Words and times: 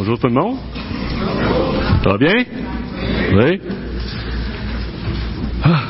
Bonjour 0.00 0.18
tout 0.18 0.28
le 0.28 0.32
monde. 0.32 0.56
Ça 2.02 2.08
va 2.12 2.16
bien? 2.16 2.32
Oui? 3.34 3.60
Ah. 5.62 5.82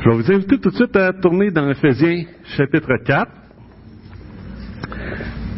Je 0.00 0.10
vais 0.10 0.16
vous 0.16 0.32
inviter 0.32 0.58
tout 0.58 0.70
de 0.70 0.74
suite 0.74 0.96
à 0.96 1.12
tourner 1.12 1.52
dans 1.52 1.70
Ephésiens 1.70 2.24
chapitre 2.56 2.96
4. 3.06 3.30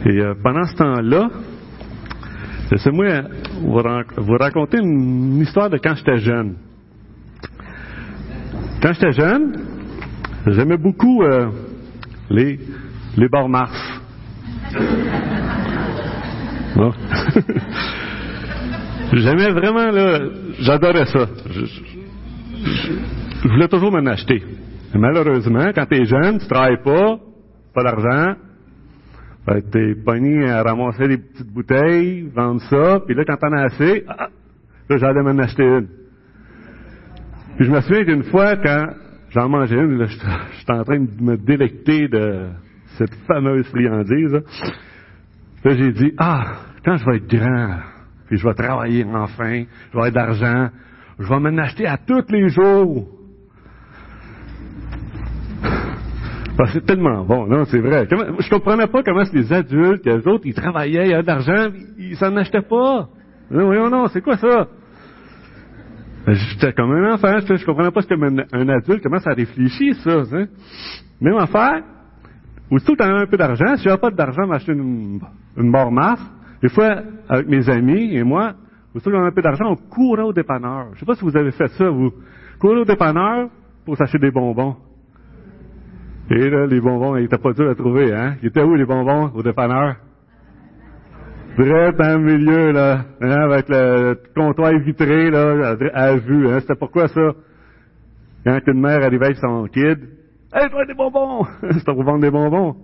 Et 0.04 0.20
euh, 0.20 0.34
pendant 0.42 0.64
ce 0.64 0.76
temps-là, 0.76 1.30
laissez-moi 2.70 3.22
vous, 3.62 4.36
raconter 4.36 4.80
une 4.80 5.40
histoire 5.40 5.70
de 5.70 5.78
quand 5.78 5.94
j'étais 5.94 6.18
jeune. 6.18 6.56
Quand 8.82 8.92
j'étais 8.92 9.12
jeune, 9.12 9.64
j'aimais 10.46 10.76
beaucoup 10.76 11.22
euh, 11.22 11.46
les, 12.28 12.60
les 13.16 13.28
Mars. 13.48 14.02
J'aimais 19.12 19.50
vraiment, 19.50 19.90
là, 19.90 20.20
j'adorais 20.60 21.04
ça. 21.06 21.26
Je, 21.50 21.82
voulais 23.48 23.68
toujours 23.68 23.92
m'en 23.92 24.06
acheter. 24.06 24.42
Malheureusement, 24.94 25.70
quand 25.74 25.84
t'es 25.86 26.06
jeune, 26.06 26.38
tu 26.38 26.46
travailles 26.46 26.82
pas, 26.82 27.18
pas 27.74 27.82
d'argent, 27.82 28.36
ben, 29.46 29.60
t'es 29.70 29.94
pogné 29.94 30.48
à 30.48 30.62
ramasser 30.62 31.08
des 31.08 31.18
petites 31.18 31.52
bouteilles, 31.52 32.30
vendre 32.34 32.62
ça, 32.62 33.00
puis 33.04 33.14
là, 33.14 33.24
quand 33.26 33.36
t'en 33.36 33.52
as 33.52 33.64
assez, 33.64 34.04
ah, 34.08 34.28
là, 34.88 34.96
j'allais 34.96 35.22
m'en 35.22 35.36
acheter 35.38 35.64
une. 35.64 35.88
Puis 37.56 37.66
je 37.66 37.70
me 37.70 37.82
souviens 37.82 38.04
qu'une 38.04 38.24
fois, 38.24 38.56
quand 38.56 38.86
j'en 39.30 39.48
mangeais 39.48 39.76
une, 39.76 40.06
j'étais 40.06 40.72
en 40.72 40.82
train 40.84 41.00
de 41.00 41.22
me 41.22 41.36
délecter 41.36 42.08
de 42.08 42.48
cette 42.96 43.14
fameuse 43.26 43.66
friandise. 43.66 44.42
Là, 45.64 45.76
j'ai 45.76 45.92
dit, 45.92 46.12
ah, 46.18 46.56
quand 46.84 46.96
je 46.96 47.04
vais 47.04 47.16
être 47.16 47.26
grand, 47.28 47.76
puis 48.26 48.38
je 48.38 48.46
vais 48.46 48.54
travailler 48.54 49.04
enfin, 49.04 49.64
je 49.92 49.98
vais 49.98 50.04
avoir 50.06 50.10
de 50.10 50.14
l'argent, 50.16 50.70
je 51.18 51.28
vais 51.28 51.38
m'en 51.40 51.58
acheter 51.58 51.86
à 51.86 51.96
tous 51.98 52.24
les 52.30 52.48
jours. 52.48 53.08
C'est 56.72 56.86
tellement 56.86 57.24
bon, 57.24 57.46
non, 57.46 57.64
c'est 57.64 57.80
vrai. 57.80 58.06
Comment- 58.08 58.38
je 58.38 58.48
comprenais 58.48 58.86
pas 58.86 59.02
comment 59.02 59.22
les 59.32 59.52
adultes, 59.52 60.04
les 60.06 60.26
autres, 60.28 60.42
ils 60.44 60.54
travaillaient, 60.54 61.08
ils 61.08 61.12
avaient 61.14 61.22
de 61.22 61.26
l'argent, 61.26 61.68
ils 61.98 62.16
s'en 62.16 62.36
achetaient 62.36 62.62
pas. 62.62 63.08
Non, 63.50 63.66
voyons, 63.66 63.90
non, 63.90 64.06
c'est 64.08 64.20
quoi 64.20 64.36
ça? 64.36 64.68
Ben, 66.24 66.34
J'étais 66.34 66.72
comme 66.72 66.92
un 66.92 67.14
enfant, 67.14 67.38
je, 67.40 67.56
je 67.56 67.64
comprenais 67.66 67.90
pas 67.90 68.02
ce 68.02 68.06
que 68.06 68.14
un, 68.14 68.68
adulte, 68.68 69.02
comment 69.02 69.18
ça 69.18 69.32
réfléchit, 69.32 69.94
ça. 70.04 70.22
hein? 70.32 70.46
Même 71.20 71.36
affaire, 71.36 71.82
Aussitôt 72.70 72.92
que 72.94 73.02
tu 73.02 73.04
as 73.04 73.14
un 73.14 73.26
peu 73.26 73.36
d'argent, 73.36 73.76
si 73.76 73.82
j'avais 73.84 73.98
pas 73.98 74.10
d'argent 74.10 74.46
m'acheter 74.46 74.72
une, 74.72 75.20
une 75.58 75.70
barre 75.70 75.92
masse, 75.92 76.24
des 76.62 76.68
fois, 76.68 77.02
avec 77.28 77.48
mes 77.48 77.68
amis 77.68 78.14
et 78.16 78.22
moi, 78.22 78.54
aussitôt 78.94 79.10
qu'on 79.10 79.24
a 79.24 79.26
un 79.26 79.32
peu 79.32 79.42
d'argent, 79.42 79.64
on 79.70 79.76
courait 79.76 80.22
au 80.22 80.32
dépanneur. 80.32 80.90
Je 80.94 81.00
sais 81.00 81.06
pas 81.06 81.16
si 81.16 81.24
vous 81.24 81.36
avez 81.36 81.50
fait 81.50 81.68
ça, 81.68 81.88
vous. 81.90 82.12
Courir 82.60 82.82
au 82.82 82.84
dépanneur 82.84 83.48
pour 83.84 83.96
s'acheter 83.96 84.18
des 84.18 84.30
bonbons. 84.30 84.76
Et 86.30 86.48
là, 86.48 86.66
les 86.66 86.80
bonbons, 86.80 87.16
ils 87.16 87.24
étaient 87.24 87.36
pas 87.36 87.52
durs 87.52 87.70
à 87.70 87.74
trouver, 87.74 88.14
hein? 88.14 88.36
Ils 88.42 88.48
étaient 88.48 88.62
où, 88.62 88.74
les 88.76 88.84
bonbons, 88.84 89.32
au 89.34 89.42
dépanneur? 89.42 89.96
Direct 91.58 91.98
le 91.98 92.18
milieu, 92.18 92.70
là, 92.70 93.04
hein, 93.20 93.50
avec 93.50 93.68
le 93.68 94.16
comptoir 94.34 94.72
vitré, 94.78 95.30
là, 95.30 95.76
à, 95.92 96.16
vue, 96.16 96.48
hein? 96.48 96.60
C'était 96.60 96.76
pourquoi 96.76 97.08
ça? 97.08 97.32
Quand 98.44 98.58
une 98.68 98.80
mère 98.80 99.02
arrivait 99.04 99.26
avec 99.26 99.38
son 99.38 99.66
kid, 99.66 99.98
Hey, 100.54 100.68
toi, 100.70 100.84
des 100.84 100.94
bonbons! 100.94 101.44
C'était 101.62 101.92
pour 101.92 102.04
vendre 102.04 102.20
des 102.20 102.30
bonbons. 102.30 102.76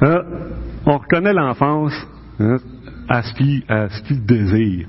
Hein, 0.00 0.22
on 0.86 0.98
reconnaît 0.98 1.32
l'enfance 1.32 1.94
hein, 2.38 2.56
à 3.08 3.22
ce 3.22 3.32
qu'il 3.34 4.24
désire. 4.24 4.88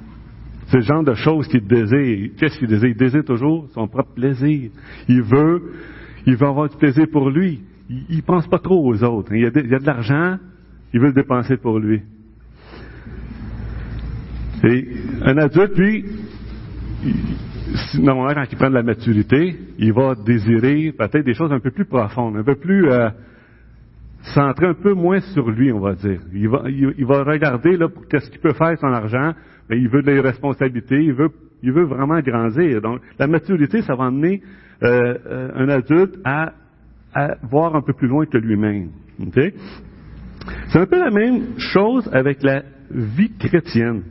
C'est 0.68 0.78
le 0.78 0.84
genre 0.84 1.04
de 1.04 1.14
choses 1.14 1.48
qu'il 1.48 1.66
désire. 1.68 2.32
Qu'est-ce 2.38 2.58
qu'il 2.58 2.68
désire? 2.68 2.90
Il 2.90 2.98
désire 2.98 3.24
toujours 3.24 3.68
son 3.74 3.88
propre 3.88 4.14
plaisir. 4.14 4.72
Il 5.08 5.22
veut, 5.22 5.74
il 6.26 6.36
veut 6.36 6.48
avoir 6.48 6.70
du 6.70 6.78
plaisir 6.78 7.06
pour 7.12 7.30
lui. 7.30 7.62
Il, 7.90 8.06
il 8.10 8.24
pense 8.24 8.48
pas 8.48 8.60
trop 8.60 8.84
aux 8.88 9.04
autres. 9.04 9.34
Il 9.34 9.42
y 9.42 9.46
a 9.46 9.52
de, 9.52 9.62
il 9.62 9.74
a 9.74 9.80
de 9.80 9.86
l'argent, 9.86 10.38
il 10.94 11.00
veut 11.00 11.08
le 11.08 11.14
dépenser 11.14 11.58
pour 11.58 11.80
lui. 11.80 12.02
Et 14.64 14.88
un 15.24 15.38
adulte, 15.38 15.78
lui, 15.78 16.06
normalement, 18.00 18.34
quand 18.34 18.48
il 18.50 18.58
prend 18.58 18.70
de 18.70 18.76
la 18.76 18.84
maturité, 18.84 19.58
il 19.78 19.92
va 19.92 20.16
désirer 20.16 20.94
peut-être 20.98 21.26
des 21.26 21.34
choses 21.34 21.52
un 21.52 21.60
peu 21.60 21.72
plus 21.72 21.86
profondes, 21.86 22.38
un 22.38 22.44
peu 22.44 22.56
plus 22.56 22.90
euh, 22.90 23.10
centrées 24.24 24.68
un 24.68 24.74
peu 24.74 24.94
moins 24.94 25.20
sur 25.20 25.50
lui, 25.50 25.72
on 25.72 25.80
va 25.80 25.94
dire. 25.94 26.20
Il 26.34 26.50
va, 26.50 26.64
il, 26.70 27.06
va 27.06 27.24
regarder 27.24 27.78
là 27.78 27.88
qu'est-ce 28.10 28.30
qu'il 28.30 28.40
peut 28.40 28.54
faire 28.54 28.78
son 28.80 28.88
argent. 28.88 29.34
Mais 29.70 29.78
il 29.78 29.90
veut 29.90 30.02
des 30.02 30.20
responsabilités, 30.20 31.02
il 31.04 31.14
veut, 31.14 31.30
il 31.62 31.72
veut 31.72 31.84
vraiment 31.84 32.20
grandir. 32.22 32.82
Donc, 32.82 33.02
la 33.20 33.28
maturité, 33.28 33.82
ça 33.82 33.96
va 33.96 34.06
amener 34.06 34.42
euh, 34.84 35.18
euh, 35.26 35.52
un 35.56 35.70
adulte 35.70 36.18
à, 36.24 36.54
à 37.14 37.36
voir 37.44 37.76
un 37.76 37.82
peu 37.82 37.94
plus 37.94 38.08
loin 38.08 38.26
que 38.26 38.38
lui-même. 38.38 38.90
OK? 39.22 39.40
C'est 40.70 40.80
un 40.80 40.86
peu 40.86 41.00
la 41.00 41.12
même 41.12 41.58
chose 41.58 42.10
avec 42.12 42.44
la 42.44 42.64
vie 42.92 43.32
chrétienne. 43.38 44.04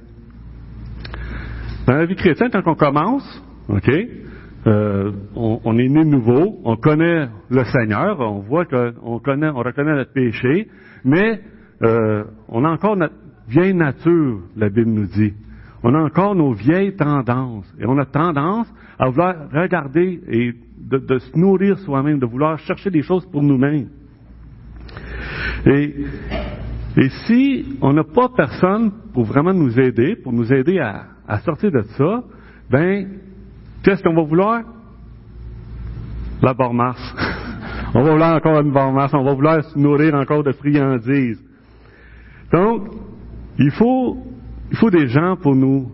Dans 1.87 1.95
la 1.95 2.07
vie 2.07 2.17
chrétienne, 2.17 2.51
quand 2.53 2.67
on 2.67 2.75
commence, 2.75 3.43
OK, 3.69 3.91
euh, 4.67 5.11
on, 5.35 5.61
on 5.65 5.79
est 5.79 5.89
né 5.89 6.05
nouveau, 6.05 6.61
on 6.65 6.77
connaît 6.77 7.29
le 7.51 7.65
Seigneur, 7.65 8.21
on 8.21 8.41
voit 8.41 8.65
qu'on 8.65 8.93
on 9.03 9.17
reconnaît 9.17 9.51
notre 9.51 10.13
péché, 10.13 10.69
mais 11.05 11.41
euh, 11.83 12.25
on 12.49 12.65
a 12.65 12.71
encore 12.71 12.97
notre 12.97 13.15
vieille 13.49 13.75
nature, 13.75 14.41
la 14.57 14.69
Bible 14.69 14.91
nous 14.91 15.07
dit. 15.07 15.33
On 15.83 15.95
a 15.95 15.99
encore 15.99 16.35
nos 16.35 16.53
vieilles 16.53 16.95
tendances. 16.95 17.67
Et 17.81 17.87
on 17.87 17.99
a 17.99 18.07
tendance 18.07 18.73
à 18.99 19.09
vouloir 19.09 19.35
regarder 19.53 20.21
et 20.29 20.55
de, 20.79 20.99
de 20.99 21.19
se 21.19 21.37
nourrir 21.37 21.79
soi-même, 21.81 22.21
de 22.21 22.27
vouloir 22.27 22.59
chercher 22.61 22.91
des 22.91 23.03
choses 23.03 23.27
pour 23.27 23.43
nous-mêmes. 23.43 23.89
Et, 25.67 25.95
et 26.97 27.09
si 27.27 27.79
on 27.81 27.93
n'a 27.93 28.05
pas 28.05 28.29
personne 28.37 28.93
pour 29.13 29.25
vraiment 29.25 29.55
nous 29.55 29.79
aider, 29.79 30.17
pour 30.17 30.33
nous 30.33 30.53
aider 30.53 30.79
à, 30.79 31.07
à 31.27 31.41
sortir 31.41 31.73
de 31.73 31.83
ça, 31.83 32.23
ben, 32.71 33.09
qu'est-ce 33.83 34.03
qu'on 34.03 34.15
va 34.15 34.23
vouloir? 34.23 34.63
La 36.43 36.55
barre 36.55 36.75
masse. 36.75 37.15
on 37.95 38.03
va 38.03 38.11
vouloir 38.11 38.37
encore 38.37 38.61
une 38.61 38.73
barre 38.73 38.93
masse, 38.93 39.15
on 39.15 39.23
va 39.23 39.35
vouloir 39.35 39.65
se 39.65 39.79
nourrir 39.79 40.15
encore 40.15 40.43
de 40.43 40.53
friandises. 40.53 41.43
Donc, 42.53 42.89
il 43.59 43.71
faut, 43.71 44.19
il 44.71 44.77
faut 44.77 44.91
des 44.91 45.09
gens 45.09 45.37
pour 45.37 45.55
nous, 45.55 45.93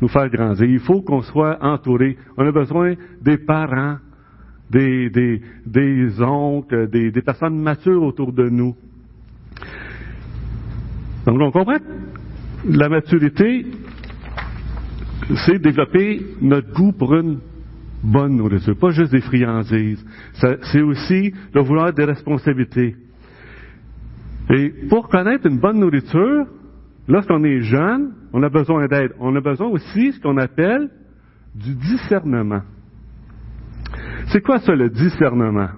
nous 0.00 0.08
faire 0.08 0.28
grandir. 0.28 0.64
Il 0.64 0.80
faut 0.80 1.02
qu'on 1.02 1.22
soit 1.22 1.58
entouré. 1.62 2.16
On 2.36 2.46
a 2.46 2.52
besoin 2.52 2.94
des 3.20 3.38
parents, 3.38 3.96
des, 4.70 5.10
des, 5.10 5.40
des 5.64 6.20
oncles, 6.20 6.88
des, 6.88 7.10
des 7.10 7.22
personnes 7.22 7.58
matures 7.60 8.02
autour 8.02 8.32
de 8.32 8.48
nous. 8.48 8.74
Donc, 11.26 11.40
on 11.40 11.50
comprend 11.50 11.78
la 12.68 12.88
maturité, 12.88 13.66
c'est 15.46 15.58
développer 15.58 16.20
notre 16.40 16.72
goût 16.72 16.92
pour 16.92 17.14
une 17.14 17.38
bonne 18.02 18.36
nourriture, 18.36 18.76
pas 18.76 18.90
juste 18.90 19.12
des 19.12 19.20
friandises. 19.20 20.04
C'est 20.34 20.82
aussi 20.82 21.32
de 21.54 21.60
vouloir 21.60 21.92
des 21.92 22.04
responsabilités. 22.04 22.96
Et 24.50 24.74
pour 24.90 25.08
connaître 25.08 25.46
une 25.46 25.58
bonne 25.58 25.78
nourriture, 25.78 26.46
lorsqu'on 27.08 27.42
est 27.44 27.62
jeune, 27.62 28.12
on 28.32 28.42
a 28.42 28.48
besoin 28.48 28.86
d'aide. 28.86 29.12
On 29.18 29.34
a 29.34 29.40
besoin 29.40 29.68
aussi 29.68 30.12
ce 30.12 30.20
qu'on 30.20 30.36
appelle 30.36 30.90
du 31.54 31.74
discernement. 31.74 32.62
C'est 34.26 34.42
quoi 34.42 34.58
ça, 34.58 34.74
le 34.74 34.90
discernement? 34.90 35.70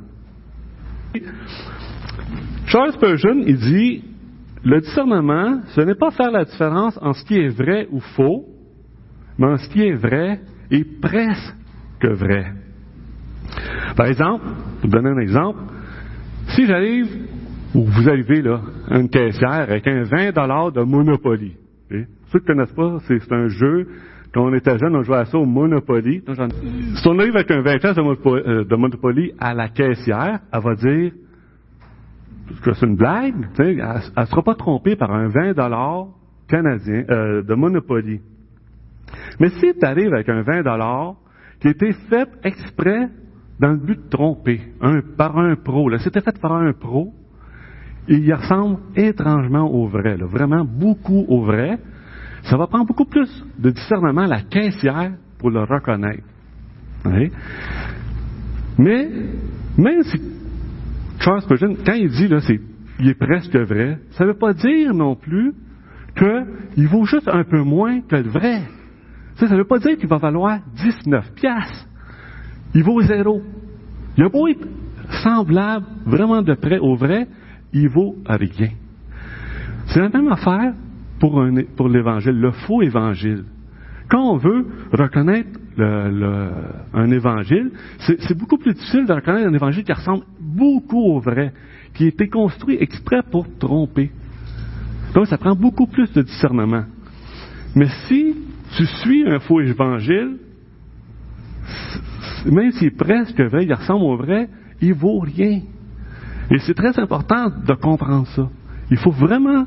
Charles 2.67 2.93
Spurgeon, 2.93 3.43
il 3.47 3.59
dit, 3.59 4.05
le 4.65 4.81
discernement, 4.81 5.61
ce 5.69 5.81
n'est 5.83 5.95
pas 5.95 6.11
faire 6.11 6.31
la 6.31 6.45
différence 6.45 6.99
en 7.01 7.13
ce 7.13 7.25
qui 7.25 7.39
est 7.39 7.49
vrai 7.49 7.87
ou 7.93 8.01
faux, 8.01 8.47
mais 9.39 9.47
en 9.47 9.57
ce 9.59 9.69
qui 9.69 9.83
est 9.83 9.95
vrai 9.95 10.41
et 10.71 10.85
presque 10.85 12.05
vrai. 12.05 12.53
Par 13.97 14.07
exemple, 14.07 14.45
pour 14.81 14.91
donner 14.91 15.11
un 15.11 15.19
exemple, 15.19 15.61
si 16.49 16.67
j'arrive, 16.67 17.09
ou 17.75 17.85
vous 17.85 18.09
arrivez 18.09 18.43
là, 18.43 18.61
à 18.89 18.99
une 18.99 19.09
caissière 19.09 19.51
avec 19.53 19.87
un 19.87 20.03
20 20.05 20.73
de 20.73 20.83
Monopoly. 20.83 21.57
ok? 21.91 21.99
Ceux 22.33 22.39
qui 22.41 22.45
ne 22.51 22.55
connaissent 22.55 22.73
pas, 22.75 22.99
c'est 23.07 23.33
un 23.33 23.49
jeu, 23.49 23.87
quand 24.35 24.45
on 24.45 24.55
était 24.55 24.79
jeune, 24.79 24.95
on 24.97 25.03
jouait 25.03 25.19
à 25.19 25.25
ça 25.27 25.39
au 25.39 25.47
Monopoly. 25.47 26.21
Donc, 26.23 26.37
Si 26.97 27.07
on 27.09 27.19
arrive 27.19 27.37
avec 27.37 27.51
un 27.51 27.61
20 27.63 27.75
de, 27.75 28.03
Monopo- 28.03 28.37
euh, 28.49 28.65
de 28.65 28.77
Monopoly 28.77 29.33
à 29.39 29.55
la 29.55 29.69
caissière, 29.69 30.41
elle 30.53 30.61
va 30.61 30.75
dire 30.75 31.13
que 32.63 32.73
c'est 32.75 32.87
une 32.87 32.97
blague, 32.97 33.35
elle 33.59 33.77
ne 33.77 34.25
sera 34.27 34.43
pas 34.43 34.55
trompée 34.55 34.97
par 34.97 35.13
un 35.13 35.29
20 35.29 35.55
canadien 36.49 37.05
euh, 37.11 37.43
de 37.43 37.55
Monopoly. 37.55 38.21
Mais 39.41 39.51
si 39.51 39.73
tu 39.79 39.85
arrives 39.85 40.13
avec 40.13 40.29
un 40.29 40.43
20 40.43 40.63
qui 41.61 41.69
a 41.69 41.71
été 41.71 41.93
fait 42.09 42.29
exprès 42.45 43.09
dans 43.59 43.71
le 43.71 43.79
but 43.79 44.05
de 44.05 44.09
tromper, 44.09 44.61
un, 44.81 45.01
par 45.17 45.39
un 45.39 45.57
pro, 45.57 45.91
c'était 45.99 46.21
fait 46.21 46.39
par 46.41 46.53
un 46.53 46.73
pro, 46.73 47.13
il 48.09 48.33
ressemble 48.33 48.79
étrangement 48.95 49.71
au 49.71 49.87
vrai, 49.89 50.17
vraiment 50.17 50.65
beaucoup 50.65 51.25
au 51.29 51.43
vrai. 51.43 51.79
Ça 52.43 52.57
va 52.57 52.67
prendre 52.67 52.87
beaucoup 52.87 53.07
plus 53.07 53.45
de 53.59 53.71
discernement 53.71 54.23
à 54.23 54.27
la 54.29 54.43
caissière 54.43 55.13
pour 55.39 55.51
le 55.51 55.65
reconnaître. 55.65 56.23
Mais, 58.79 59.09
même 59.79 60.03
si 60.03 60.21
Charles 61.19 61.43
Spurgeon, 61.43 61.77
quand 61.85 61.95
il 61.95 62.11
dit 62.11 62.29
là, 62.29 62.41
c'est, 62.41 62.61
il 63.01 63.09
est 63.09 63.15
presque 63.15 63.57
vrai, 63.57 63.99
ça 64.13 64.25
ne 64.25 64.31
veut 64.31 64.39
pas 64.39 64.53
dire 64.53 64.95
non 64.95 65.17
plus 65.17 65.53
qu'il 66.17 66.89
vaut 66.89 67.05
juste 67.05 67.29
un 67.29 67.45
peu 67.45 67.63
moins 67.63 68.01
que 68.03 68.17
le 68.17 68.29
vrai. 68.29 68.63
Ça 69.37 69.47
ne 69.47 69.57
veut 69.57 69.65
pas 69.65 69.79
dire 69.79 69.97
qu'il 69.99 70.09
va 70.09 70.19
valoir 70.19 70.59
19 70.77 71.35
piastres. 71.35 71.87
Il 72.75 72.83
vaut 72.83 73.01
zéro. 73.03 73.43
Il 74.17 74.25
a 74.25 74.29
beau 74.29 74.49
être 74.49 74.67
semblable 75.23 75.87
vraiment 76.07 76.43
de 76.43 76.55
près 76.55 76.79
au 76.79 76.97
vrai, 76.97 77.29
il 77.73 77.89
vaut 77.89 78.17
rien. 78.27 78.71
C'est 79.87 80.01
la 80.01 80.09
même 80.09 80.29
affaire 80.29 80.73
pour, 81.21 81.43
l'évangile, 81.89 82.33
le 82.33 82.51
faux 82.51 82.83
évangile. 82.83 83.45
Quand 84.09 84.33
on 84.33 84.37
veut 84.37 84.67
reconnaître 84.93 85.59
un 85.79 87.11
évangile, 87.11 87.73
c'est 87.99 88.39
beaucoup 88.39 88.57
plus 88.57 88.73
difficile 88.73 89.07
de 89.07 89.13
reconnaître 89.13 89.49
un 89.49 89.55
évangile 89.55 89.85
qui 89.85 89.93
ressemble 89.93 90.25
beaucoup 90.41 91.03
au 91.03 91.21
vrai, 91.21 91.53
qui 91.95 92.05
a 92.05 92.09
été 92.09 92.29
construit 92.29 92.79
exprès 92.81 93.23
pour 93.31 93.47
tromper. 93.59 94.11
Donc, 95.15 95.27
ça 95.27 95.39
prend 95.39 95.55
beaucoup 95.55 95.87
plus 95.87 96.13
de 96.13 96.23
discernement. 96.23 96.85
Mais 97.75 97.89
si 98.07 98.35
tu 98.77 98.87
suis 98.87 99.29
un 99.29 99.39
faux 99.41 99.61
évangile, 99.61 100.39
même 102.47 102.73
s'il 102.73 102.89
est 102.89 102.97
presque 102.97 103.41
vrai, 103.41 103.65
il 103.65 103.75
ressemble 103.75 104.05
au 104.05 104.17
vrai, 104.17 104.49
il 104.81 104.95
vaut 104.95 105.21
rien. 105.21 105.61
Et 106.51 106.59
c'est 106.61 106.75
très 106.75 106.99
important 106.99 107.49
de 107.49 107.75
comprendre 107.75 108.27
ça. 108.29 108.49
Il 108.91 108.99
faut 108.99 109.11
vraiment 109.11 109.67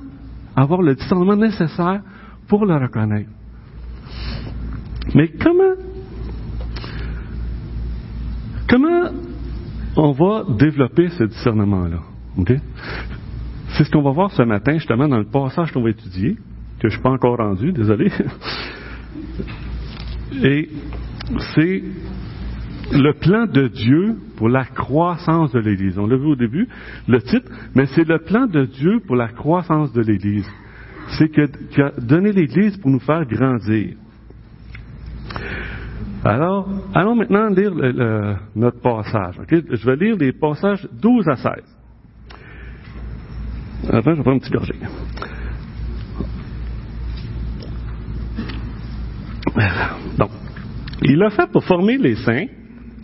avoir 0.55 0.81
le 0.81 0.95
discernement 0.95 1.35
nécessaire 1.35 2.01
pour 2.47 2.65
le 2.65 2.75
reconnaître. 2.75 3.29
Mais 5.13 5.29
comment, 5.29 5.75
comment 8.69 9.09
on 9.95 10.11
va 10.11 10.45
développer 10.57 11.09
ce 11.09 11.23
discernement-là? 11.23 11.99
C'est 13.69 13.83
ce 13.83 13.91
qu'on 13.91 14.01
va 14.01 14.11
voir 14.11 14.31
ce 14.31 14.43
matin, 14.43 14.73
justement, 14.73 15.07
dans 15.07 15.17
le 15.17 15.25
passage 15.25 15.71
qu'on 15.71 15.83
va 15.83 15.89
étudier, 15.89 16.35
que 16.79 16.83
je 16.83 16.87
ne 16.87 16.91
suis 16.91 17.01
pas 17.01 17.11
encore 17.11 17.37
rendu, 17.37 17.71
désolé. 17.71 18.11
Et 20.43 20.69
c'est 21.55 21.83
le 22.91 23.13
plan 23.13 23.45
de 23.45 23.67
Dieu 23.67 24.17
pour 24.37 24.49
la 24.49 24.65
croissance 24.65 25.51
de 25.51 25.59
l'Église. 25.59 25.97
On 25.97 26.07
l'a 26.07 26.17
vu 26.17 26.27
au 26.27 26.35
début, 26.35 26.67
le 27.07 27.21
titre, 27.21 27.51
mais 27.75 27.85
c'est 27.87 28.07
le 28.07 28.19
plan 28.19 28.47
de 28.47 28.65
Dieu 28.65 28.99
pour 29.05 29.15
la 29.15 29.29
croissance 29.29 29.91
de 29.93 30.01
l'Église. 30.01 30.49
C'est 31.17 31.29
qu'il 31.29 31.83
a 31.83 31.91
donné 31.99 32.31
l'Église 32.31 32.77
pour 32.77 32.91
nous 32.91 32.99
faire 32.99 33.25
grandir. 33.25 33.95
Alors, 36.23 36.67
allons 36.93 37.15
maintenant 37.15 37.47
lire 37.49 37.73
notre 38.55 38.81
passage. 38.81 39.35
Je 39.49 39.85
vais 39.85 39.95
lire 39.95 40.17
les 40.17 40.33
passages 40.33 40.87
12 41.01 41.27
à 41.29 41.35
16. 41.35 41.53
Attends, 43.87 44.11
je 44.11 44.17
vais 44.17 44.23
prendre 44.23 44.31
un 44.35 44.39
petit 44.39 44.51
gorgée. 44.51 44.75
Donc, 50.17 50.31
il 51.03 51.21
a 51.23 51.29
fait 51.29 51.49
pour 51.51 51.63
former 51.63 51.97
les 51.97 52.15
saints 52.15 52.47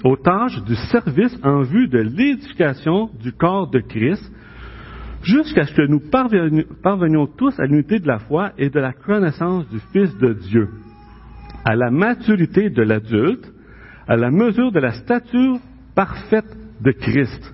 aux 0.04 0.18
tâches 0.18 0.62
du 0.64 0.76
service 0.76 1.38
en 1.44 1.62
vue 1.62 1.88
de 1.88 2.00
l'édification 2.00 3.10
du 3.20 3.32
corps 3.34 3.70
de 3.70 3.80
Christ, 3.80 4.32
jusqu'à 5.24 5.66
ce 5.66 5.74
que 5.74 5.88
nous 5.88 6.02
parvenions 6.82 7.28
tous 7.28 7.60
à 7.60 7.66
l'unité 7.66 8.00
de 8.00 8.08
la 8.08 8.20
foi 8.20 8.52
et 8.58 8.70
de 8.70 8.80
la 8.80 8.94
connaissance 8.94 9.68
du 9.70 9.80
Fils 9.92 10.16
de 10.18 10.34
Dieu, 10.34 10.70
à 11.64 11.76
la 11.76 11.90
maturité 11.90 12.70
de 12.70 12.84
l'adulte, 12.84 13.52
à 14.08 14.16
la 14.16 14.30
mesure 14.30 14.72
de 14.72 14.80
la 14.80 14.92
stature 14.92 15.58
parfaite 15.96 16.56
de 16.82 16.92
Christ. 16.92 17.54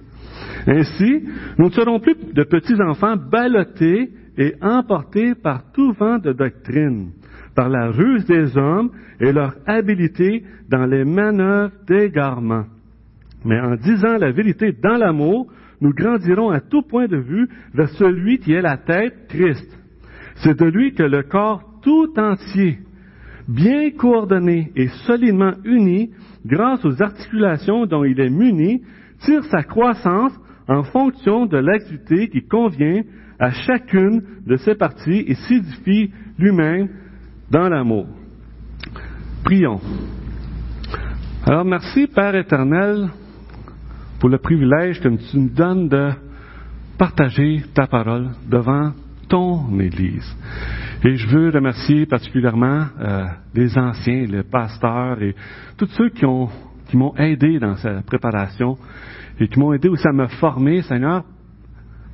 Ainsi, 0.67 1.23
nous 1.57 1.67
ne 1.67 1.71
serons 1.71 1.99
plus 1.99 2.15
de 2.33 2.43
petits 2.43 2.81
enfants 2.81 3.15
ballottés 3.15 4.11
et 4.37 4.55
emportés 4.61 5.35
par 5.35 5.71
tout 5.71 5.93
vent 5.93 6.17
de 6.17 6.33
doctrine 6.33 7.11
par 7.55 7.69
la 7.69 7.91
ruse 7.91 8.25
des 8.25 8.57
hommes 8.57 8.91
et 9.19 9.31
leur 9.31 9.55
habileté 9.65 10.43
dans 10.69 10.85
les 10.85 11.03
manœuvres 11.03 11.73
d'égarement. 11.87 12.65
Mais 13.45 13.59
en 13.59 13.75
disant 13.75 14.17
la 14.17 14.31
vérité 14.31 14.71
dans 14.71 14.97
l'amour, 14.97 15.47
nous 15.81 15.93
grandirons 15.93 16.51
à 16.51 16.59
tout 16.59 16.83
point 16.83 17.07
de 17.07 17.17
vue 17.17 17.49
vers 17.73 17.89
celui 17.89 18.39
qui 18.39 18.53
est 18.53 18.61
la 18.61 18.77
tête, 18.77 19.27
Christ. 19.29 19.67
C'est 20.35 20.59
de 20.59 20.65
lui 20.65 20.93
que 20.93 21.03
le 21.03 21.23
corps 21.23 21.63
tout 21.81 22.13
entier, 22.17 22.79
bien 23.47 23.89
coordonné 23.91 24.71
et 24.75 24.87
solidement 25.05 25.53
uni, 25.65 26.11
grâce 26.45 26.85
aux 26.85 27.01
articulations 27.01 27.85
dont 27.85 28.03
il 28.03 28.19
est 28.19 28.29
muni, 28.29 28.83
tire 29.19 29.43
sa 29.45 29.63
croissance 29.63 30.33
en 30.67 30.83
fonction 30.83 31.47
de 31.47 31.57
l'activité 31.57 32.29
qui 32.29 32.43
convient 32.47 33.01
à 33.39 33.51
chacune 33.51 34.21
de 34.45 34.55
ses 34.57 34.75
parties 34.75 35.25
et 35.27 35.33
s'édifie 35.33 36.11
lui-même 36.37 36.89
dans 37.51 37.67
l'amour. 37.67 38.07
Prions. 39.43 39.81
Alors 41.45 41.65
merci 41.65 42.07
Père 42.07 42.35
éternel 42.35 43.09
pour 44.19 44.29
le 44.29 44.37
privilège 44.37 45.01
que 45.01 45.09
tu 45.09 45.37
nous 45.37 45.49
donnes 45.49 45.89
de 45.89 46.11
partager 46.97 47.63
ta 47.73 47.87
parole 47.87 48.29
devant 48.49 48.93
ton 49.27 49.79
Église. 49.79 50.35
Et 51.03 51.15
je 51.17 51.27
veux 51.27 51.49
remercier 51.49 52.05
particulièrement 52.05 52.85
euh, 52.99 53.25
les 53.53 53.77
anciens, 53.77 54.25
les 54.27 54.43
pasteurs 54.43 55.21
et 55.21 55.35
tous 55.77 55.89
ceux 55.97 56.09
qui 56.09 56.25
ont 56.25 56.49
qui 56.87 56.97
m'ont 56.97 57.15
aidé 57.15 57.57
dans 57.57 57.77
cette 57.77 58.05
préparation 58.05 58.77
et 59.39 59.47
qui 59.47 59.57
m'ont 59.57 59.73
aidé 59.73 59.87
aussi 59.87 60.05
à 60.07 60.11
me 60.11 60.27
former, 60.27 60.81
Seigneur, 60.81 61.23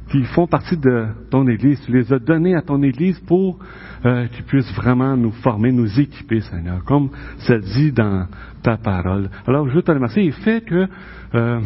qui 0.09 0.23
font 0.25 0.47
partie 0.47 0.77
de 0.77 1.07
ton 1.29 1.47
Église. 1.47 1.81
Tu 1.85 1.91
les 1.91 2.11
as 2.13 2.19
donnés 2.19 2.55
à 2.55 2.61
ton 2.61 2.81
Église 2.81 3.19
pour 3.21 3.59
euh, 4.05 4.27
qu'ils 4.27 4.45
puissent 4.45 4.73
vraiment 4.75 5.17
nous 5.17 5.31
former, 5.31 5.71
nous 5.71 5.99
équiper, 5.99 6.41
Seigneur, 6.41 6.83
comme 6.85 7.09
ça 7.39 7.57
dit 7.57 7.91
dans 7.91 8.27
ta 8.63 8.77
parole. 8.77 9.29
Alors, 9.45 9.67
je 9.67 9.75
veux 9.75 9.81
te 9.81 9.91
remercier 9.91 10.25
et 10.25 10.31
fait 10.31 10.61
que, 10.61 10.87
euh, 11.35 11.59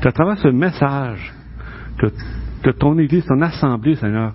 qu'à 0.00 0.12
travers 0.12 0.38
ce 0.38 0.48
message, 0.48 1.32
que, 1.98 2.06
que 2.62 2.70
ton 2.70 2.98
Église, 2.98 3.26
ton 3.26 3.40
assemblée, 3.42 3.96
Seigneur, 3.96 4.32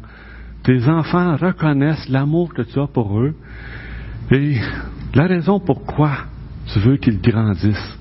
tes 0.64 0.88
enfants 0.88 1.36
reconnaissent 1.36 2.08
l'amour 2.10 2.54
que 2.54 2.62
tu 2.62 2.80
as 2.80 2.88
pour 2.88 3.20
eux 3.20 3.34
et 4.32 4.56
la 5.14 5.28
raison 5.28 5.60
pourquoi 5.60 6.12
tu 6.72 6.80
veux 6.80 6.98
qu'ils 6.98 7.22
grandissent. 7.22 8.00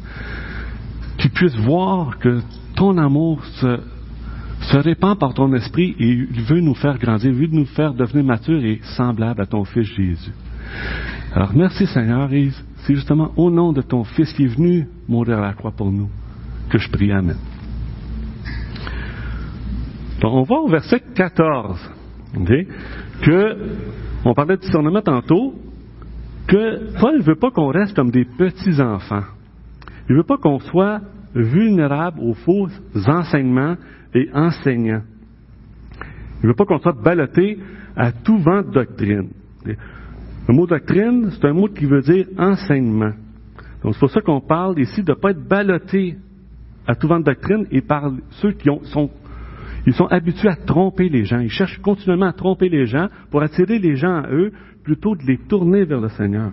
Qu'ils 1.18 1.30
puissent 1.30 1.58
voir 1.58 2.18
que 2.18 2.40
ton 2.76 2.96
amour 2.98 3.44
se, 3.44 3.80
se 4.62 4.76
répand 4.76 5.18
par 5.18 5.34
ton 5.34 5.52
esprit 5.54 5.94
et 5.98 6.08
il 6.08 6.42
veut 6.42 6.60
nous 6.60 6.74
faire 6.74 6.98
grandir, 6.98 7.30
il 7.30 7.36
veut 7.36 7.46
nous 7.50 7.66
faire 7.66 7.94
devenir 7.94 8.24
matures 8.24 8.64
et 8.64 8.80
semblables 8.96 9.40
à 9.40 9.46
ton 9.46 9.64
Fils 9.64 9.88
Jésus. 9.94 10.32
Alors 11.34 11.52
merci 11.54 11.86
Seigneur, 11.86 12.28
c'est 12.30 12.94
justement 12.94 13.32
au 13.36 13.50
nom 13.50 13.72
de 13.72 13.82
ton 13.82 14.04
Fils 14.04 14.32
qui 14.32 14.44
est 14.44 14.54
venu 14.54 14.88
mourir 15.08 15.38
à 15.38 15.42
la 15.42 15.52
croix 15.54 15.72
pour 15.72 15.90
nous 15.90 16.08
que 16.70 16.78
je 16.78 16.90
prie. 16.90 17.12
Amen. 17.12 17.36
Donc 20.20 20.32
on 20.32 20.42
va 20.42 20.56
au 20.56 20.68
verset 20.68 21.02
14, 21.14 21.90
que, 23.22 23.56
on 24.24 24.34
parlait 24.34 24.56
de 24.56 24.62
discernement 24.62 25.02
tantôt, 25.02 25.54
que 26.46 26.98
Paul 27.00 27.18
ne 27.18 27.22
veut 27.22 27.36
pas 27.36 27.50
qu'on 27.50 27.68
reste 27.68 27.94
comme 27.94 28.10
des 28.10 28.24
petits-enfants. 28.24 29.24
Il 30.08 30.12
ne 30.12 30.18
veut 30.18 30.26
pas 30.26 30.36
qu'on 30.36 30.60
soit 30.60 31.00
vulnérable 31.34 32.20
aux 32.20 32.34
faux 32.34 32.68
enseignements 33.06 33.76
et 34.14 34.28
enseignant. 34.32 35.02
Il 36.42 36.46
ne 36.46 36.48
veut 36.48 36.54
pas 36.54 36.64
qu'on 36.64 36.78
soit 36.78 36.92
ballotté 37.00 37.58
à 37.96 38.12
tout 38.12 38.38
vent 38.38 38.62
de 38.62 38.70
doctrine. 38.70 39.28
Le 39.64 40.54
mot 40.54 40.66
doctrine, 40.66 41.30
c'est 41.30 41.46
un 41.46 41.52
mot 41.52 41.68
qui 41.68 41.86
veut 41.86 42.02
dire 42.02 42.26
enseignement. 42.36 43.12
Donc 43.82 43.94
c'est 43.94 44.00
pour 44.00 44.10
ça 44.10 44.20
qu'on 44.20 44.40
parle 44.40 44.78
ici 44.80 45.02
de 45.02 45.12
ne 45.12 45.16
pas 45.16 45.30
être 45.30 45.46
ballotté 45.46 46.16
à 46.86 46.94
tout 46.94 47.06
vent 47.06 47.20
de 47.20 47.24
doctrine 47.24 47.66
et 47.70 47.80
par 47.80 48.10
ceux 48.30 48.52
qui 48.52 48.68
sont, 48.84 49.10
ils 49.86 49.94
sont 49.94 50.06
habitués 50.06 50.48
à 50.48 50.56
tromper 50.56 51.08
les 51.08 51.24
gens. 51.24 51.38
Ils 51.38 51.50
cherchent 51.50 51.80
continuellement 51.80 52.26
à 52.26 52.32
tromper 52.32 52.68
les 52.68 52.86
gens 52.86 53.08
pour 53.30 53.42
attirer 53.42 53.78
les 53.78 53.96
gens 53.96 54.22
à 54.22 54.30
eux 54.30 54.52
plutôt 54.82 55.14
de 55.14 55.22
les 55.22 55.38
tourner 55.38 55.84
vers 55.84 56.00
le 56.00 56.08
Seigneur. 56.08 56.50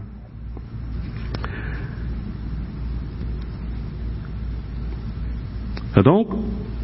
Donc, 6.03 6.29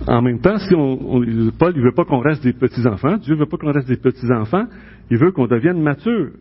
en 0.07 0.21
même 0.21 0.39
temps, 0.39 0.57
si 0.57 0.75
on, 0.75 1.21
Paul 1.57 1.75
ne 1.75 1.81
veut 1.81 1.91
pas 1.91 2.05
qu'on 2.05 2.19
reste 2.19 2.43
des 2.43 2.53
petits-enfants, 2.53 3.17
Dieu 3.17 3.33
ne 3.35 3.39
veut 3.39 3.45
pas 3.47 3.57
qu'on 3.57 3.71
reste 3.71 3.87
des 3.87 3.97
petits-enfants, 3.97 4.65
il 5.09 5.17
veut 5.17 5.31
qu'on 5.31 5.47
devienne 5.47 5.81
mature. 5.81 6.31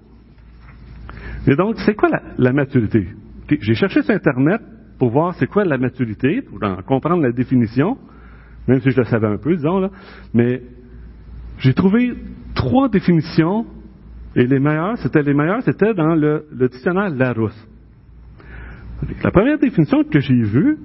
Et 1.47 1.57
donc, 1.57 1.77
c'est 1.85 1.95
quoi 1.95 2.11
la, 2.39 2.53
maturité? 2.53 3.09
J'ai 3.49 3.75
cherché 3.75 4.03
sur 4.03 4.15
Internet 4.15 4.61
pour 4.99 5.11
voir 5.11 5.35
c'est 5.35 5.47
quoi 5.47 5.65
la 5.65 5.79
maturité, 5.79 6.43
pour 6.43 6.63
en 6.63 6.83
comprendre 6.83 7.23
la 7.23 7.33
définition. 7.33 7.97
même 8.67 8.81
si 8.81 8.91
je 8.91 8.99
le 8.99 9.05
savais 9.05 9.27
un 9.27 9.39
peu, 9.39 9.57
disons, 9.57 9.81
là. 9.81 9.91
Mais 10.33 10.63
j'ai 11.59 11.75
trouvé 11.75 12.15
trois 12.55 12.89
définitions, 12.89 13.67
et 14.37 14.47
les 14.47 14.59
meilleures, 14.59 14.99
c'était 14.99 15.23
les 15.23 15.35
meilleures, 15.35 15.63
c'était 15.63 15.95
dans 15.95 16.15
le 16.15 16.47
dictionnaire 16.53 17.11
Larousse. 17.11 17.69
La 19.23 19.31
première 19.31 19.59
définition 19.59 20.05
que 20.05 20.21
j'ai 20.21 20.43
vue, 20.43 20.79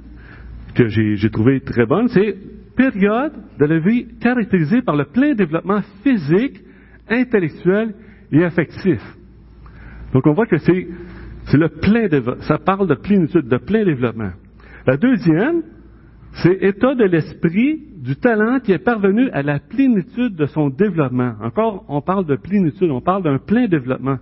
que 0.75 0.88
j'ai 0.88 1.29
trouvée 1.29 1.62
très 1.62 1.86
bonne, 1.86 2.07
c'est 2.09 2.36
période 2.79 3.33
de 3.59 3.65
la 3.65 3.79
vie 3.79 4.07
caractérisée 4.21 4.81
par 4.81 4.95
le 4.95 5.03
plein 5.03 5.33
développement 5.33 5.81
physique, 6.01 6.62
intellectuel 7.09 7.93
et 8.31 8.41
affectif. 8.41 9.01
Donc 10.13 10.25
on 10.25 10.33
voit 10.33 10.45
que 10.45 10.57
c'est 10.57 10.88
le 11.53 11.67
plein 11.67 12.07
développement. 12.07 12.41
Ça 12.43 12.57
parle 12.57 12.88
de 12.88 12.95
plénitude, 12.95 13.50
de 13.50 13.57
plein 13.57 13.83
développement. 13.83 14.31
La 14.88 14.95
deuxième, 14.95 15.63
c'est 16.41 16.63
état 16.63 16.95
de 16.95 17.03
l'esprit 17.03 17.83
du 17.98 18.15
talent 18.15 18.62
qui 18.62 18.71
est 18.71 18.83
parvenu 18.83 19.29
à 19.31 19.43
la 19.43 19.59
plénitude 19.59 20.36
de 20.38 20.45
son 20.45 20.69
développement. 20.69 21.33
Encore, 21.41 21.83
on 21.89 22.00
parle 22.00 22.25
de 22.25 22.38
plénitude, 22.38 22.91
on 22.91 23.01
parle 23.01 23.24
d'un 23.24 23.39
plein 23.39 23.67
développement. 23.67 24.19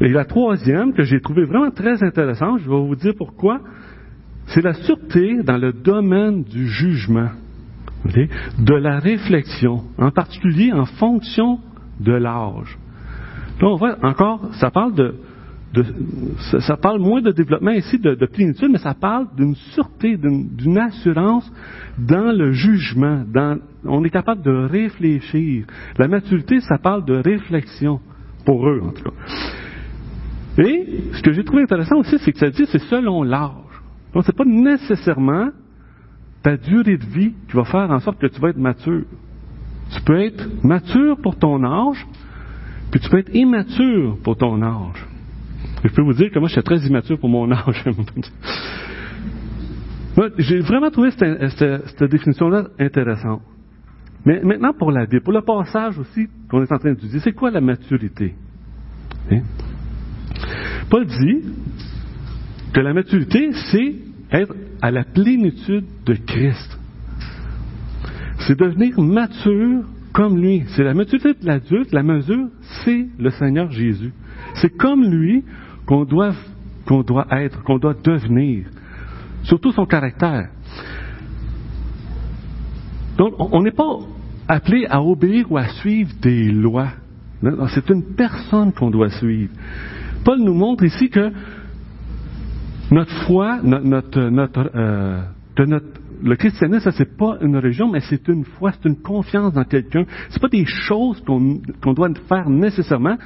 Et 0.00 0.08
la 0.08 0.24
troisième, 0.24 0.94
que 0.94 1.02
j'ai 1.02 1.20
trouvée 1.20 1.44
vraiment 1.44 1.70
très 1.70 2.02
intéressante, 2.02 2.60
je 2.60 2.70
vais 2.70 2.80
vous 2.80 2.96
dire 2.96 3.12
pourquoi, 3.18 3.60
c'est 4.46 4.62
la 4.62 4.74
sûreté 4.74 5.42
dans 5.42 5.56
le 5.56 5.72
domaine 5.72 6.44
du 6.44 6.68
jugement, 6.68 7.30
de 8.04 8.74
la 8.74 8.98
réflexion, 8.98 9.84
en 9.98 10.10
particulier 10.10 10.72
en 10.72 10.84
fonction 10.84 11.58
de 12.00 12.12
l'âge. 12.12 12.78
Là, 13.60 13.68
on 13.68 13.76
voit 13.76 13.96
encore, 14.02 14.50
ça 14.54 14.70
parle 14.70 14.94
de, 14.94 15.14
ça, 16.60 16.76
parle 16.76 17.00
moins 17.00 17.20
de 17.20 17.32
développement 17.32 17.72
ici, 17.72 17.98
de, 17.98 18.26
plénitude, 18.26 18.70
mais 18.70 18.78
ça 18.78 18.94
parle 18.94 19.26
d'une 19.36 19.54
sûreté, 19.54 20.16
d'une 20.16 20.78
assurance 20.78 21.50
dans 21.98 22.36
le 22.36 22.52
jugement. 22.52 23.24
On 23.84 24.04
est 24.04 24.10
capable 24.10 24.42
de 24.42 24.52
réfléchir. 24.52 25.66
La 25.98 26.08
maturité, 26.08 26.60
ça 26.60 26.78
parle 26.78 27.04
de 27.04 27.14
réflexion, 27.14 28.00
pour 28.44 28.68
eux 28.68 28.80
en 28.84 28.90
tout 28.90 29.02
cas. 29.02 30.62
Et 30.62 31.00
ce 31.12 31.22
que 31.22 31.32
j'ai 31.32 31.42
trouvé 31.42 31.62
intéressant 31.62 31.96
aussi, 31.96 32.16
c'est 32.18 32.32
que 32.32 32.38
ça 32.38 32.50
dit 32.50 32.66
c'est 32.70 32.78
selon 32.78 33.22
l'âge. 33.22 33.63
Donc, 34.14 34.24
c'est 34.24 34.36
pas 34.36 34.44
nécessairement 34.44 35.48
ta 36.42 36.56
durée 36.56 36.96
de 36.96 37.04
vie 37.04 37.34
qui 37.48 37.56
va 37.56 37.64
faire 37.64 37.90
en 37.90 37.98
sorte 37.98 38.20
que 38.20 38.26
tu 38.26 38.40
vas 38.40 38.50
être 38.50 38.58
mature. 38.58 39.04
Tu 39.90 40.00
peux 40.02 40.20
être 40.20 40.48
mature 40.62 41.18
pour 41.20 41.38
ton 41.38 41.64
âge, 41.64 42.06
puis 42.90 43.00
tu 43.00 43.08
peux 43.08 43.18
être 43.18 43.34
immature 43.34 44.16
pour 44.22 44.36
ton 44.36 44.62
âge. 44.62 45.06
je 45.82 45.92
peux 45.92 46.02
vous 46.02 46.12
dire 46.12 46.30
que 46.30 46.38
moi, 46.38 46.48
je 46.48 46.54
suis 46.54 46.62
très 46.62 46.78
immature 46.86 47.18
pour 47.18 47.28
mon 47.28 47.50
âge. 47.50 47.84
j'ai 50.38 50.60
vraiment 50.60 50.90
trouvé 50.90 51.10
cette, 51.10 52.04
définition-là 52.04 52.68
intéressante. 52.78 53.42
Mais 54.24 54.40
maintenant, 54.42 54.72
pour 54.72 54.92
la 54.92 55.06
vie, 55.06 55.20
pour 55.20 55.32
le 55.32 55.42
passage 55.42 55.98
aussi 55.98 56.28
qu'on 56.48 56.62
est 56.62 56.72
en 56.72 56.78
train 56.78 56.92
d'étudier, 56.92 57.20
c'est 57.20 57.32
quoi 57.32 57.50
la 57.50 57.60
maturité? 57.60 58.34
Hein? 59.30 59.42
Paul 60.88 61.06
dit 61.06 61.42
que 62.74 62.80
la 62.80 62.92
maturité, 62.92 63.52
c'est 63.70 63.94
être 64.32 64.54
à 64.82 64.90
la 64.90 65.04
plénitude 65.04 65.84
de 66.04 66.14
Christ. 66.14 66.78
C'est 68.40 68.58
devenir 68.58 69.00
mature 69.00 69.84
comme 70.12 70.38
lui. 70.38 70.64
C'est 70.74 70.82
la 70.82 70.92
maturité 70.92 71.34
de 71.34 71.46
l'adulte, 71.46 71.92
la 71.92 72.02
mesure, 72.02 72.48
c'est 72.84 73.06
le 73.18 73.30
Seigneur 73.30 73.70
Jésus. 73.70 74.12
C'est 74.56 74.76
comme 74.76 75.04
lui 75.04 75.44
qu'on 75.86 76.04
doit, 76.04 76.32
doit 76.88 77.26
être, 77.30 77.62
qu'on 77.62 77.78
doit 77.78 77.94
devenir. 77.94 78.66
Surtout 79.44 79.70
son 79.72 79.86
caractère. 79.86 80.48
Donc, 83.16 83.34
on 83.38 83.62
n'est 83.62 83.70
pas 83.70 83.98
appelé 84.48 84.86
à 84.90 85.00
obéir 85.00 85.50
ou 85.50 85.56
à 85.56 85.68
suivre 85.68 86.10
des 86.20 86.50
lois. 86.50 86.90
C'est 87.68 87.88
une 87.90 88.14
personne 88.16 88.72
qu'on 88.72 88.90
doit 88.90 89.10
suivre. 89.10 89.52
Paul 90.24 90.40
nous 90.40 90.54
montre 90.54 90.84
ici 90.84 91.08
que 91.08 91.30
notre 92.90 93.12
foi, 93.26 93.60
notre, 93.62 94.70
euh, 94.74 95.22
notre 95.58 95.86
le 96.22 96.36
christianisme, 96.36 96.84
ça 96.84 96.92
c'est 96.92 97.16
pas 97.16 97.36
une 97.42 97.56
religion, 97.56 97.90
mais 97.90 98.00
c'est 98.00 98.28
une 98.28 98.44
foi, 98.44 98.72
c'est 98.72 98.88
une 98.88 98.96
confiance 98.96 99.52
dans 99.52 99.64
quelqu'un. 99.64 100.04
C'est 100.30 100.40
pas 100.40 100.48
des 100.48 100.64
choses 100.64 101.22
qu'on 101.24 101.92
doit 101.92 102.08
faire 102.28 102.48
nécessairement. 102.48 103.16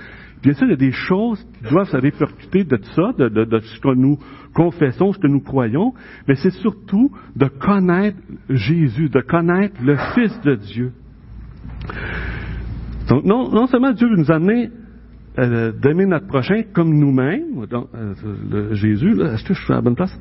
Bien 0.43 0.53
sûr, 0.55 0.67
il 0.67 0.71
y 0.71 0.75
a 0.75 0.77
des 0.77 0.93
choses 0.93 1.45
qui 1.55 1.71
doivent 1.71 1.89
se 1.89 1.97
répercuter 1.97 2.65
de 2.65 2.79
ça, 2.95 3.13
de, 3.19 3.29
de, 3.29 3.59
ce 3.59 3.81
que 3.81 3.95
nous 3.95 4.19
confessons, 4.55 5.13
ce 5.13 5.19
que 5.19 5.27
nous 5.27 5.41
croyons, 5.41 5.95
mais 6.27 6.37
c'est 6.37 6.51
surtout 6.51 7.11
de 7.35 7.47
connaître 7.47 8.19
Jésus, 8.49 9.09
de 9.09 9.21
connaître 9.21 9.75
le 9.83 9.97
Fils 10.15 10.41
de 10.43 10.55
Dieu. 10.55 10.93
Donc, 13.09 13.25
non, 13.25 13.51
non 13.51 13.67
seulement 13.67 13.93
Dieu 13.93 14.09
veut 14.09 14.17
nous 14.17 14.31
amener 14.31 14.71
euh, 15.39 15.73
d'aimer 15.73 16.07
notre 16.07 16.27
prochain 16.27 16.63
comme 16.73 16.99
nous-mêmes, 16.99 17.65
euh, 17.73 18.75
Jésus, 18.75 19.21
est-ce 19.21 19.45
que 19.45 19.55
je 19.55 19.63
suis 19.63 19.73
à 19.73 19.77
la 19.77 19.83
bonne 19.83 19.95
place? 19.95 20.19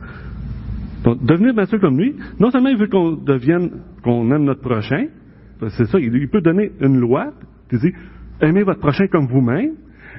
Donc, 1.03 1.23
devenir 1.23 1.53
mature 1.53 1.79
comme 1.79 1.97
lui, 1.97 2.15
non 2.39 2.51
seulement 2.51 2.69
il 2.69 2.77
veut 2.77 2.87
qu'on 2.87 3.13
devienne, 3.13 3.71
qu'on 4.03 4.31
aime 4.31 4.43
notre 4.43 4.61
prochain, 4.61 5.07
c'est 5.69 5.85
ça, 5.85 5.99
il, 5.99 6.29
peut 6.29 6.41
donner 6.41 6.71
une 6.81 6.99
loi, 6.99 7.31
qui 7.69 7.77
dit, 7.77 7.93
aimez 8.41 8.63
votre 8.63 8.79
prochain 8.79 9.07
comme 9.07 9.27
vous-même, 9.27 9.73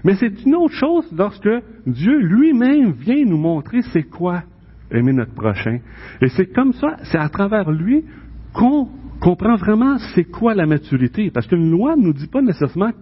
mais 0.05 0.14
c'est 0.14 0.45
une 0.45 0.55
autre 0.55 0.75
chose 0.75 1.12
lorsque 1.17 1.49
Dieu 1.87 2.19
lui-même 2.19 2.93
vient 2.93 3.25
nous 3.25 3.38
montrer 3.38 3.83
c'est 3.93 4.05
quoi 4.05 4.43
aimer 4.90 5.12
notre 5.12 5.35
prochain. 5.35 5.78
Et 6.21 6.28
c'est 6.28 6.47
comme 6.47 6.73
ça, 6.73 6.97
c'est 7.05 7.19
à 7.19 7.28
travers 7.28 7.71
lui 7.71 8.05
qu'on 8.52 8.88
comprend 9.21 9.57
vraiment 9.57 9.99
c'est 10.14 10.25
quoi 10.25 10.55
la 10.55 10.67
maturité. 10.67 11.31
Parce 11.31 11.47
qu'une 11.47 11.71
loi 11.71 11.97
ne 11.97 12.02
nous 12.02 12.12
dit 12.12 12.28
pas 12.28 12.43
nécessairement 12.43 12.93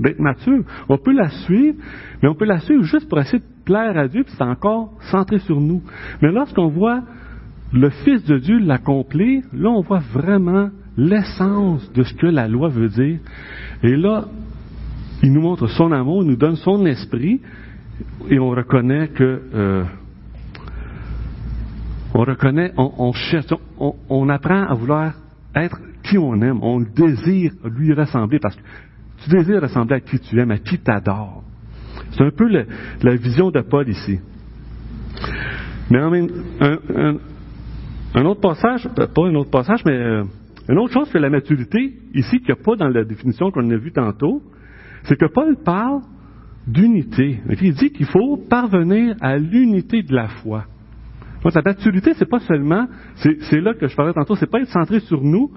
d'être 0.00 0.18
mature. 0.18 0.62
On 0.88 0.98
peut 0.98 1.12
la 1.12 1.28
suivre, 1.28 1.76
mais 2.22 2.28
on 2.28 2.34
peut 2.34 2.44
la 2.44 2.60
suivre 2.60 2.82
juste 2.84 3.08
pour 3.08 3.18
essayer 3.18 3.38
de 3.38 3.64
plaire 3.64 3.96
à 3.96 4.08
Dieu, 4.08 4.24
puis 4.24 4.34
c'est 4.36 4.44
encore 4.44 4.92
centré 5.10 5.38
sur 5.40 5.60
nous. 5.60 5.82
Mais 6.22 6.30
lorsqu'on 6.30 6.68
voit 6.68 7.02
le 7.72 7.90
Fils 7.90 8.24
de 8.24 8.38
Dieu 8.38 8.58
l'accomplir, 8.58 9.42
là, 9.52 9.70
on 9.70 9.82
voit 9.82 10.02
vraiment 10.12 10.70
l'essence 10.96 11.92
de 11.92 12.02
ce 12.02 12.14
que 12.14 12.26
la 12.26 12.48
loi 12.48 12.68
veut 12.68 12.88
dire. 12.88 13.18
Et 13.82 13.96
là, 13.96 14.24
il 15.22 15.32
nous 15.32 15.40
montre 15.40 15.66
son 15.68 15.92
amour, 15.92 16.22
il 16.22 16.30
nous 16.30 16.36
donne 16.36 16.56
son 16.56 16.86
esprit, 16.86 17.40
et 18.30 18.38
on 18.38 18.50
reconnaît 18.50 19.08
que 19.08 19.42
euh, 19.54 19.84
on 22.14 22.20
reconnaît, 22.20 22.72
on, 22.76 23.12
cherche, 23.12 23.46
on, 23.78 23.94
on, 24.08 24.28
apprend 24.28 24.64
à 24.64 24.74
vouloir 24.74 25.12
être 25.54 25.78
qui 26.02 26.18
on 26.18 26.40
aime, 26.40 26.62
on 26.62 26.80
désire 26.80 27.52
lui 27.64 27.92
ressembler 27.92 28.38
parce 28.38 28.56
que 28.56 28.62
tu 29.22 29.30
désires 29.30 29.62
ressembler 29.62 29.96
à 29.96 30.00
qui 30.00 30.18
tu 30.18 30.38
aimes, 30.38 30.50
à 30.50 30.58
qui 30.58 30.78
t'adore. 30.78 31.42
C'est 32.12 32.24
un 32.24 32.30
peu 32.30 32.48
la 32.48 33.16
vision 33.16 33.50
de 33.50 33.60
Paul 33.60 33.88
ici. 33.88 34.18
Mais 35.90 36.00
en 36.00 36.10
même, 36.10 36.28
un, 36.60 37.16
un, 38.14 38.24
autre 38.24 38.40
passage, 38.40 38.86
euh, 38.98 39.06
pas 39.06 39.26
un 39.26 39.34
autre 39.34 39.50
passage, 39.50 39.82
mais 39.86 39.92
euh, 39.92 40.24
une 40.68 40.78
autre 40.78 40.92
chose 40.92 41.10
que 41.10 41.18
la 41.18 41.30
maturité, 41.30 41.94
ici, 42.14 42.38
qu'il 42.38 42.54
n'y 42.54 42.60
a 42.60 42.62
pas 42.62 42.76
dans 42.76 42.88
la 42.88 43.04
définition 43.04 43.50
qu'on 43.50 43.68
a 43.70 43.76
vue 43.76 43.92
tantôt, 43.92 44.42
c'est 45.04 45.16
que 45.16 45.26
Paul 45.26 45.56
parle 45.64 46.02
d'unité. 46.66 47.40
Il 47.62 47.74
dit 47.74 47.90
qu'il 47.90 48.06
faut 48.06 48.36
parvenir 48.36 49.16
à 49.20 49.38
l'unité 49.38 50.02
de 50.02 50.14
la 50.14 50.28
foi. 50.28 50.64
Donc, 51.42 51.54
la 51.54 51.62
maturité, 51.62 52.12
c'est 52.14 52.28
pas 52.28 52.40
seulement, 52.40 52.86
c'est 53.14 53.60
là 53.60 53.72
que 53.72 53.86
je 53.86 53.96
parlais 53.96 54.12
tantôt, 54.12 54.36
c'est 54.36 54.50
pas 54.50 54.60
être 54.60 54.68
centré 54.68 55.00
sur 55.00 55.22
nous, 55.22 55.52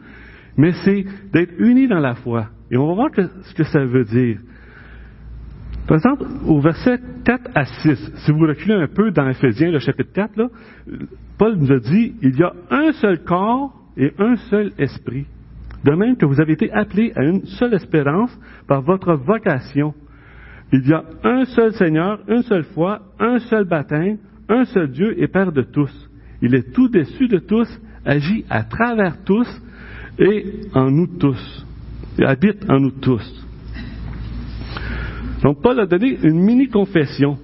mais 0.55 0.71
c'est 0.85 1.05
d'être 1.33 1.53
unis 1.59 1.87
dans 1.87 1.99
la 1.99 2.15
foi. 2.15 2.47
Et 2.71 2.77
on 2.77 2.87
va 2.87 2.93
voir 2.93 3.09
ce 3.15 3.53
que 3.53 3.63
ça 3.65 3.83
veut 3.83 4.05
dire. 4.05 4.39
Par 5.87 5.97
exemple, 5.97 6.23
au 6.47 6.61
verset 6.61 6.99
4 7.25 7.51
à 7.53 7.65
6, 7.65 8.11
si 8.23 8.31
vous 8.31 8.39
reculez 8.39 8.75
un 8.75 8.87
peu 8.87 9.11
dans 9.11 9.27
Ephésiens, 9.27 9.71
le 9.71 9.79
chapitre 9.79 10.13
4, 10.13 10.37
là, 10.37 10.47
Paul 11.37 11.57
nous 11.57 11.71
a 11.71 11.79
dit, 11.79 12.13
il 12.21 12.37
y 12.37 12.43
a 12.43 12.53
un 12.69 12.91
seul 12.93 13.23
corps 13.23 13.73
et 13.97 14.13
un 14.17 14.37
seul 14.49 14.71
esprit. 14.77 15.25
De 15.83 15.91
même 15.91 16.15
que 16.15 16.25
vous 16.25 16.39
avez 16.39 16.53
été 16.53 16.71
appelés 16.71 17.11
à 17.15 17.23
une 17.23 17.43
seule 17.45 17.73
espérance 17.73 18.31
par 18.67 18.81
votre 18.81 19.15
vocation. 19.15 19.93
Il 20.71 20.87
y 20.87 20.93
a 20.93 21.03
un 21.23 21.43
seul 21.45 21.73
Seigneur, 21.73 22.19
une 22.27 22.43
seule 22.43 22.63
foi, 22.63 23.01
un 23.19 23.39
seul 23.39 23.65
baptême, 23.65 24.17
un 24.47 24.63
seul 24.65 24.91
Dieu 24.91 25.21
et 25.21 25.27
Père 25.27 25.51
de 25.51 25.63
tous. 25.63 25.91
Il 26.41 26.55
est 26.55 26.71
tout 26.73 26.87
dessus 26.87 27.27
de 27.27 27.39
tous, 27.39 27.67
agit 28.05 28.45
à 28.49 28.63
travers 28.63 29.23
tous 29.23 29.47
et 30.19 30.45
en 30.73 30.89
nous 30.89 31.07
tous. 31.07 31.65
Il 32.17 32.25
habite 32.25 32.69
en 32.69 32.79
nous 32.79 32.91
tous. 32.91 33.47
Donc 35.43 35.61
Paul 35.61 35.79
a 35.79 35.85
donné 35.85 36.17
une 36.23 36.39
mini-confession. 36.41 37.37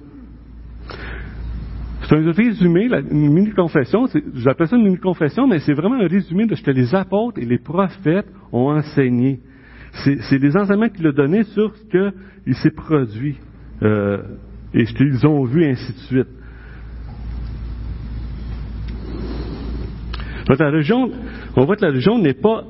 C'est 2.02 2.16
un 2.16 2.32
résumé, 2.32 2.88
une 3.10 3.32
mini-confession, 3.32 4.06
j'appelle 4.36 4.68
ça 4.68 4.76
une 4.76 4.84
mini-confession, 4.84 5.46
mais 5.46 5.58
c'est 5.58 5.74
vraiment 5.74 5.96
un 5.96 6.06
résumé 6.06 6.46
de 6.46 6.54
ce 6.54 6.62
que 6.62 6.70
les 6.70 6.94
apôtres 6.94 7.38
et 7.38 7.44
les 7.44 7.58
prophètes 7.58 8.26
ont 8.50 8.70
enseigné. 8.70 9.40
C'est 9.92 10.38
des 10.38 10.56
enseignements 10.56 10.88
qu'il 10.88 11.06
a 11.06 11.12
donnés 11.12 11.44
sur 11.44 11.74
ce 11.76 12.12
qu'il 12.44 12.54
s'est 12.54 12.70
produit 12.70 13.36
euh, 13.82 14.22
et 14.72 14.86
ce 14.86 14.94
qu'ils 14.94 15.26
ont 15.26 15.44
vu, 15.44 15.64
ainsi 15.64 15.92
de 15.92 15.98
suite. 15.98 16.28
la 20.48 20.70
religion, 20.70 21.10
on 21.56 21.64
voit 21.66 21.76
que 21.76 21.82
la 21.82 21.88
religion 21.88 22.18
n'est 22.18 22.32
pas 22.32 22.64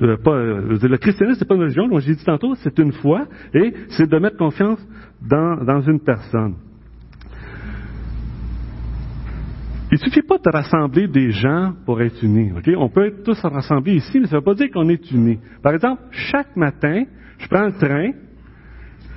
euh, 0.00 0.16
euh, 0.26 0.78
le 0.80 0.96
christianisme, 0.96 1.38
c'est 1.38 1.48
pas 1.48 1.54
une 1.54 1.62
religion, 1.62 1.98
j'ai 1.98 2.14
dit 2.14 2.24
tantôt, 2.24 2.54
c'est 2.56 2.78
une 2.78 2.92
foi, 2.92 3.26
et 3.54 3.72
c'est 3.90 4.08
de 4.08 4.18
mettre 4.18 4.36
confiance 4.36 4.78
dans, 5.20 5.62
dans 5.64 5.80
une 5.80 6.00
personne. 6.00 6.54
Il 9.90 9.96
ne 9.96 10.04
suffit 10.04 10.22
pas 10.22 10.38
de 10.38 10.50
rassembler 10.50 11.06
des 11.06 11.32
gens 11.32 11.74
pour 11.84 12.00
être 12.00 12.22
unis. 12.22 12.50
On 12.78 12.88
peut 12.88 13.08
être 13.08 13.22
tous 13.24 13.38
rassemblés 13.42 13.96
ici, 13.96 14.20
mais 14.20 14.26
ça 14.26 14.36
ne 14.36 14.40
veut 14.40 14.44
pas 14.44 14.54
dire 14.54 14.70
qu'on 14.72 14.88
est 14.88 15.10
unis. 15.10 15.38
Par 15.62 15.74
exemple, 15.74 16.00
chaque 16.10 16.56
matin, 16.56 17.04
je 17.36 17.46
prends 17.46 17.66
le 17.66 17.72
train 17.72 18.12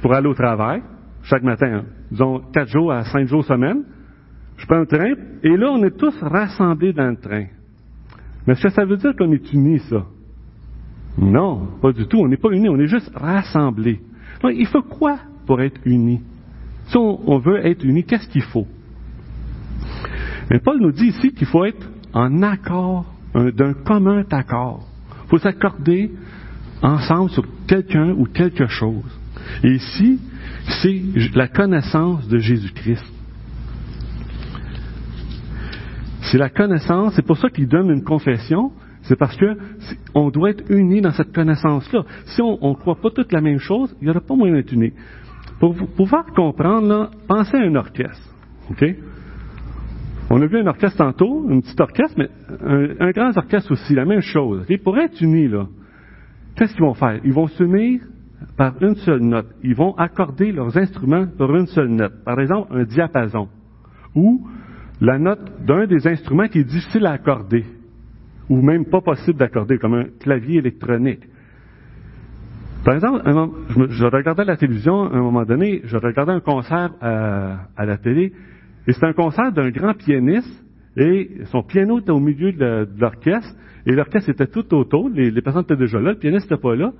pour 0.01 0.13
aller 0.13 0.27
au 0.27 0.33
travail, 0.33 0.81
chaque 1.23 1.43
matin, 1.43 1.77
hein. 1.77 1.85
disons 2.11 2.41
quatre 2.51 2.67
jours 2.67 2.91
à 2.91 3.05
cinq 3.05 3.25
jours 3.27 3.45
semaine. 3.45 3.85
Je 4.57 4.65
prends 4.65 4.79
le 4.79 4.85
train, 4.85 5.13
et 5.43 5.55
là, 5.55 5.71
on 5.71 5.83
est 5.83 5.97
tous 5.97 6.21
rassemblés 6.21 6.91
dans 6.91 7.09
le 7.09 7.17
train. 7.17 7.45
Mais 8.45 8.53
est-ce 8.53 8.63
que 8.63 8.69
ça 8.69 8.83
veut 8.83 8.97
dire 8.97 9.15
qu'on 9.17 9.31
est 9.31 9.53
unis, 9.53 9.79
ça? 9.89 10.05
Non, 11.17 11.67
pas 11.81 11.91
du 11.91 12.07
tout. 12.07 12.19
On 12.19 12.27
n'est 12.27 12.37
pas 12.37 12.51
unis, 12.51 12.69
on 12.69 12.79
est 12.79 12.87
juste 12.87 13.11
rassemblés. 13.15 14.01
Donc, 14.41 14.53
il 14.55 14.67
faut 14.67 14.81
quoi 14.81 15.17
pour 15.45 15.61
être 15.61 15.79
unis? 15.85 16.21
Si 16.87 16.97
on 16.97 17.37
veut 17.39 17.65
être 17.65 17.83
unis, 17.83 18.03
qu'est-ce 18.03 18.27
qu'il 18.27 18.43
faut? 18.43 18.67
Mais 20.49 20.59
Paul 20.59 20.79
nous 20.79 20.91
dit 20.91 21.07
ici 21.07 21.33
qu'il 21.33 21.47
faut 21.47 21.65
être 21.65 21.89
en 22.13 22.43
accord, 22.43 23.05
d'un 23.33 23.73
commun 23.73 24.23
accord. 24.31 24.87
Il 25.23 25.29
faut 25.29 25.37
s'accorder 25.39 26.11
ensemble 26.81 27.31
sur 27.31 27.43
quelqu'un 27.67 28.11
ou 28.11 28.25
quelque 28.25 28.67
chose. 28.67 29.19
Et 29.63 29.71
ici, 29.71 30.19
c'est 30.81 31.01
la 31.33 31.47
connaissance 31.47 32.27
de 32.27 32.37
Jésus-Christ. 32.37 33.03
C'est 36.21 36.37
la 36.37 36.49
connaissance, 36.49 37.13
c'est 37.15 37.25
pour 37.25 37.37
ça 37.37 37.49
qu'il 37.49 37.67
donne 37.67 37.89
une 37.89 38.03
confession, 38.03 38.71
c'est 39.07 39.15
parce 39.15 39.35
que 39.37 39.57
on 40.13 40.29
doit 40.29 40.51
être 40.51 40.63
unis 40.69 41.01
dans 41.01 41.11
cette 41.11 41.33
connaissance-là. 41.33 42.03
Si 42.25 42.41
on 42.41 42.57
ne 42.69 42.75
croit 42.75 42.95
pas 42.95 43.09
toutes 43.11 43.31
la 43.31 43.41
même 43.41 43.59
chose, 43.59 43.95
il 44.01 44.05
n'y 44.05 44.09
aura 44.09 44.21
pas 44.21 44.35
moyen 44.35 44.55
d'être 44.55 44.73
unis. 44.73 44.93
Pour 45.59 45.75
pouvoir 45.95 46.25
comprendre, 46.35 47.11
pensez 47.27 47.55
à 47.55 47.61
un 47.61 47.75
orchestre. 47.75 48.35
OK? 48.69 48.83
On 50.29 50.41
a 50.41 50.45
vu 50.47 50.59
un 50.59 50.67
orchestre 50.67 50.97
tantôt, 50.97 51.47
un 51.49 51.59
petit 51.59 51.75
orchestre, 51.79 52.17
mais 52.17 52.29
un, 52.99 53.11
grand 53.11 53.37
orchestre 53.37 53.71
aussi, 53.71 53.93
la 53.93 54.05
même 54.05 54.21
chose. 54.21 54.65
Et 54.69 54.77
pour 54.77 54.97
être 54.97 55.21
unis, 55.21 55.47
là, 55.47 55.67
qu'est-ce 56.55 56.73
qu'ils 56.73 56.83
vont 56.83 56.95
faire? 56.95 57.19
Ils 57.23 57.33
vont 57.33 57.47
s'unir 57.47 58.01
par 58.57 58.73
une 58.81 58.95
seule 58.95 59.21
note. 59.21 59.47
Ils 59.63 59.75
vont 59.75 59.93
accorder 59.95 60.51
leurs 60.51 60.75
instruments 60.77 61.27
par 61.37 61.55
une 61.55 61.67
seule 61.67 61.89
note. 61.89 62.23
Par 62.25 62.39
exemple, 62.39 62.75
un 62.75 62.83
diapason. 62.83 63.49
Ou 64.15 64.47
la 64.99 65.19
note 65.19 65.63
d'un 65.63 65.85
des 65.85 66.07
instruments 66.07 66.47
qui 66.47 66.59
est 66.59 66.63
difficile 66.63 67.05
à 67.05 67.11
accorder. 67.11 67.63
Ou 68.49 68.61
même 68.61 68.85
pas 68.85 69.01
possible 69.01 69.39
d'accorder, 69.39 69.77
comme 69.77 69.93
un 69.95 70.05
clavier 70.19 70.59
électronique. 70.59 71.21
Par 72.85 72.93
exemple, 72.93 73.23
je 73.89 74.05
regardais 74.05 74.45
la 74.45 74.57
télévision 74.57 75.11
à 75.11 75.15
un 75.15 75.21
moment 75.21 75.43
donné, 75.43 75.81
je 75.85 75.97
regardais 75.97 76.33
un 76.33 76.39
concert 76.39 76.91
à 77.01 77.85
la 77.85 77.97
télé, 77.97 78.31
et 78.87 78.93
c'est 78.93 79.05
un 79.05 79.13
concert 79.13 79.51
d'un 79.51 79.71
grand 79.71 79.95
pianiste, 79.95 80.63
et 80.95 81.31
son 81.45 81.63
piano 81.63 81.99
était 81.99 82.11
au 82.11 82.19
milieu 82.19 82.51
de 82.51 82.87
l'orchestre, 82.99 83.55
et 83.87 83.91
l'orchestre 83.91 84.29
était 84.29 84.45
tout 84.45 84.71
autour, 84.75 85.09
les, 85.09 85.31
personnes 85.41 85.63
étaient 85.63 85.75
déjà 85.75 85.99
là, 85.99 86.11
le 86.11 86.19
pianiste 86.19 86.49
n'était 86.49 86.61
pas 86.61 86.75
là. 86.75 86.93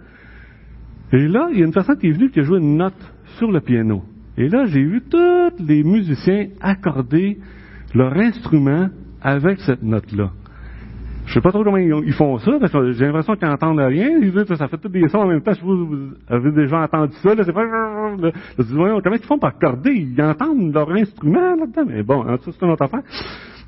Et 1.14 1.28
là, 1.28 1.50
il 1.52 1.60
y 1.60 1.62
a 1.62 1.66
une 1.66 1.74
personne 1.74 1.98
qui 1.98 2.08
est 2.08 2.12
venue 2.12 2.32
qui 2.32 2.40
a 2.40 2.44
joué 2.44 2.58
une 2.58 2.78
note 2.78 3.14
sur 3.38 3.52
le 3.52 3.62
piano. 3.62 4.04
Et 4.38 4.50
là, 4.50 4.66
j'ai 4.66 4.84
vu 4.84 5.02
tous 5.02 5.64
les 5.64 5.84
musiciens 5.84 6.48
accorder 6.62 7.38
leur 7.94 8.14
instrument 8.14 8.90
avec 9.22 9.60
cette 9.62 9.84
note-là. 9.84 10.32
Je 11.26 11.34
sais 11.34 11.42
pas 11.42 11.52
trop 11.52 11.64
comment 11.64 11.78
ils 11.78 12.14
font 12.14 12.38
ça, 12.38 12.52
parce 12.60 12.72
que 12.72 12.92
j'ai 12.92 13.06
l'impression 13.06 13.36
qu'ils 13.36 13.48
n'entendent 13.48 13.80
rien. 13.80 14.20
Ils 14.22 14.32
disent, 14.32 14.46
ça 14.56 14.68
fait 14.68 14.78
tous 14.78 14.90
des 14.90 15.08
sons 15.08 15.20
en 15.20 15.28
même 15.28 15.42
temps. 15.42 15.54
Je 15.54 15.58
sais 15.58 15.66
vous, 15.66 15.86
vous 15.86 16.14
avez 16.28 16.52
déjà 16.52 16.82
entendu 16.84 17.14
ça. 17.16 17.34
Là, 17.34 17.44
c'est 17.44 17.52
pas... 17.52 17.66
Comment 17.66 19.16
ils 19.16 19.26
font 19.26 19.40
pour 19.40 19.50
accorder? 19.50 19.92
Ils 19.92 20.22
entendent 20.22 20.72
leur 20.72 20.90
instrument 20.92 21.56
là-dedans. 21.56 21.86
Mais 21.88 22.04
bon, 22.04 22.24
hein, 22.28 22.38
ça, 22.42 22.52
c'est 22.52 22.64
une 22.64 22.72
autre 22.72 22.84
affaire. 22.84 23.02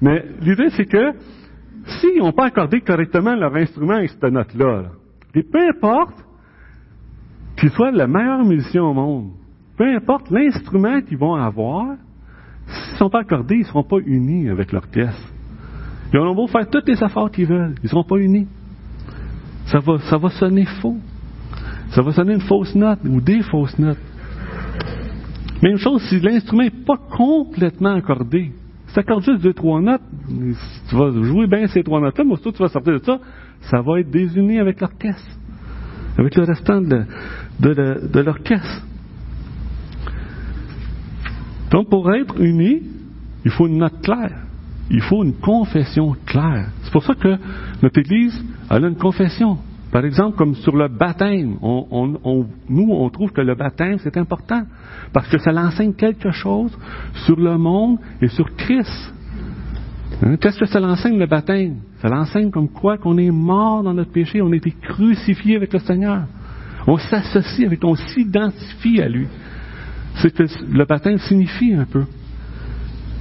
Mais 0.02 0.24
l'idée, 0.39 0.70
c'est 0.70 0.86
que 0.86 1.13
s'ils 1.86 2.20
n'ont 2.20 2.32
pas 2.32 2.46
accordé 2.46 2.82
correctement 2.82 3.36
leur 3.36 3.56
instrument 3.56 3.96
avec 3.96 4.12
cette 4.12 4.24
note-là, 4.24 4.91
et 5.34 5.41
peu 5.41 5.67
importe 5.67 6.24
qu'ils 7.60 7.72
soient 7.72 7.91
le 7.91 8.06
meilleur 8.06 8.43
musicien 8.46 8.84
au 8.84 8.93
monde, 8.93 9.32
peu 9.78 9.86
importe 9.96 10.30
l'instrument 10.30 11.02
qu'ils 11.02 11.17
vont 11.17 11.34
avoir, 11.34 11.96
s'ils 12.67 12.93
ne 12.93 12.98
sont 12.98 13.10
pas 13.10 13.22
accordés, 13.22 13.56
ils 13.56 13.62
ne 13.62 13.65
seront 13.65 13.84
pas 13.84 13.98
unis 14.06 14.48
avec 14.50 14.72
l'orchestre. 14.72 15.34
Ils 16.13 16.20
auront 16.20 16.36
beau 16.36 16.48
faire 16.48 16.70
toutes 16.70 16.88
les 16.88 17.04
efforts 17.04 17.32
qu'ils 17.32 17.48
veulent, 17.48 17.76
ils 17.80 17.86
ne 17.86 17.89
seront 17.89 18.04
pas 18.04 18.17
unis. 18.17 18.48
Ça 19.65 19.80
va, 19.80 20.00
ça 20.00 20.17
va 20.17 20.30
sonner 20.30 20.65
faux. 20.82 20.98
Ça 21.89 22.02
va 22.02 22.12
sonner 22.13 22.34
une 22.34 22.41
fausse 22.41 22.76
note 22.76 23.00
ou 23.06 23.20
des 23.20 23.41
fausses 23.41 23.78
notes. 23.78 23.98
Même 25.62 25.78
chose 25.78 26.02
si 26.04 26.20
l'instrument 26.20 26.63
n'est 26.63 26.70
pas 26.70 26.98
complètement 26.98 27.96
accordé. 27.96 28.52
Si 28.88 28.93
tu 28.93 29.00
accordes 29.00 29.24
juste 29.24 29.41
deux, 29.41 29.54
trois 29.54 29.82
notes, 29.82 30.02
tu 30.89 30.96
vas 30.96 31.12
jouer 31.24 31.48
bien 31.48 31.67
ces 31.67 31.84
trois 31.84 32.00
notes-là, 32.00 32.24
mais 32.24 32.36
surtout 32.36 32.52
tu 32.52 32.63
vas 32.63 32.70
sortir 32.70 32.93
de 32.93 33.04
ça, 33.04 33.20
ça 33.62 33.82
va 33.82 34.00
être 34.00 34.10
désuni 34.10 34.60
avec 34.60 34.80
l'orchestre, 34.80 35.30
avec 36.17 36.36
le 36.36 36.43
restant 36.43 36.82
de, 36.82 37.04
de, 37.60 38.08
de 38.08 38.20
l'orchestre. 38.22 38.84
Donc 41.72 41.89
pour 41.89 42.13
être 42.13 42.39
uni, 42.39 42.84
il 43.43 43.52
faut 43.52 43.67
une 43.67 43.80
note 43.80 44.02
claire 44.02 44.47
il 44.89 45.02
faut 45.02 45.23
une 45.23 45.34
confession 45.34 46.15
claire. 46.26 46.69
C'est 46.84 46.91
pour 46.91 47.04
ça 47.04 47.13
que 47.13 47.38
notre 47.82 48.00
Église 48.00 48.41
a 48.69 48.78
une 48.78 48.95
confession. 48.95 49.58
Par 49.91 50.04
exemple, 50.04 50.38
comme 50.38 50.54
sur 50.56 50.76
le 50.76 50.89
baptême, 50.89 51.58
nous, 51.62 52.88
on 52.91 53.10
trouve 53.10 53.32
que 53.32 53.41
le 53.41 53.56
baptême, 53.56 53.97
c'est 54.00 54.17
important, 54.17 54.63
parce 55.13 55.30
que 55.30 55.38
ça 55.38 55.52
l'enseigne 55.52 55.93
quelque 55.93 56.32
chose 56.32 56.78
sur 57.26 57.38
le 57.38 57.58
monde 57.58 57.97
et 58.21 58.28
sur 58.28 58.54
Christ. 58.56 59.13
Hein? 60.21 60.36
Qu'est-ce 60.38 60.60
que 60.60 60.65
ça 60.65 60.80
l'enseigne, 60.80 61.17
le 61.17 61.26
baptême? 61.26 61.78
Ça 62.02 62.10
l'enseigne 62.10 62.52
comme 62.52 62.69
quoi 62.69 62.97
qu'on 62.97 63.17
est 63.17 63.32
mort 63.32 63.84
dans 63.84 63.93
notre 63.93 64.12
péché, 64.12 64.41
on 64.41 64.52
a 64.52 64.56
été 64.56 64.71
crucifié 64.71 65.56
avec 65.56 65.71
le 65.71 65.80
Seigneur. 65.80 66.23
On 66.86 66.97
s'associe 66.97 67.65
avec, 67.65 67.84
on 67.84 67.95
s'identifie 67.95 69.02
à 69.02 69.08
lui. 69.08 69.28
C'est 70.15 70.34
que 70.34 70.43
le 70.69 70.86
baptême 70.86 71.17
signifie 71.17 71.73
un 71.73 71.86
peu. 71.86 72.04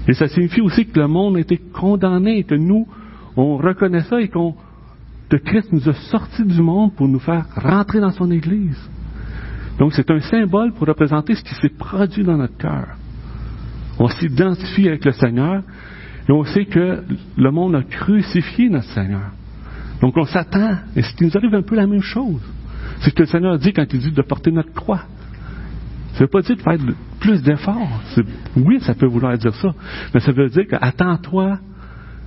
Et 0.09 0.14
ça 0.14 0.29
signifie 0.29 0.61
aussi 0.61 0.87
que 0.87 0.99
le 1.01 1.09
monde 1.09 1.37
a 1.37 1.40
été 1.40 1.59
condamné 1.59 2.38
et 2.38 2.45
que 2.45 2.55
nous, 2.55 2.87
on 3.37 3.57
reconnaît 3.57 4.03
ça 4.03 4.21
et 4.21 4.29
qu'on, 4.29 4.55
que 5.29 5.37
Christ 5.37 5.73
nous 5.73 5.88
a 5.88 5.95
sortis 5.95 6.45
du 6.45 6.62
monde 6.62 6.95
pour 6.95 7.09
nous 7.09 7.19
faire 7.19 7.47
rentrer 7.57 8.01
dans 8.01 8.12
son 8.12 8.31
Église. 8.31 8.79
Donc 9.79 9.92
c'est 9.92 10.11
un 10.11 10.21
symbole 10.21 10.73
pour 10.73 10.87
représenter 10.87 11.35
ce 11.35 11.42
qui 11.42 11.55
s'est 11.57 11.77
produit 11.77 12.25
dans 12.25 12.37
notre 12.37 12.57
cœur. 12.57 12.87
On 13.99 14.09
s'identifie 14.09 14.88
avec 14.88 15.05
le 15.05 15.12
Seigneur 15.12 15.62
et 16.29 16.33
on 16.33 16.45
sait 16.45 16.66
que 16.66 17.03
le 17.37 17.51
monde 17.51 17.75
a 17.75 17.83
crucifié 17.83 18.69
notre 18.69 18.88
Seigneur. 18.88 19.31
Donc 20.01 20.16
on 20.16 20.25
s'attend, 20.25 20.77
et 20.95 21.03
ce 21.03 21.14
qui 21.14 21.25
nous 21.25 21.37
arrive 21.37 21.55
un 21.55 21.62
peu 21.62 21.75
la 21.75 21.87
même 21.87 22.03
chose. 22.03 22.40
C'est 23.01 23.11
ce 23.11 23.14
que 23.14 23.23
le 23.23 23.29
Seigneur 23.29 23.59
dit 23.59 23.73
quand 23.73 23.87
il 23.92 24.01
dit 24.01 24.12
de 24.12 24.23
porter 24.23 24.51
notre 24.51 24.73
croix. 24.73 25.03
Ça 26.12 26.21
ne 26.21 26.21
veut 26.21 26.29
pas 26.29 26.42
dire 26.42 26.57
de 26.57 26.62
faire 26.62 26.79
plus 27.20 27.42
d'efforts. 27.42 28.02
Oui, 28.57 28.81
ça 28.81 28.94
peut 28.94 29.07
vouloir 29.07 29.37
dire 29.38 29.55
ça. 29.55 29.74
Mais 30.14 30.20
ça 30.20 30.33
veut 30.33 30.48
dire 30.48 30.66
qu'attends-toi 30.68 31.59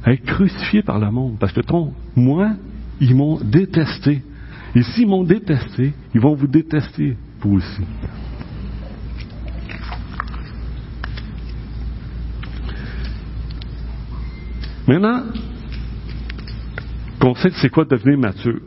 à 0.03 0.13
être 0.13 0.23
crucifié 0.23 0.81
par 0.81 0.99
le 0.99 1.11
monde. 1.11 1.37
Parce 1.39 1.53
que 1.53 1.61
ton, 1.61 1.93
moi, 2.15 2.51
ils 2.99 3.15
m'ont 3.15 3.39
détesté. 3.39 4.21
Et 4.75 4.83
s'ils 4.83 5.07
m'ont 5.07 5.23
détesté, 5.23 5.93
ils 6.13 6.21
vont 6.21 6.35
vous 6.35 6.47
détester, 6.47 7.17
vous 7.41 7.55
aussi. 7.55 7.83
Maintenant, 14.87 15.23
qu'on 17.19 17.35
sait 17.35 17.51
c'est 17.61 17.69
quoi 17.69 17.85
devenir 17.85 18.17
mature. 18.17 18.59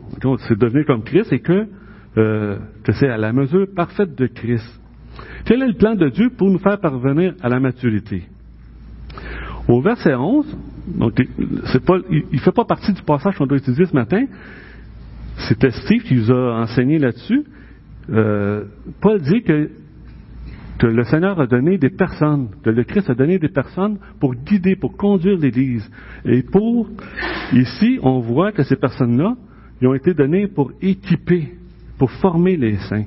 C'est 0.47 0.57
devenir 0.57 0.85
comme 0.85 1.03
Christ 1.03 1.33
et 1.33 1.39
que, 1.39 1.67
euh, 2.17 2.59
que 2.83 2.93
c'est 2.93 3.09
à 3.09 3.17
la 3.17 3.33
mesure 3.33 3.67
parfaite 3.75 4.15
de 4.15 4.27
Christ. 4.27 4.79
Quel 5.45 5.61
est 5.61 5.67
le 5.67 5.73
plan 5.73 5.95
de 5.95 6.09
Dieu 6.09 6.29
pour 6.37 6.49
nous 6.49 6.59
faire 6.59 6.79
parvenir 6.79 7.33
à 7.41 7.49
la 7.49 7.59
maturité? 7.59 8.23
Au 9.67 9.81
verset 9.81 10.15
11, 10.15 10.45
donc 10.87 11.13
il 11.19 12.23
ne 12.31 12.39
fait 12.39 12.51
pas 12.51 12.65
partie 12.65 12.93
du 12.93 13.01
passage 13.01 13.37
qu'on 13.37 13.45
doit 13.45 13.57
étudier 13.57 13.85
ce 13.85 13.93
matin, 13.93 14.25
c'était 15.47 15.71
Steve 15.71 16.03
qui 16.03 16.15
nous 16.15 16.31
a 16.31 16.61
enseigné 16.61 16.99
là-dessus. 16.99 17.43
Euh, 18.09 18.65
Paul 19.01 19.21
dit 19.21 19.41
que, 19.41 19.69
le 20.81 21.03
Seigneur 21.05 21.39
a 21.39 21.47
donné 21.47 21.77
des 21.77 21.91
personnes, 21.91 22.49
que 22.61 22.69
le 22.69 22.83
Christ 22.83 23.09
a 23.09 23.13
donné 23.13 23.39
des 23.39 23.47
personnes 23.47 23.99
pour 24.19 24.35
guider, 24.35 24.75
pour 24.75 24.97
conduire 24.97 25.37
l'Église. 25.37 25.89
Et 26.25 26.43
pour, 26.43 26.89
ici, 27.53 27.99
on 28.01 28.19
voit 28.19 28.51
que 28.51 28.63
ces 28.63 28.75
personnes-là, 28.75 29.35
ont 29.81 29.93
été 29.93 30.13
données 30.13 30.47
pour 30.47 30.71
équiper, 30.81 31.53
pour 31.97 32.11
former 32.11 32.57
les 32.57 32.77
saints. 32.89 33.05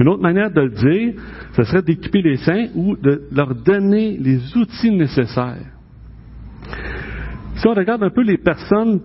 Une 0.00 0.08
autre 0.08 0.22
manière 0.22 0.50
de 0.50 0.60
le 0.60 0.70
dire, 0.70 1.14
ce 1.52 1.62
serait 1.64 1.82
d'équiper 1.82 2.22
les 2.22 2.36
saints 2.36 2.66
ou 2.74 2.96
de 2.96 3.22
leur 3.32 3.54
donner 3.54 4.16
les 4.18 4.56
outils 4.56 4.90
nécessaires. 4.90 5.74
Si 7.56 7.68
on 7.68 7.74
regarde 7.74 8.02
un 8.02 8.10
peu 8.10 8.22
les 8.22 8.38
personnes 8.38 9.00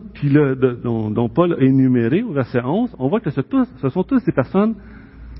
dont, 0.84 1.30
Paul 1.30 1.54
a 1.54 1.62
énuméré 1.62 2.24
au 2.24 2.34
verset 2.34 2.62
11, 2.63 2.95
on 2.98 3.08
voit 3.08 3.19
que 3.19 3.30
ce, 3.30 3.41
sont 3.89 4.04
tous 4.04 4.24
des 4.26 4.32
personnes 4.32 4.76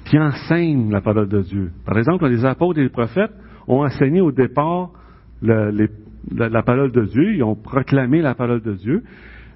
qui 0.06 0.18
enseignent 0.18 0.92
la 0.92 1.02
parole 1.02 1.28
de 1.28 1.42
Dieu. 1.42 1.72
Par 1.86 1.98
exemple, 1.98 2.28
les 2.28 2.46
apôtres 2.46 2.80
et 2.80 2.84
les 2.84 2.90
prophètes 2.90 3.32
ont 3.68 3.84
enseigné 3.84 4.22
au 4.22 4.32
départ 4.32 4.92
la, 5.42 5.72
la, 6.32 6.64
parole 6.64 6.92
de 6.92 7.06
Dieu, 7.06 7.34
ils 7.36 7.44
ont 7.44 7.56
proclamé 7.56 8.22
la 8.22 8.36
parole 8.36 8.62
de 8.62 8.74
Dieu. 8.74 9.04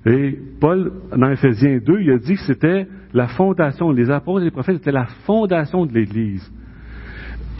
Et 0.06 0.38
Paul, 0.60 0.92
dans 1.16 1.30
Ephésiens 1.30 1.80
2, 1.80 2.02
il 2.02 2.12
a 2.12 2.18
dit 2.18 2.36
que 2.36 2.42
c'était 2.42 2.88
la 3.14 3.28
fondation, 3.28 3.92
les 3.92 4.10
apôtres 4.10 4.42
et 4.42 4.46
les 4.46 4.52
prophètes 4.52 4.78
étaient 4.78 4.92
la 4.92 5.06
fondation 5.26 5.86
de 5.86 5.94
l'Église. 5.94 6.52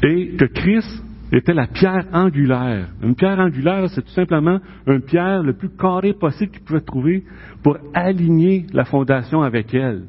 Et 0.04 0.36
que 0.36 0.46
Christ 0.46 1.04
était 1.32 1.54
la 1.54 1.68
pierre 1.68 2.06
angulaire. 2.12 2.90
Une 3.02 3.16
pierre 3.16 3.40
angulaire, 3.40 3.90
c'est 3.90 4.02
tout 4.02 4.12
simplement 4.12 4.60
une 4.88 5.02
pierre 5.02 5.42
le 5.42 5.54
plus 5.54 5.70
carrée 5.70 6.14
possible 6.14 6.52
qu'il 6.52 6.64
pouvait 6.64 6.82
trouver 6.82 7.24
pour 7.64 7.78
aligner 7.94 8.66
la 8.74 8.84
fondation 8.84 9.42
avec 9.42 9.74
elle. 9.74 10.04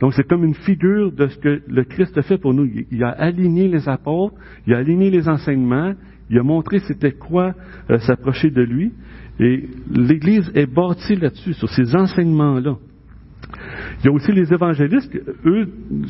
Donc 0.00 0.14
c'est 0.14 0.26
comme 0.26 0.44
une 0.44 0.54
figure 0.54 1.12
de 1.12 1.26
ce 1.28 1.38
que 1.38 1.62
le 1.66 1.84
Christ 1.84 2.16
a 2.18 2.22
fait 2.22 2.38
pour 2.38 2.54
nous. 2.54 2.68
Il 2.90 3.02
a 3.04 3.10
aligné 3.10 3.68
les 3.68 3.88
apôtres, 3.88 4.34
il 4.66 4.74
a 4.74 4.78
aligné 4.78 5.10
les 5.10 5.28
enseignements, 5.28 5.94
il 6.30 6.38
a 6.38 6.42
montré 6.42 6.80
c'était 6.80 7.12
quoi 7.12 7.54
euh, 7.90 7.98
s'approcher 7.98 8.50
de 8.50 8.62
lui. 8.62 8.92
Et 9.40 9.68
l'Église 9.90 10.50
est 10.54 10.66
bâtie 10.66 11.16
là-dessus, 11.16 11.54
sur 11.54 11.68
ces 11.68 11.94
enseignements-là. 11.94 12.76
Il 14.00 14.06
y 14.06 14.08
a 14.08 14.12
aussi 14.12 14.32
les 14.32 14.52
évangélistes, 14.52 15.14
eux, 15.44 15.68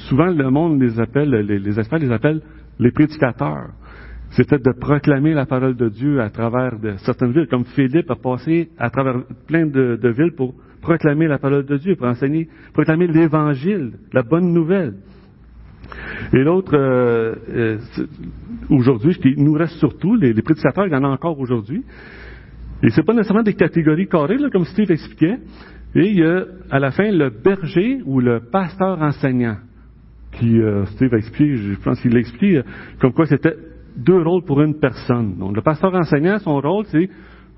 souvent 0.09 0.27
le 0.27 0.51
monde 0.51 0.81
les 0.81 0.99
appelle, 1.01 1.31
les, 1.31 1.79
experts 1.79 1.99
les 1.99 2.13
appellent 2.13 2.43
les 2.79 2.91
prédicateurs. 2.91 3.71
C'était 4.31 4.59
de 4.59 4.73
proclamer 4.73 5.33
la 5.33 5.47
parole 5.47 5.77
de 5.77 5.89
Dieu 5.89 6.21
à 6.21 6.29
travers 6.29 6.73
certaines 6.99 7.33
villes, 7.33 7.47
comme 7.47 7.65
Philippe 7.65 8.11
a 8.11 8.17
passé 8.17 8.71
à 8.79 8.91
travers 8.91 9.23
plein 9.47 9.67
de, 9.67 10.09
villes 10.09 10.33
pour 10.37 10.55
proclamer 10.83 11.29
la 11.29 11.39
parole 11.39 11.65
de 11.65 11.77
Dieu, 11.77 11.95
pour 11.97 12.09
enseigner, 12.09 12.49
proclamer 12.73 13.07
l'Évangile, 13.07 13.93
la 14.13 14.23
bonne 14.23 14.53
nouvelle. 14.53 14.95
Et 16.33 16.43
l'autre, 16.43 16.75
euh, 16.75 17.35
euh, 17.51 17.79
aujourd'hui, 18.71 19.17
il 19.25 19.45
nous 19.45 19.53
reste 19.53 19.75
surtout, 19.75 20.17
les 20.17 20.35
prédicateurs, 20.43 20.87
il 20.87 20.93
y 20.93 20.97
en 20.97 21.05
a 21.05 21.09
encore 21.09 21.39
aujourd'hui. 21.39 21.85
Et 22.85 22.91
c'est 22.91 23.03
pas 23.03 23.15
nécessairement 23.15 23.43
des 23.43 23.55
catégories 23.55 24.07
carrées, 24.07 24.37
là, 24.37 24.51
comme 24.51 24.67
Steve 24.67 24.91
expliquait. 24.91 25.39
Et 25.95 26.07
il 26.07 26.19
y 26.19 26.23
a, 26.23 26.45
à 26.71 26.79
la 26.79 26.91
fin, 26.91 27.11
le 27.11 27.31
berger 27.31 28.01
ou 28.05 28.21
le 28.21 28.41
pasteur 28.53 29.01
enseignant, 29.01 29.57
qui, 30.33 30.61
euh, 30.61 30.85
Steve 30.87 31.15
a 31.15 31.17
expliqué, 31.17 31.57
je 31.57 31.81
pense 31.81 31.99
qu'il 32.01 32.13
l'a 32.13 32.21
expliqué, 32.21 32.61
comme 33.01 33.15
quoi 33.15 33.25
c'était 33.25 33.57
deux 33.97 34.21
rôles 34.21 34.45
pour 34.45 34.61
une 34.61 34.79
personne. 34.79 35.39
Donc, 35.39 35.57
le 35.57 35.63
pasteur 35.63 35.95
enseignant, 35.95 36.39
son 36.41 36.61
rôle, 36.61 36.85
c'est 36.87 37.09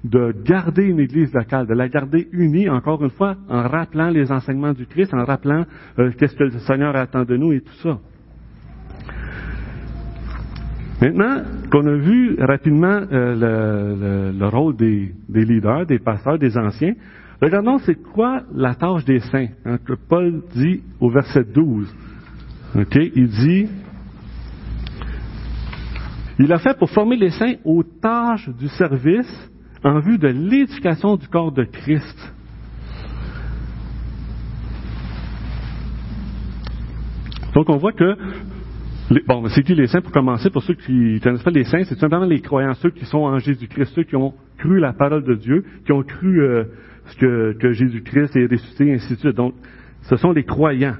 de 0.05 0.33
garder 0.45 0.85
une 0.85 1.01
église 1.01 1.35
locale, 1.35 1.67
de 1.67 1.75
la 1.75 1.89
garder 1.89 2.29
unie, 2.31 2.69
encore 2.69 3.03
une 3.03 3.11
fois, 3.11 3.35
en 3.49 3.62
rappelant 3.62 4.11
les 4.11 4.31
enseignements 4.31 4.75
du 4.75 4.87
Christ, 4.87 5.12
en 5.12 5.25
rappelant 5.25 5.65
euh, 5.99 6.12
qu'est-ce 6.17 6.37
que 6.37 6.45
le 6.45 6.51
Seigneur 6.61 6.95
attend 6.95 7.25
de 7.25 7.37
nous 7.37 7.53
et 7.53 7.62
tout 7.62 7.75
ça. 7.83 7.99
Maintenant 11.00 11.42
qu'on 11.70 11.87
a 11.87 11.94
vu 11.94 12.37
rapidement 12.40 13.02
euh, 13.12 13.35
le, 13.35 14.32
le, 14.32 14.38
le, 14.38 14.48
rôle 14.48 14.76
des, 14.76 15.12
leaders, 15.28 15.85
des 15.85 15.98
pasteurs, 15.98 16.38
des 16.38 16.56
anciens, 16.56 16.94
regardons 17.40 17.78
c'est 17.78 17.96
quoi 17.96 18.42
la 18.54 18.74
tâche 18.74 19.04
des 19.04 19.20
saints. 19.20 19.48
Hein, 19.66 19.76
que 19.85 19.92
Paul 19.92 20.42
dit 20.54 20.80
au 20.98 21.11
verset 21.11 21.44
12. 21.44 21.94
Okay, 22.74 23.12
il 23.14 23.28
dit, 23.28 23.68
il 26.38 26.52
a 26.52 26.59
fait 26.59 26.76
pour 26.78 26.90
former 26.90 27.16
les 27.16 27.30
saints 27.30 27.54
aux 27.64 27.82
tâches 27.82 28.48
du 28.48 28.68
service 28.68 29.50
en 29.85 30.00
vue 30.00 30.18
de 30.18 30.28
l'éducation 30.28 31.16
du 31.16 31.28
corps 31.28 31.52
de 31.52 31.64
Christ. 31.64 32.32
Donc 37.54 37.68
on 37.68 37.76
voit 37.76 37.92
que 37.92 38.16
les, 39.11 39.23
bon, 39.27 39.47
c'est 39.49 39.62
qui 39.62 39.75
les 39.75 39.87
saints 39.87 40.01
pour 40.01 40.12
commencer? 40.12 40.51
Pour 40.51 40.62
ceux 40.62 40.75
qui 40.75 40.92
ne 40.92 41.19
connaissent 41.19 41.42
pas 41.42 41.51
les 41.51 41.64
saints, 41.64 41.85
c'est 41.85 41.99
simplement 41.99 42.25
les 42.25 42.40
croyants, 42.40 42.75
ceux 42.75 42.90
qui 42.90 43.05
sont 43.05 43.19
en 43.19 43.38
Jésus-Christ, 43.38 43.92
ceux 43.95 44.03
qui 44.05 44.16
ont 44.16 44.35
cru 44.59 44.81
la 44.81 44.92
parole 44.92 45.25
de 45.25 45.35
Dieu, 45.35 45.64
qui 45.85 45.92
ont 45.92 46.03
cru 46.03 46.42
euh, 46.42 46.64
que, 47.19 47.57
que 47.59 47.73
Jésus-Christ 47.73 48.37
est 48.37 48.51
ressuscité, 48.51 48.88
et 48.88 48.95
ainsi 48.95 49.14
de 49.14 49.19
suite. 49.19 49.37
Donc, 49.37 49.55
ce 50.03 50.16
sont 50.16 50.33
les 50.33 50.45
croyants. 50.45 50.97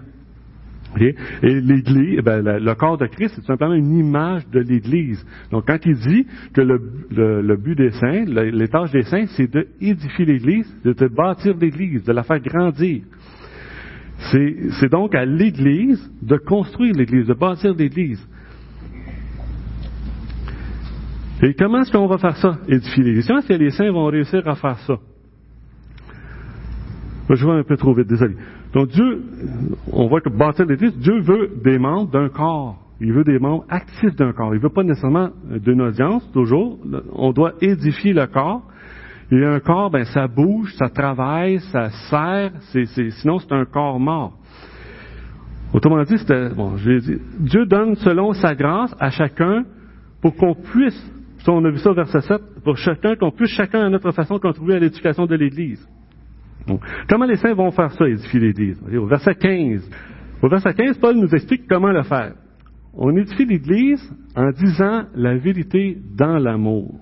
Okay? 0.95 1.15
Et 1.43 1.61
l'Église, 1.61 2.21
ben, 2.23 2.43
le, 2.43 2.59
le, 2.59 2.75
corps 2.75 2.97
de 2.97 3.07
Christ, 3.07 3.35
c'est 3.37 3.45
simplement 3.45 3.75
une 3.75 3.97
image 3.99 4.49
de 4.49 4.61
l'Église. 4.61 5.25
Donc, 5.51 5.67
quand 5.67 5.85
il 5.85 5.97
dit 5.97 6.27
que 6.55 6.61
le, 6.61 6.81
le, 7.11 7.43
le 7.43 7.57
but 7.57 7.77
des 7.77 7.91
saints, 7.91 8.25
les 8.25 8.69
tâches 8.69 8.93
des 8.93 9.03
saints, 9.03 9.27
c'est 9.37 9.51
d'édifier 9.51 10.25
l'Église, 10.25 10.73
de 10.85 11.09
bâtir 11.09 11.57
l'Église, 11.61 12.05
de 12.05 12.13
la 12.13 12.23
faire 12.23 12.41
grandir. 12.41 13.03
C'est 14.19 14.91
donc 14.91 15.15
à 15.15 15.25
l'Église 15.25 16.11
de 16.23 16.37
construire 16.37 16.95
l'Église, 16.95 17.27
de 17.27 17.35
bâtir 17.35 17.75
l'Église. 17.75 18.27
Et 21.43 21.55
comment 21.55 21.81
est-ce 21.81 21.93
qu'on 21.93 22.07
va 22.07 22.19
faire 22.19 22.37
ça, 22.37 22.59
édifier 22.67 23.05
l'Église? 23.05 23.27
Comment 23.27 23.41
est-ce 23.41 23.49
que 23.49 23.55
les 23.55 23.71
saints 23.71 23.91
vont 23.91 24.07
réussir 24.07 24.47
à 24.49 24.55
faire 24.55 24.79
ça? 24.81 24.99
Je 27.29 27.47
vais 27.47 27.53
un 27.53 27.63
peu 27.65 27.77
trop 27.77 27.93
vite, 27.93 28.07
désolé. 28.07 28.37
Donc 28.73 28.89
Dieu, 28.89 29.23
on 29.93 30.07
voit 30.07 30.21
que 30.21 30.31
bâtir 30.31 30.65
l'Église, 30.65 30.97
Dieu 30.99 31.21
veut 31.21 31.51
des 31.63 31.79
membres 31.79 32.11
d'un 32.11 32.29
corps. 32.29 32.83
Il 33.01 33.13
veut 33.13 33.25
des 33.25 33.39
membres 33.39 33.67
actifs 33.69 34.17
d'un 34.17 34.33
corps. 34.33 34.55
Il 34.55 34.61
veut 34.61 34.71
pas 34.71 34.83
nécessairement 34.83 35.31
d'une 35.63 35.83
audience, 35.83 36.27
toujours. 36.33 36.79
On 37.13 37.33
doit 37.33 37.53
édifier 37.61 38.15
le 38.15 38.27
corps. 38.27 38.63
Et 39.33 39.45
un 39.45 39.59
corps, 39.61 39.91
ben, 39.91 40.05
ça 40.05 40.29
bouge, 40.29 40.73
ça 40.75 40.89
travaille, 40.89 41.59
ça 41.59 41.91
c'est, 42.71 42.87
sinon 43.21 43.39
c'est 43.39 43.53
un 43.53 43.65
corps 43.65 43.99
mort. 43.99 44.39
Autrement 45.73 46.03
dit, 46.05 46.17
c'était, 46.19 46.51
bon, 46.51 46.75
dit, 46.77 47.19
Dieu 47.41 47.67
donne 47.67 47.97
selon 47.97 48.33
sa 48.33 48.55
grâce 48.55 48.95
à 49.01 49.11
chacun 49.11 49.65
pour 50.23 50.37
qu'on 50.37 50.55
puisse, 50.55 51.13
on 51.49 51.65
a 51.65 51.71
vu 51.71 51.79
ça 51.79 51.91
au 51.91 51.95
verset 51.95 52.21
7, 52.21 52.41
pour 52.65 52.77
chacun, 52.77 53.17
qu'on 53.17 53.31
puisse 53.31 53.51
chacun 53.51 53.87
à 53.87 53.91
notre 53.91 54.13
façon 54.13 54.39
contribuer 54.39 54.77
à 54.77 54.79
l'éducation 54.79 55.27
de 55.27 55.35
l'Église. 55.35 55.87
Comment 57.09 57.27
les 57.27 57.37
saints 57.37 57.55
vont 57.55 57.71
faire 57.71 57.93
ça, 57.93 58.09
édifier 58.09 58.41
l'Église? 58.41 58.81
Au 58.97 59.07
verset 59.07 59.35
15. 59.35 59.89
Au 60.43 60.49
verset 60.49 60.75
15, 60.75 60.99
Paul 60.99 61.17
nous 61.17 61.33
explique 61.35 61.69
comment 61.69 61.93
le 61.93 62.03
faire. 62.03 62.35
On 62.95 63.17
édifie 63.17 63.45
l'Église 63.45 64.03
en 64.35 64.51
disant 64.51 65.05
la 65.15 65.37
vérité 65.37 65.99
dans 66.17 66.39
l'amour. 66.39 66.95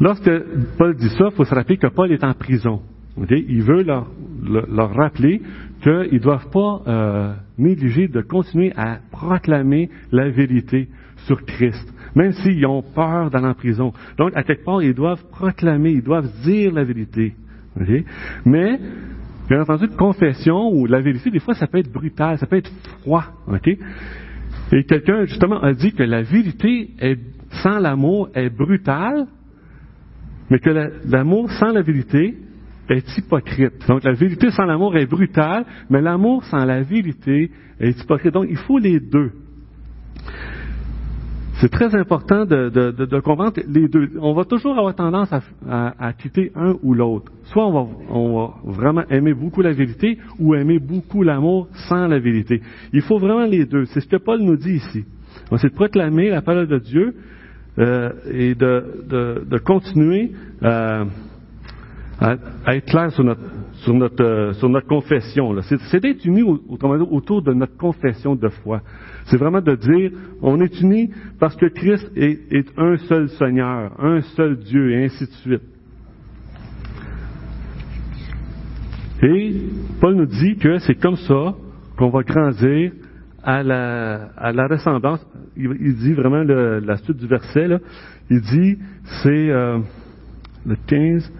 Lorsque 0.00 0.30
Paul 0.78 0.96
dit 0.96 1.10
ça, 1.10 1.26
il 1.30 1.36
faut 1.36 1.44
se 1.44 1.54
rappeler 1.54 1.76
que 1.76 1.88
Paul 1.88 2.10
est 2.10 2.24
en 2.24 2.32
prison. 2.32 2.80
Okay? 3.20 3.44
Il 3.48 3.62
veut 3.62 3.82
leur, 3.82 4.10
leur 4.42 4.94
rappeler 4.94 5.42
qu'ils 5.82 6.14
ne 6.14 6.18
doivent 6.18 6.50
pas 6.50 6.82
euh, 6.86 7.34
négliger 7.58 8.08
de 8.08 8.20
continuer 8.22 8.72
à 8.76 8.98
proclamer 9.10 9.90
la 10.10 10.30
vérité 10.30 10.88
sur 11.26 11.44
Christ, 11.44 11.92
même 12.14 12.32
s'ils 12.32 12.64
ont 12.66 12.82
peur 12.82 13.30
d'aller 13.30 13.46
en 13.46 13.54
prison. 13.54 13.92
Donc, 14.16 14.32
à 14.34 14.42
quelque 14.42 14.64
part, 14.64 14.82
ils 14.82 14.94
doivent 14.94 15.24
proclamer, 15.30 15.90
ils 15.90 16.02
doivent 16.02 16.30
dire 16.42 16.72
la 16.72 16.84
vérité. 16.84 17.34
Okay? 17.78 18.04
Mais, 18.46 18.78
bien 19.48 19.62
entendu, 19.62 19.88
confession 19.88 20.70
ou 20.72 20.86
la 20.86 21.00
vérité, 21.00 21.30
des 21.30 21.40
fois, 21.40 21.54
ça 21.54 21.66
peut 21.66 21.78
être 21.78 21.92
brutal, 21.92 22.38
ça 22.38 22.46
peut 22.46 22.56
être 22.56 22.72
froid. 23.00 23.24
Okay? 23.48 23.78
Et 24.72 24.84
quelqu'un, 24.84 25.26
justement, 25.26 25.60
a 25.60 25.74
dit 25.74 25.92
que 25.92 26.02
la 26.02 26.22
vérité 26.22 26.90
est, 27.00 27.18
sans 27.62 27.78
l'amour 27.78 28.30
est 28.34 28.50
brutale, 28.50 29.26
mais 30.50 30.58
que 30.58 30.70
l'amour 31.08 31.50
sans 31.52 31.72
la 31.72 31.82
vérité 31.82 32.36
est 32.88 33.16
hypocrite. 33.16 33.86
Donc 33.88 34.02
la 34.04 34.12
vérité 34.12 34.50
sans 34.50 34.64
l'amour 34.64 34.96
est 34.96 35.06
brutale, 35.06 35.64
mais 35.88 36.00
l'amour 36.00 36.44
sans 36.44 36.64
la 36.64 36.82
vérité 36.82 37.50
est 37.78 38.00
hypocrite. 38.00 38.34
Donc 38.34 38.46
il 38.50 38.56
faut 38.56 38.78
les 38.78 38.98
deux. 39.00 39.30
C'est 41.60 41.68
très 41.68 41.94
important 41.94 42.46
de, 42.46 42.70
de, 42.70 42.90
de, 42.90 43.04
de, 43.04 43.20
comprendre 43.20 43.52
les 43.68 43.86
deux. 43.86 44.12
On 44.18 44.32
va 44.32 44.44
toujours 44.44 44.78
avoir 44.78 44.94
tendance 44.94 45.30
à, 45.30 45.42
à, 45.68 46.06
à 46.06 46.12
quitter 46.14 46.50
un 46.54 46.74
ou 46.82 46.94
l'autre. 46.94 47.30
Soit 47.44 47.66
on 47.66 47.72
va, 47.72 47.90
on 48.08 48.38
va, 48.38 48.54
vraiment 48.64 49.02
aimer 49.10 49.34
beaucoup 49.34 49.60
la 49.60 49.72
vérité 49.72 50.16
ou 50.38 50.54
aimer 50.54 50.78
beaucoup 50.78 51.22
l'amour 51.22 51.68
sans 51.86 52.06
la 52.08 52.18
vérité. 52.18 52.62
Il 52.94 53.02
faut 53.02 53.18
vraiment 53.18 53.44
les 53.44 53.66
deux. 53.66 53.84
C'est 53.86 54.00
ce 54.00 54.08
que 54.08 54.16
Paul 54.16 54.40
nous 54.40 54.56
dit 54.56 54.76
ici. 54.76 55.04
C'est 55.58 55.68
de 55.68 55.74
proclamer 55.74 56.30
la 56.30 56.40
parole 56.40 56.66
de 56.66 56.78
Dieu, 56.78 57.14
euh, 57.78 58.10
et 58.30 58.54
de, 58.54 59.58
continuer 59.64 60.32
euh, 60.62 61.04
à, 62.18 62.74
être 62.74 62.86
clair 62.86 63.12
sur 63.12 63.24
notre, 63.24 64.22
euh, 64.22 64.80
confession. 64.88 65.54
C'est 65.62 66.00
d'être 66.00 66.24
unis 66.24 66.42
autour 66.42 67.42
de 67.42 67.52
notre 67.52 67.76
confession 67.76 68.34
de 68.34 68.48
foi. 68.48 68.82
C'est 69.26 69.36
vraiment 69.36 69.60
de 69.60 69.74
dire, 69.76 70.10
on 70.42 70.60
est 70.60 70.80
unis 70.80 71.10
parce 71.38 71.54
que 71.56 71.66
Christ 71.66 72.10
est, 72.16 72.66
un 72.76 72.96
seul 72.96 73.28
Seigneur, 73.30 73.92
un 74.02 74.20
seul 74.36 74.58
Dieu, 74.58 74.90
et 74.92 75.04
ainsi 75.04 75.24
de 75.24 75.30
suite. 75.30 75.62
Et 79.22 79.54
Paul 80.00 80.14
nous 80.14 80.26
dit 80.26 80.56
que 80.56 80.78
c'est 80.78 80.94
comme 80.94 81.16
ça 81.16 81.54
qu'on 81.96 82.08
va 82.08 82.22
grandir 82.22 82.92
à 83.42 83.62
la, 83.62 84.30
à 84.36 84.52
la 84.52 84.66
ressemblance. 84.66 85.24
Il, 85.56 85.96
dit 85.96 86.12
vraiment 86.14 86.42
le, 86.42 86.80
la 86.80 86.96
suite 86.96 87.16
du 87.16 87.26
verset, 87.26 87.68
là, 87.68 87.78
il 88.30 88.40
dit, 88.40 88.78
c'est, 89.22 89.50
euh, 89.50 89.78
le 90.66 90.76
15. 90.86 91.32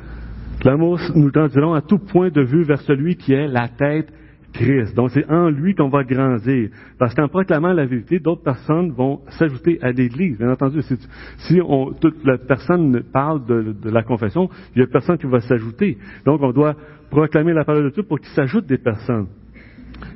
L'amour 0.64 0.98
nous 1.14 1.30
tendrons 1.30 1.74
à 1.74 1.80
tout 1.80 1.98
point 1.98 2.30
de 2.30 2.42
vue 2.42 2.64
vers 2.64 2.80
celui 2.82 3.16
qui 3.16 3.32
est 3.32 3.48
la 3.48 3.68
tête 3.68 4.12
Christ. 4.52 4.94
Donc 4.96 5.10
c'est 5.10 5.28
en 5.30 5.48
lui 5.48 5.74
qu'on 5.74 5.88
va 5.88 6.04
grandir. 6.04 6.70
Parce 6.98 7.14
qu'en 7.14 7.28
proclamant 7.28 7.72
la 7.72 7.86
vérité, 7.86 8.18
d'autres 8.18 8.42
personnes 8.42 8.90
vont 8.90 9.20
s'ajouter 9.38 9.78
à 9.80 9.92
l'Église. 9.92 10.38
Bien 10.38 10.50
entendu, 10.50 10.80
si, 10.82 11.60
on, 11.64 11.92
toute 11.92 12.24
la 12.24 12.36
personne 12.36 13.02
parle 13.12 13.46
de, 13.46 13.74
de 13.80 13.90
la 13.90 14.02
confession, 14.02 14.50
il 14.74 14.80
y 14.80 14.82
a 14.82 14.86
personne 14.86 15.18
qui 15.18 15.26
va 15.26 15.40
s'ajouter. 15.40 15.98
Donc 16.24 16.42
on 16.42 16.52
doit 16.52 16.74
proclamer 17.10 17.52
la 17.52 17.64
parole 17.64 17.84
de 17.84 17.90
Dieu 17.90 18.02
pour 18.02 18.18
qu'il 18.18 18.30
s'ajoute 18.30 18.66
des 18.66 18.78
personnes. 18.78 19.28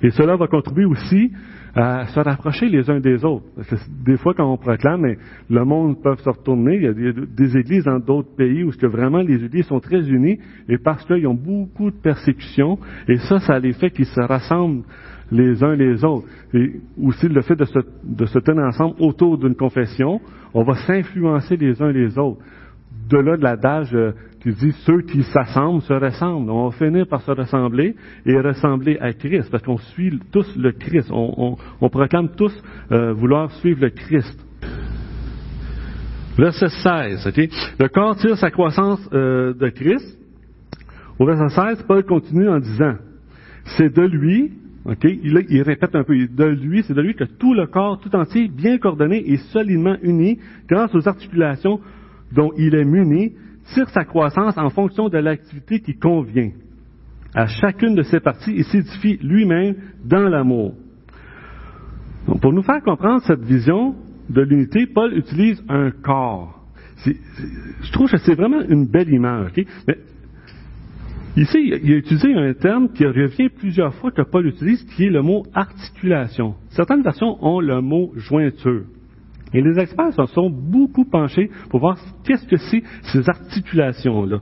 Et 0.02 0.10
cela 0.10 0.36
va 0.36 0.46
contribuer 0.46 0.84
aussi 0.84 1.30
à 1.74 2.06
se 2.06 2.20
rapprocher 2.20 2.68
les 2.68 2.88
uns 2.88 3.00
des 3.00 3.24
autres. 3.24 3.44
Parce 3.56 3.68
que 3.68 3.76
des 4.04 4.16
fois, 4.16 4.32
quand 4.34 4.50
on 4.50 4.56
proclame, 4.56 5.16
le 5.50 5.64
monde 5.64 6.00
peut 6.02 6.14
se 6.16 6.28
retourner. 6.28 6.76
Il 6.76 6.82
y 6.82 6.86
a 6.86 7.12
des, 7.26 7.56
églises 7.56 7.84
dans 7.84 7.98
d'autres 7.98 8.34
pays 8.36 8.62
où 8.62 8.70
que 8.70 8.86
vraiment 8.86 9.18
les 9.18 9.44
églises 9.44 9.66
sont 9.66 9.80
très 9.80 10.08
unies 10.08 10.38
et 10.68 10.78
parce 10.78 11.04
qu'ils 11.04 11.26
ont 11.26 11.34
beaucoup 11.34 11.90
de 11.90 11.96
persécutions. 11.96 12.78
Et 13.08 13.16
ça, 13.16 13.40
ça 13.40 13.54
a 13.54 13.58
l'effet 13.58 13.90
qu'ils 13.90 14.06
se 14.06 14.20
rassemblent 14.20 14.84
les 15.32 15.64
uns 15.64 15.74
les 15.74 16.04
autres. 16.04 16.26
Et 16.52 16.80
aussi 17.02 17.28
le 17.28 17.42
fait 17.42 17.56
de 17.56 17.64
se, 17.64 17.78
de 18.04 18.26
se 18.26 18.38
tenir 18.38 18.64
ensemble 18.64 18.94
autour 19.00 19.38
d'une 19.38 19.56
confession, 19.56 20.20
on 20.52 20.62
va 20.62 20.74
s'influencer 20.74 21.56
les 21.56 21.82
uns 21.82 21.90
les 21.90 22.16
autres. 22.18 22.40
De 23.10 23.18
là 23.18 23.36
de 23.36 23.42
l'adage 23.42 23.94
euh, 23.94 24.12
qui 24.44 24.52
dit 24.52 24.72
ceux 24.84 25.00
qui 25.00 25.22
s'assemblent 25.22 25.80
se 25.82 25.94
ressemblent. 25.94 26.50
On 26.50 26.68
va 26.68 26.76
finir 26.76 27.06
par 27.06 27.22
se 27.22 27.30
ressembler 27.30 27.96
et 28.26 28.38
ressembler 28.38 28.98
à 29.00 29.14
Christ, 29.14 29.50
parce 29.50 29.62
qu'on 29.62 29.78
suit 29.78 30.20
tous 30.30 30.54
le 30.56 30.72
Christ. 30.72 31.10
On, 31.10 31.56
proclame 31.88 32.28
tous 32.36 32.52
euh, 32.92 33.14
vouloir 33.14 33.50
suivre 33.52 33.80
le 33.80 33.90
Christ. 33.90 34.38
Verset 36.36 36.68
16, 36.68 37.26
OK? 37.26 37.48
Le 37.78 37.88
corps 37.88 38.16
tire 38.16 38.36
sa 38.36 38.50
croissance 38.50 39.00
euh, 39.14 39.54
de 39.54 39.68
Christ. 39.70 40.18
Au 41.18 41.24
verset 41.24 41.48
16, 41.48 41.84
Paul 41.88 42.04
continue 42.04 42.48
en 42.48 42.58
disant, 42.58 42.96
c'est 43.78 43.94
de 43.94 44.02
lui, 44.02 44.52
OK? 44.84 45.04
Il, 45.04 45.42
il 45.48 45.62
répète 45.62 45.94
un 45.94 46.04
peu, 46.04 46.14
de 46.14 46.44
lui, 46.44 46.82
c'est 46.82 46.92
de 46.92 47.00
lui 47.00 47.14
que 47.14 47.24
tout 47.24 47.54
le 47.54 47.66
corps 47.66 47.98
tout 47.98 48.14
entier, 48.14 48.48
bien 48.48 48.76
coordonné 48.76 49.22
et 49.26 49.38
solidement 49.38 49.96
uni, 50.02 50.38
grâce 50.68 50.94
aux 50.94 51.08
articulations 51.08 51.80
dont 52.32 52.52
il 52.58 52.74
est 52.74 52.84
muni, 52.84 53.32
tire 53.72 53.88
sa 53.90 54.04
croissance 54.04 54.56
en 54.58 54.70
fonction 54.70 55.08
de 55.08 55.18
l'activité 55.18 55.80
qui 55.80 55.96
convient. 55.96 56.50
À 57.34 57.46
chacune 57.46 57.94
de 57.94 58.02
ses 58.02 58.20
parties, 58.20 58.52
il 58.54 58.64
s'édifie 58.64 59.18
lui-même 59.22 59.74
dans 60.04 60.28
l'amour. 60.28 60.74
pour 62.40 62.52
nous 62.52 62.62
faire 62.62 62.82
comprendre 62.82 63.22
cette 63.26 63.42
vision 63.42 63.96
de 64.30 64.40
l'unité, 64.40 64.86
Paul 64.86 65.16
utilise 65.16 65.62
un 65.68 65.90
corps. 65.90 66.60
je 67.04 67.92
trouve 67.92 68.10
que 68.10 68.16
c'est 68.18 68.34
vraiment 68.34 68.62
une 68.62 68.86
belle 68.86 69.12
image. 69.12 69.50
Mais 69.88 69.98
ici, 71.36 71.58
il 71.82 71.92
a 71.92 71.96
utilisé 71.96 72.34
un 72.34 72.54
terme 72.54 72.88
qui 72.90 73.04
revient 73.04 73.48
plusieurs 73.48 73.94
fois 73.94 74.10
que 74.12 74.22
Paul 74.22 74.46
utilise, 74.46 74.84
qui 74.84 75.06
est 75.06 75.10
le 75.10 75.22
mot 75.22 75.44
articulation. 75.54 76.54
Certaines 76.70 77.02
versions 77.02 77.36
ont 77.44 77.60
le 77.60 77.80
mot 77.80 78.12
jointure. 78.16 78.84
Et 79.54 79.62
les 79.62 79.78
experts 79.78 80.12
se 80.12 80.26
sont 80.26 80.50
beaucoup 80.50 81.04
penchés 81.04 81.48
pour 81.70 81.80
voir 81.80 81.96
qu'est-ce 82.24 82.46
que 82.46 82.56
c'est 82.56 82.82
ces 83.12 83.28
articulations-là. 83.28 84.40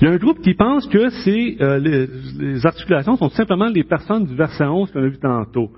Il 0.00 0.04
y 0.04 0.10
a 0.10 0.14
un 0.14 0.16
groupe 0.16 0.40
qui 0.40 0.54
pense 0.54 0.86
que 0.88 1.08
c'est, 1.08 1.56
euh, 1.60 1.78
les, 1.78 2.66
articulations 2.66 3.16
sont 3.16 3.28
simplement 3.30 3.66
les 3.66 3.84
personnes 3.84 4.24
du 4.24 4.34
verset 4.34 4.64
11 4.64 4.90
qu'on 4.92 5.02
a 5.02 5.08
vu 5.08 5.18
tantôt. 5.18 5.70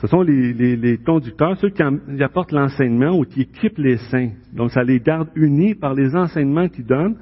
Ce 0.00 0.06
sont 0.08 0.22
les, 0.22 0.98
conducteurs, 1.04 1.56
ceux 1.58 1.70
qui, 1.70 1.82
apportent 2.22 2.52
l'enseignement 2.52 3.16
ou 3.16 3.24
qui 3.24 3.42
équipent 3.42 3.78
les 3.78 3.98
saints. 3.98 4.30
Donc 4.52 4.72
ça 4.72 4.82
les 4.82 4.98
garde 4.98 5.28
unis 5.36 5.74
par 5.74 5.94
les 5.94 6.14
enseignements 6.16 6.68
qu'ils 6.68 6.86
donnent 6.86 7.16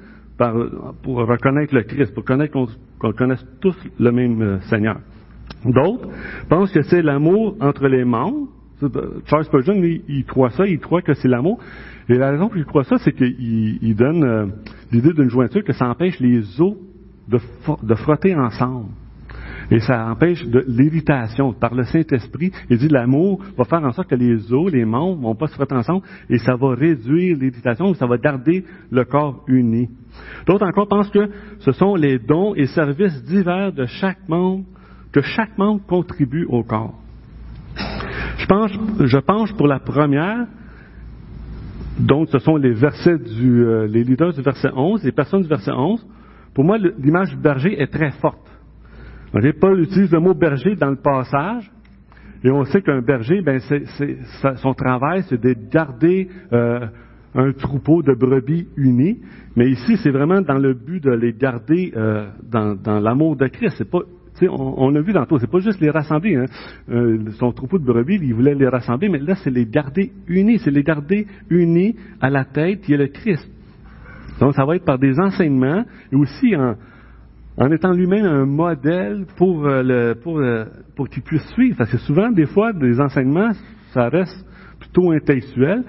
pour 1.03 1.17
reconnaître 1.17 1.75
le 1.75 1.83
Christ, 1.83 2.13
pour 2.13 2.23
connaître 2.23 2.53
qu'on 2.53 3.13
connaisse 3.13 3.45
tous 3.59 3.75
le 3.99 4.11
même 4.11 4.41
euh, 4.41 4.59
Seigneur. 4.61 4.99
D'autres 5.63 6.09
pensent 6.49 6.71
que 6.71 6.81
c'est 6.81 7.03
l'amour 7.03 7.55
entre 7.59 7.87
les 7.87 8.03
membres, 8.03 8.47
Charles 9.25 9.45
Spurgeon, 9.45 9.81
il 10.07 10.25
croit 10.25 10.51
ça, 10.51 10.65
il 10.65 10.79
croit 10.79 11.01
que 11.01 11.13
c'est 11.13 11.27
l'amour. 11.27 11.59
Et 12.09 12.15
la 12.15 12.31
raison 12.31 12.47
pour 12.47 12.55
laquelle 12.55 12.61
il 12.61 12.65
croit 12.65 12.83
ça, 12.83 12.97
c'est 12.97 13.13
qu'il 13.13 13.95
donne 13.95 14.23
euh, 14.23 14.45
l'idée 14.91 15.13
d'une 15.13 15.29
jointure 15.29 15.63
que 15.63 15.73
ça 15.73 15.87
empêche 15.87 16.19
les 16.19 16.59
os 16.59 16.75
de, 17.27 17.39
de 17.83 17.95
frotter 17.95 18.35
ensemble. 18.35 18.89
Et 19.69 19.79
ça 19.79 20.05
empêche 20.11 20.45
de 20.45 20.65
l'irritation. 20.67 21.53
Par 21.53 21.73
le 21.73 21.83
Saint-Esprit, 21.83 22.51
il 22.69 22.77
dit 22.77 22.89
l'amour 22.89 23.41
va 23.57 23.63
faire 23.63 23.83
en 23.83 23.91
sorte 23.91 24.09
que 24.09 24.15
les 24.15 24.51
os, 24.51 24.71
les 24.71 24.83
membres, 24.83 25.21
vont 25.21 25.35
pas 25.35 25.47
se 25.47 25.53
frotter 25.53 25.75
ensemble 25.75 26.05
et 26.29 26.37
ça 26.39 26.55
va 26.55 26.75
réduire 26.75 27.37
l'irritation, 27.37 27.93
ça 27.93 28.05
va 28.05 28.17
garder 28.17 28.65
le 28.91 29.05
corps 29.05 29.43
uni. 29.47 29.89
D'autres 30.45 30.67
encore 30.67 30.89
pensent 30.89 31.09
que 31.09 31.29
ce 31.59 31.71
sont 31.71 31.95
les 31.95 32.19
dons 32.19 32.53
et 32.55 32.65
services 32.67 33.23
divers 33.23 33.71
de 33.71 33.85
chaque 33.85 34.27
membre, 34.27 34.65
que 35.13 35.21
chaque 35.21 35.57
membre 35.57 35.85
contribue 35.85 36.45
au 36.49 36.63
corps. 36.63 37.00
Je 38.41 38.47
pense, 38.47 38.71
je 38.99 39.17
pense 39.19 39.51
pour 39.51 39.67
la 39.67 39.77
première, 39.77 40.47
donc 41.99 42.29
ce 42.29 42.39
sont 42.39 42.55
les 42.55 42.73
versets 42.73 43.11
euh, 43.13 43.85
les 43.85 44.03
leaders 44.03 44.33
du 44.33 44.41
verset 44.41 44.69
11, 44.75 45.03
les 45.03 45.11
personnes 45.11 45.43
du 45.43 45.47
verset 45.47 45.71
11. 45.71 46.03
Pour 46.55 46.63
moi, 46.63 46.79
l'image 46.79 47.29
du 47.29 47.35
berger 47.37 47.79
est 47.79 47.93
très 47.93 48.09
forte. 48.11 48.49
Paul 49.59 49.79
utilise 49.81 50.11
le 50.11 50.19
mot 50.19 50.33
berger 50.33 50.75
dans 50.75 50.89
le 50.89 50.95
passage, 50.95 51.71
et 52.43 52.49
on 52.49 52.65
sait 52.65 52.81
qu'un 52.81 53.01
berger, 53.01 53.41
ben, 53.41 53.59
son 54.55 54.73
travail, 54.73 55.23
c'est 55.29 55.39
de 55.39 55.55
garder 55.71 56.27
euh, 56.51 56.87
un 57.35 57.51
troupeau 57.53 58.01
de 58.01 58.13
brebis 58.15 58.67
unis. 58.75 59.19
Mais 59.55 59.69
ici, 59.69 59.97
c'est 59.97 60.09
vraiment 60.09 60.41
dans 60.41 60.57
le 60.57 60.73
but 60.73 61.03
de 61.03 61.11
les 61.11 61.33
garder 61.33 61.93
euh, 61.95 62.27
dans, 62.49 62.73
dans 62.73 62.99
l'amour 62.99 63.35
de 63.35 63.45
Christ. 63.47 63.75
C'est 63.77 63.89
pas 63.89 64.01
on, 64.49 64.73
on 64.77 64.95
a 64.95 65.01
vu 65.01 65.13
tantôt, 65.13 65.39
c'est 65.39 65.49
pas 65.49 65.59
juste 65.59 65.79
les 65.79 65.89
rassembler. 65.89 66.35
Hein. 66.35 66.45
Euh, 66.89 67.31
son 67.39 67.51
troupeau 67.51 67.77
de 67.77 67.85
brebis, 67.85 68.19
il 68.21 68.33
voulait 68.33 68.55
les 68.55 68.67
rassembler, 68.67 69.09
mais 69.09 69.19
là, 69.19 69.35
c'est 69.35 69.49
les 69.49 69.65
garder 69.65 70.11
unis, 70.27 70.59
c'est 70.59 70.71
les 70.71 70.83
garder 70.83 71.27
unis 71.49 71.95
à 72.19 72.29
la 72.29 72.45
tête 72.45 72.81
qui 72.81 72.93
est 72.93 72.97
le 72.97 73.07
Christ. 73.07 73.49
Donc, 74.39 74.53
ça 74.55 74.65
va 74.65 74.75
être 74.75 74.85
par 74.85 74.97
des 74.97 75.19
enseignements 75.19 75.83
et 76.11 76.15
aussi 76.15 76.55
en, 76.55 77.71
étant 77.71 77.91
lui-même 77.91 78.25
un 78.25 78.45
modèle 78.45 79.25
pour, 79.37 79.67
euh, 79.67 80.15
pour, 80.15 80.39
euh, 80.39 80.65
pour 80.95 81.09
qu'il 81.09 81.21
puisse 81.21 81.45
suivre. 81.53 81.77
Parce 81.77 81.91
que 81.91 81.97
souvent, 81.97 82.31
des 82.31 82.47
fois, 82.47 82.73
des 82.73 82.99
enseignements, 82.99 83.51
ça 83.93 84.09
reste 84.09 84.45
plutôt 84.79 85.11
intellectuel. 85.11 85.83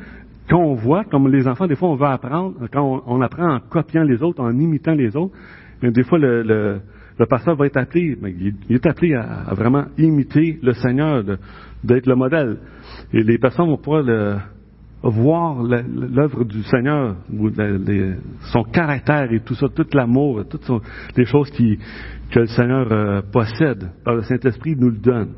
Quand 0.50 0.60
on 0.60 0.74
voit, 0.74 1.04
comme 1.04 1.28
les 1.28 1.48
enfants, 1.48 1.66
des 1.66 1.76
fois, 1.76 1.88
on 1.88 1.96
va 1.96 2.10
apprendre, 2.12 2.68
quand 2.70 3.02
on, 3.06 3.22
apprend 3.22 3.54
en 3.54 3.60
copiant 3.60 4.02
les 4.02 4.22
autres, 4.22 4.42
en 4.42 4.50
imitant 4.58 4.92
les 4.92 5.16
autres, 5.16 5.34
mais 5.80 5.90
des 5.90 6.02
fois, 6.02 6.18
le 6.18 6.80
pasteur 7.28 7.56
va 7.56 7.66
être 7.66 7.76
appelé, 7.76 8.16
mais 8.20 8.34
il 8.68 8.74
est 8.74 8.86
appelé 8.86 9.14
à, 9.14 9.52
vraiment 9.54 9.84
imiter 9.98 10.58
le 10.62 10.72
Seigneur, 10.72 11.22
d'être 11.84 12.06
le 12.06 12.14
modèle. 12.14 12.58
Et 13.12 13.22
les 13.22 13.38
personnes 13.38 13.68
vont 13.68 13.78
pouvoir 13.78 14.04
voir 15.02 15.62
l'œuvre 15.62 16.44
du 16.44 16.62
Seigneur, 16.62 17.16
son 18.52 18.62
caractère 18.64 19.32
et 19.32 19.40
tout 19.40 19.54
ça, 19.54 19.66
tout 19.68 19.86
l'amour, 19.92 20.44
toutes 20.48 20.70
les 21.16 21.24
choses 21.24 21.50
que 21.50 22.38
le 22.38 22.46
Seigneur 22.46 22.90
euh, 22.90 23.20
possède 23.30 23.90
par 24.04 24.14
le 24.14 24.22
Saint-Esprit 24.22 24.74
nous 24.76 24.90
le 24.90 24.96
donne. 24.96 25.34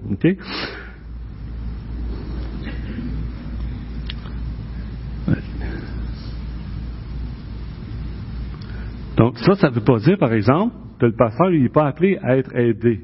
Donc 9.16 9.38
ça, 9.38 9.54
ça 9.54 9.70
ne 9.70 9.74
veut 9.74 9.80
pas 9.80 9.98
dire, 9.98 10.18
par 10.18 10.32
exemple, 10.32 10.74
le 11.06 11.12
pasteur 11.12 11.50
n'est 11.50 11.68
pas 11.68 11.86
appelé 11.86 12.18
à 12.22 12.36
être 12.36 12.54
aidé. 12.54 13.00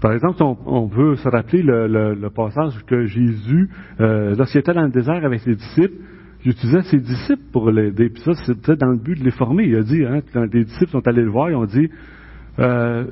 Par 0.00 0.12
exemple, 0.12 0.42
on, 0.66 0.86
veut 0.86 1.16
se 1.16 1.28
rappeler 1.28 1.62
le, 1.62 2.28
passage 2.28 2.74
que 2.86 3.06
Jésus, 3.06 3.70
euh, 4.00 4.34
lorsqu'il 4.36 4.60
était 4.60 4.74
dans 4.74 4.82
le 4.82 4.90
désert 4.90 5.24
avec 5.24 5.40
ses 5.40 5.54
disciples, 5.54 5.94
il 6.44 6.50
utilisait 6.50 6.82
ses 6.82 6.98
disciples 6.98 7.42
pour 7.52 7.70
l'aider. 7.70 8.10
Puis 8.10 8.22
ça, 8.22 8.34
c'était 8.34 8.76
dans 8.76 8.90
le 8.90 8.98
but 8.98 9.18
de 9.18 9.24
les 9.24 9.30
former. 9.30 9.64
Il 9.64 9.76
a 9.76 9.82
dit, 9.82 10.04
hein, 10.04 10.20
quand 10.32 10.44
les 10.52 10.64
disciples 10.64 10.90
sont 10.90 11.06
allés 11.08 11.22
le 11.22 11.30
voir, 11.30 11.50
ils 11.50 11.56
ont 11.56 11.64
dit, 11.64 11.88
euh, 12.58 13.04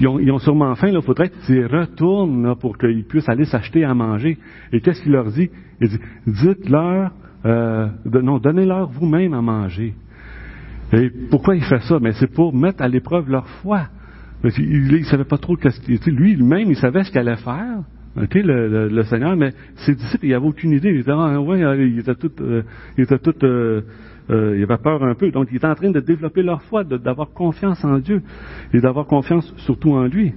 ils, 0.00 0.30
ont, 0.30 0.38
sûrement 0.38 0.74
faim, 0.76 0.88
il 0.88 1.02
faudrait 1.02 1.30
qu'ils 1.30 1.66
retournent 1.66 2.54
pour 2.56 2.78
qu'ils 2.78 3.04
puissent 3.04 3.28
aller 3.28 3.44
s'acheter 3.44 3.84
à 3.84 3.92
manger. 3.92 4.38
Et 4.72 4.80
qu'est-ce 4.80 5.02
qu'il 5.02 5.12
leur 5.12 5.26
dit? 5.32 5.50
Il 5.80 5.88
dit, 5.88 6.00
dites-leur, 6.26 7.10
euh, 7.44 7.88
non, 8.04 8.38
donnez-leur 8.38 8.90
vous-même 8.90 9.34
à 9.34 9.42
manger. 9.42 9.94
Et 10.92 11.10
pourquoi 11.30 11.56
il 11.56 11.62
fait 11.62 11.80
ça? 11.82 11.98
Mais 12.00 12.12
c'est 12.12 12.32
pour 12.32 12.54
mettre 12.54 12.82
à 12.82 12.88
l'épreuve 12.88 13.30
leur 13.30 13.46
foi. 13.62 13.82
il 14.44 14.92
ne 14.92 15.02
savait 15.04 15.24
pas 15.24 15.38
trop 15.38 15.56
qu'est-ce 15.56 15.80
qu'il 15.80 16.14
Lui, 16.14 16.34
lui-même, 16.34 16.70
il 16.70 16.76
savait 16.76 17.04
ce 17.04 17.10
qu'il 17.10 17.20
allait 17.20 17.36
faire. 17.36 17.82
le, 18.16 19.02
Seigneur, 19.04 19.36
mais 19.36 19.52
ses 19.76 19.94
disciples, 19.94 20.26
il 20.26 20.30
n'avaient 20.32 20.46
aucune 20.46 20.72
idée. 20.72 20.90
Il 20.90 21.00
était, 21.00 21.12
ah, 21.12 21.40
ouais, 21.40 21.88
était 21.98 22.14
tout, 22.14 22.32
euh, 22.40 22.62
il 22.98 23.04
était 23.04 23.18
tout, 23.18 23.34
euh, 23.44 23.82
euh, 24.30 24.76
peur 24.82 25.04
un 25.04 25.14
peu. 25.14 25.30
Donc, 25.30 25.48
il 25.50 25.56
était 25.56 25.66
en 25.66 25.74
train 25.74 25.90
de 25.90 26.00
développer 26.00 26.42
leur 26.42 26.62
foi, 26.62 26.82
d'avoir 26.82 27.30
confiance 27.30 27.84
en 27.84 27.98
Dieu 27.98 28.22
et 28.72 28.80
d'avoir 28.80 29.06
confiance 29.06 29.52
surtout 29.58 29.92
en 29.92 30.06
lui. 30.06 30.32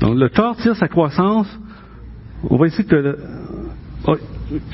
Donc, 0.00 0.16
le 0.16 0.28
corps 0.30 0.56
tire 0.56 0.76
sa 0.76 0.88
croissance. 0.88 1.60
On 2.48 2.56
va 2.56 2.68
essayer 2.68 2.88
que, 2.88 3.18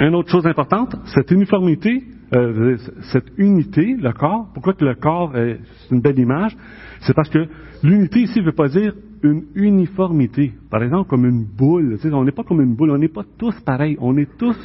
une 0.00 0.14
autre 0.14 0.30
chose 0.30 0.46
importante, 0.46 0.94
cette 1.06 1.32
uniformité 1.32 2.04
euh, 2.34 2.76
cette 3.12 3.32
unité, 3.38 3.96
le 4.00 4.12
corps, 4.12 4.48
pourquoi 4.52 4.72
que 4.72 4.84
le 4.84 4.94
corps 4.94 5.36
est 5.36 5.60
une 5.90 6.00
belle 6.00 6.18
image, 6.18 6.56
c'est 7.00 7.14
parce 7.14 7.28
que 7.28 7.46
l'unité 7.82 8.20
ici 8.20 8.40
ne 8.40 8.46
veut 8.46 8.52
pas 8.52 8.68
dire 8.68 8.94
une 9.22 9.44
uniformité. 9.54 10.52
Par 10.70 10.82
exemple, 10.82 11.08
comme 11.08 11.24
une 11.24 11.44
boule. 11.44 11.98
on 12.12 12.24
n'est 12.24 12.32
pas 12.32 12.42
comme 12.42 12.60
une 12.60 12.74
boule, 12.74 12.90
on 12.90 12.98
n'est 12.98 13.08
pas 13.08 13.24
tous 13.38 13.58
pareils. 13.60 13.96
On 14.00 14.16
est 14.16 14.36
tous, 14.38 14.56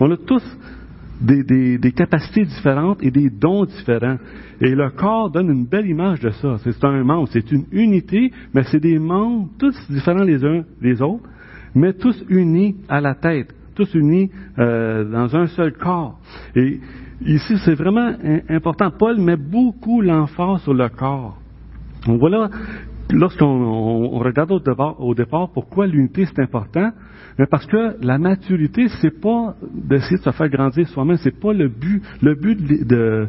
on 0.00 0.10
a 0.10 0.16
tous 0.16 0.42
des, 1.20 1.78
des, 1.78 1.92
capacités 1.92 2.44
différentes 2.44 3.02
et 3.02 3.10
des 3.10 3.28
dons 3.28 3.64
différents. 3.64 4.16
Et 4.60 4.74
le 4.74 4.90
corps 4.90 5.30
donne 5.30 5.50
une 5.50 5.66
belle 5.66 5.86
image 5.86 6.20
de 6.20 6.30
ça. 6.30 6.56
C'est 6.64 6.84
un 6.84 7.04
membre, 7.04 7.28
c'est 7.30 7.52
une 7.52 7.66
unité, 7.72 8.32
mais 8.54 8.62
c'est 8.64 8.80
des 8.80 8.98
membres 8.98 9.48
tous 9.58 9.76
différents 9.90 10.24
les 10.24 10.44
uns 10.44 10.64
des 10.80 11.02
autres, 11.02 11.28
mais 11.74 11.92
tous 11.92 12.24
unis 12.28 12.76
à 12.88 13.00
la 13.00 13.14
tête, 13.14 13.54
tous 13.74 13.92
unis 13.94 14.30
euh, 14.58 15.04
dans 15.04 15.36
un 15.36 15.46
seul 15.48 15.74
corps. 15.74 16.18
Et 16.56 16.80
ici, 17.20 17.56
c'est 17.64 17.74
vraiment 17.74 18.12
important. 18.48 18.90
Paul 18.90 19.20
met 19.20 19.36
beaucoup 19.36 20.00
l'emphase 20.00 20.62
sur 20.62 20.74
le 20.74 20.88
corps. 20.88 21.38
Donc 22.06 22.18
voilà, 22.18 22.50
lorsqu'on 23.10 24.18
regarde 24.18 24.52
au 24.52 25.14
départ, 25.14 25.50
pourquoi 25.52 25.86
l'unité 25.86 26.26
c'est 26.26 26.42
important, 26.42 26.90
mais 27.38 27.46
parce 27.46 27.66
que 27.66 27.96
la 28.04 28.18
maturité, 28.18 28.88
c'est 29.00 29.20
pas 29.20 29.54
d'essayer 29.72 30.16
de 30.16 30.22
se 30.22 30.30
faire 30.30 30.48
grandir 30.48 30.88
soi-même, 30.88 31.16
c'est 31.18 31.38
pas 31.38 31.52
le 31.52 31.68
but. 31.68 32.02
Le 32.22 32.34
but 32.34 32.86
de, 32.86 33.28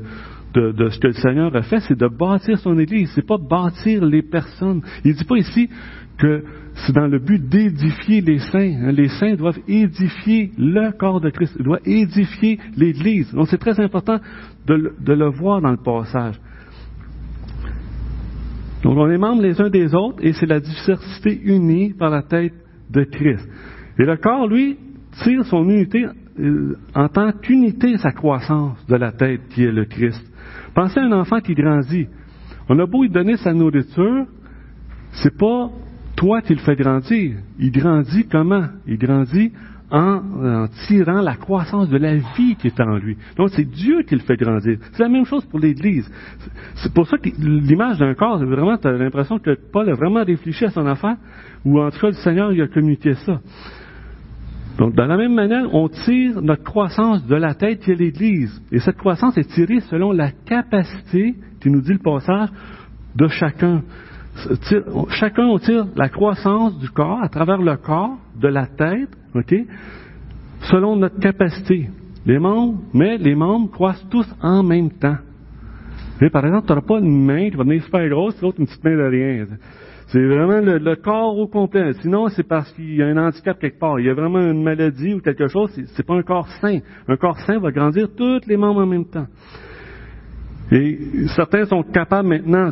de, 0.54 0.90
ce 0.90 1.00
que 1.00 1.08
le 1.08 1.14
Seigneur 1.14 1.56
a 1.56 1.62
fait, 1.62 1.80
c'est 1.82 1.98
de 1.98 2.08
bâtir 2.08 2.58
son 2.60 2.78
Église, 2.78 3.12
c'est 3.16 3.26
pas 3.26 3.38
bâtir 3.38 4.04
les 4.04 4.22
personnes. 4.22 4.82
Il 5.06 5.16
dit 5.16 5.24
pas 5.24 5.38
ici 5.38 5.70
que 6.22 6.44
c'est 6.76 6.94
dans 6.94 7.08
le 7.08 7.20
but 7.20 7.50
d'édifier 7.50 8.22
les 8.22 8.38
saints. 8.40 8.74
Hein. 8.84 8.92
Les 8.92 9.10
saints 9.10 9.34
doivent 9.34 9.60
édifier 9.68 10.52
le 10.58 10.92
corps 10.92 11.20
de 11.20 11.32
Christ, 11.32 11.56
ils 11.58 11.66
doivent 11.66 11.82
édifier 11.84 12.60
l'Église. 12.78 13.34
Donc 13.34 13.48
c'est 13.50 13.58
très 13.58 13.80
important 13.80 14.20
de, 14.68 15.14
le 15.14 15.30
voir 15.30 15.62
dans 15.62 15.72
le 15.72 15.78
passage. 15.78 16.40
Donc 18.84 18.98
on 18.98 19.10
est 19.10 19.18
membres 19.18 19.42
les 19.42 19.60
uns 19.60 19.70
des 19.70 19.94
autres 19.96 20.20
et 20.22 20.34
c'est 20.34 20.46
la 20.46 20.60
diversité 20.60 21.40
unie 21.44 21.94
par 21.94 22.10
la 22.10 22.22
tête 22.22 22.54
de 22.90 23.04
Christ. 23.04 23.48
Et 24.00 24.06
le 24.06 24.18
corps, 24.18 24.48
lui, 24.48 24.78
tire 25.24 25.44
son 25.46 25.64
unité 25.70 26.06
euh, 26.40 26.78
en 26.96 27.08
tant 27.10 27.32
qu'unité 27.32 27.98
sa 27.98 28.12
croissance 28.12 28.78
de 28.88 28.96
la 28.96 29.12
tête 29.12 29.42
qui 29.50 29.64
est 29.64 29.72
le 29.72 29.86
Christ. 29.86 30.24
Pensez 30.74 31.00
à 31.00 31.04
un 31.04 31.12
enfant 31.12 31.42
qui 31.42 31.54
grandit. 31.54 32.08
On 32.70 32.80
a 32.80 32.86
beau 32.86 33.04
lui 33.04 33.10
donner 33.10 33.38
sa 33.38 33.54
nourriture, 33.54 34.26
c'est 35.12 35.38
pas 35.38 35.70
toi 36.22 36.44
qui 36.44 36.54
le 36.54 36.60
fais 36.60 36.76
grandir. 36.76 37.38
Il 37.58 37.72
grandit 37.72 38.28
comment? 38.32 38.68
Il 38.86 39.00
grandit 39.00 39.52
en, 39.90 40.68
tirant 40.88 41.20
la 41.20 41.36
croissance 41.36 41.90
de 41.90 41.98
la 41.98 42.16
vie 42.16 42.56
qui 42.60 42.68
est 42.68 42.80
en 42.80 42.96
lui. 42.98 43.18
Donc 43.36 43.50
c'est 43.50 43.66
Dieu 43.66 44.04
qui 44.04 44.14
le 44.14 44.22
fait 44.22 44.38
grandir. 44.38 44.78
C'est 44.92 45.02
la 45.02 45.10
même 45.10 45.26
chose 45.26 45.44
pour 45.46 45.58
l'Église. 45.58 46.08
C'est 46.76 46.94
pour 46.94 47.08
ça 47.08 47.18
que 47.18 47.28
l'image 47.40 47.98
d'un 47.98 48.14
corps, 48.14 48.38
vraiment, 48.38 48.78
tu 48.78 48.88
as 48.88 48.92
l'impression 48.92 49.40
que 49.40 49.58
Paul 49.74 49.90
a 49.90 49.96
vraiment 49.96 50.24
réfléchi 50.24 50.64
à 50.66 50.70
son 50.70 50.86
affaire, 50.86 51.18
ou 51.66 51.82
en 51.82 51.90
tout 51.90 52.00
cas 52.00 52.08
le 52.08 52.14
Seigneur 52.14 52.54
il 52.54 52.62
a 52.62 52.68
communiqué 52.68 53.16
ça. 53.16 53.40
Donc, 54.78 54.94
de 54.94 55.02
la 55.02 55.18
même 55.18 55.34
manière, 55.34 55.74
on 55.74 55.90
tire 55.90 56.40
notre 56.40 56.64
croissance 56.64 57.26
de 57.26 57.36
la 57.36 57.56
tête 57.56 57.80
qui 57.80 57.92
est 57.92 57.96
l'Église. 57.96 58.62
Et 58.72 58.80
cette 58.80 58.98
croissance 58.98 59.38
est 59.40 59.52
tirée 59.52 59.80
selon 59.90 60.12
la 60.12 60.32
capacité, 60.32 61.34
qui 61.60 61.70
nous 61.72 61.82
dit 61.82 61.94
le 61.94 62.00
passage, 62.00 62.50
de 63.16 63.28
chacun. 63.28 63.82
Chacun, 65.10 65.46
on 65.46 65.60
tire 65.60 65.86
la 65.96 66.10
croissance 66.10 66.78
du 66.80 66.90
corps 66.90 67.22
à 67.22 67.30
travers 67.30 67.58
le 67.58 67.76
corps, 67.78 68.18
de 68.40 68.48
la 68.48 68.66
tête, 68.66 69.10
OK, 69.36 69.54
selon 70.62 70.96
notre 70.96 71.20
capacité. 71.20 71.90
Les 72.26 72.40
membres, 72.40 72.80
mais 72.94 73.18
les 73.18 73.36
membres 73.36 73.72
croissent 73.72 74.06
tous 74.10 74.28
en 74.42 74.64
même 74.64 74.92
temps. 74.92 75.18
par 76.32 76.46
exemple, 76.46 76.68
tu 76.68 76.74
n'auras 76.74 76.86
pas 76.86 77.00
une 77.00 77.26
main 77.26 77.50
qui 77.50 77.56
va 77.56 77.64
devenir 77.64 77.84
super 77.84 78.08
grosse, 78.10 78.40
l'autre 78.42 78.60
une 78.60 78.68
petite 78.68 78.84
main 78.84 78.96
de 78.96 79.04
rien. 79.04 79.46
C'est 80.08 80.26
vraiment 80.26 80.60
le, 80.60 80.96
corps 80.96 81.38
au 81.38 81.48
complet. 81.48 81.94
Sinon, 82.02 82.28
c'est 82.28 82.44
parce 82.44 82.70
qu'il 82.74 82.96
y 82.96 83.02
a 83.02 83.08
un 83.08 83.18
handicap 83.18 83.58
quelque 83.58 83.80
part. 83.80 83.98
Il 83.98 84.06
y 84.06 84.10
a 84.10 84.14
vraiment 84.14 84.42
une 84.42 84.62
maladie 84.62 85.14
ou 85.14 85.22
quelque 85.22 85.48
chose. 85.48 85.72
C'est 85.96 86.06
pas 86.06 86.16
un 86.16 86.22
corps 86.22 86.50
sain. 86.60 86.80
Un 87.08 87.16
corps 87.16 87.40
sain 87.40 87.60
va 87.60 87.72
grandir 87.72 88.10
tous 88.16 88.42
les 88.46 88.58
membres 88.58 88.82
en 88.82 88.86
même 88.86 89.06
temps. 89.06 89.28
Et 90.72 91.28
certains 91.36 91.66
sont 91.66 91.84
capables 91.84 92.30
maintenant, 92.30 92.70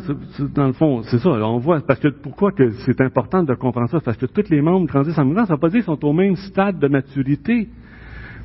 dans 0.54 0.66
le 0.68 0.72
fond, 0.72 1.02
c'est 1.02 1.18
ça, 1.18 1.28
on 1.28 1.58
voit, 1.58 1.80
parce 1.86 2.00
que 2.00 2.08
pourquoi 2.08 2.50
que 2.50 2.70
c'est 2.86 2.98
important 3.02 3.42
de 3.42 3.54
comprendre 3.54 3.90
ça? 3.90 4.00
Parce 4.00 4.16
que 4.16 4.24
tous 4.26 4.48
les 4.48 4.62
membres 4.62 4.86
grandissent 4.86 5.18
en 5.18 5.24
même 5.26 5.36
temps, 5.36 5.44
ça 5.44 5.54
veut 5.54 5.60
pas 5.60 5.68
dire 5.68 5.84
qu'ils 5.84 5.94
sont 5.94 6.04
au 6.06 6.12
même 6.14 6.36
stade 6.36 6.78
de 6.78 6.88
maturité. 6.88 7.68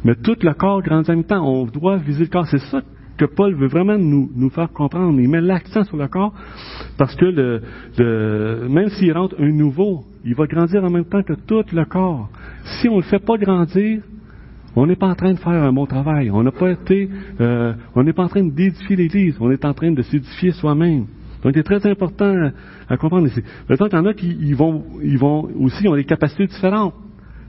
Mais 0.03 0.15
tout 0.15 0.35
le 0.41 0.53
corps 0.53 0.81
grandit 0.81 1.09
en 1.09 1.15
même 1.15 1.23
temps. 1.23 1.43
On 1.47 1.65
doit 1.65 1.97
viser 1.97 2.25
le 2.25 2.29
corps. 2.29 2.45
C'est 2.47 2.59
ça 2.59 2.81
que 3.17 3.25
Paul 3.25 3.55
veut 3.55 3.67
vraiment 3.67 3.97
nous, 3.97 4.29
nous 4.35 4.49
faire 4.49 4.71
comprendre. 4.71 5.19
Il 5.19 5.29
met 5.29 5.41
l'accent 5.41 5.83
sur 5.83 5.97
le 5.97 6.07
corps 6.07 6.33
parce 6.97 7.15
que 7.15 7.25
le, 7.25 8.67
même 8.67 8.89
s'il 8.89 9.13
rentre 9.13 9.35
un 9.39 9.51
nouveau, 9.51 10.03
il 10.25 10.35
va 10.35 10.45
grandir 10.47 10.83
en 10.83 10.89
même 10.89 11.05
temps 11.05 11.23
que 11.23 11.33
tout 11.33 11.63
le 11.71 11.85
corps. 11.85 12.29
Si 12.63 12.89
on 12.89 12.97
ne 12.97 13.01
le 13.01 13.03
fait 13.03 13.19
pas 13.19 13.37
grandir, 13.37 14.01
on 14.75 14.85
n'est 14.85 14.95
pas 14.95 15.07
en 15.07 15.15
train 15.15 15.33
de 15.33 15.39
faire 15.39 15.53
un 15.53 15.71
bon 15.71 15.85
travail. 15.85 16.29
On 16.31 16.43
n'a 16.43 16.51
pas 16.51 16.71
été, 16.71 17.09
euh, 17.39 17.73
on 17.95 18.03
n'est 18.03 18.13
pas 18.13 18.23
en 18.23 18.27
train 18.27 18.43
d'édifier 18.43 18.95
l'Église. 18.95 19.37
On 19.39 19.51
est 19.51 19.63
en 19.65 19.73
train 19.73 19.91
de 19.91 20.01
s'édifier 20.01 20.51
soi-même. 20.51 21.05
Donc, 21.43 21.53
c'est 21.53 21.63
très 21.63 21.85
important 21.89 22.51
à, 22.89 22.97
comprendre 22.97 23.27
ici. 23.27 23.41
Maintenant, 23.69 23.87
il 23.91 23.93
y 23.93 23.97
en 23.97 24.05
a 24.05 24.13
qui 24.13 24.35
ils 24.41 24.55
vont, 24.55 24.83
ils 25.03 25.17
vont 25.17 25.47
aussi 25.59 25.87
ont 25.87 25.95
des 25.95 26.03
capacités 26.03 26.47
différentes. 26.47 26.95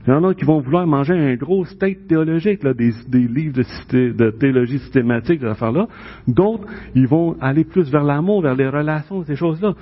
Il 0.05 0.11
y 0.11 0.13
en 0.13 0.23
a 0.23 0.33
qui 0.33 0.45
vont 0.45 0.61
vouloir 0.61 0.87
manger 0.87 1.13
un 1.13 1.35
gros 1.35 1.65
steak 1.65 2.07
théologique, 2.07 2.63
là, 2.63 2.73
des, 2.73 2.93
livres 3.11 3.55
de, 3.91 4.11
de, 4.11 4.29
théologie 4.31 4.79
systématique, 4.79 5.41
ces 5.41 5.47
affaires-là. 5.47 5.87
D'autres, 6.27 6.65
ils 6.95 7.07
vont 7.07 7.35
aller 7.41 7.65
plus 7.65 7.91
vers 7.91 8.03
l'amour, 8.03 8.41
vers 8.41 8.55
les 8.55 8.69
relations, 8.69 9.23
ces 9.25 9.35
choses-là. 9.35 9.73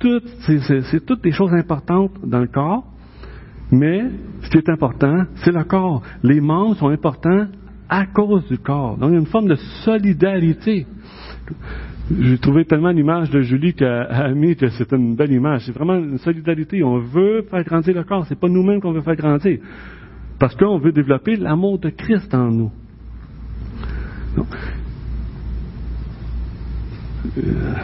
c'est, 0.00 1.06
toutes 1.06 1.22
des 1.22 1.32
choses 1.32 1.54
importantes 1.54 2.12
dans 2.22 2.40
le 2.40 2.48
corps, 2.48 2.84
mais 3.70 4.04
ce 4.42 4.50
qui 4.50 4.58
est 4.58 4.68
important, 4.68 5.24
c'est 5.36 5.52
le 5.52 5.64
corps. 5.64 6.02
Les 6.22 6.40
membres 6.40 6.76
sont 6.76 6.88
importants 6.88 7.46
à 7.88 8.06
cause 8.06 8.46
du 8.48 8.58
corps. 8.58 8.96
Donc, 8.96 9.10
il 9.10 9.14
y 9.14 9.16
a 9.16 9.20
une 9.20 9.26
forme 9.26 9.48
de 9.48 9.56
solidarité. 9.84 10.86
J'ai 12.20 12.38
trouvé 12.38 12.64
tellement 12.66 12.90
l'image 12.90 13.30
de 13.30 13.40
Julie 13.40 13.72
qui 13.72 13.84
a, 13.84 14.28
mis 14.34 14.56
que 14.56 14.68
c'est 14.68 14.92
une 14.92 15.16
belle 15.16 15.32
image. 15.32 15.62
C'est 15.66 15.72
vraiment 15.72 15.96
une 15.96 16.18
solidarité. 16.18 16.82
On 16.82 16.98
veut 16.98 17.42
faire 17.50 17.64
grandir 17.64 17.94
le 17.94 18.04
corps. 18.04 18.26
C'est 18.26 18.38
pas 18.38 18.48
nous-mêmes 18.48 18.80
qu'on 18.80 18.92
veut 18.92 19.00
faire 19.00 19.16
grandir. 19.16 19.58
Parce 20.38 20.54
qu'on 20.54 20.78
veut 20.78 20.92
développer 20.92 21.36
l'amour 21.36 21.78
de 21.78 21.90
Christ 21.90 22.34
en 22.34 22.50
nous. 22.50 22.72
Euh, 27.38 27.74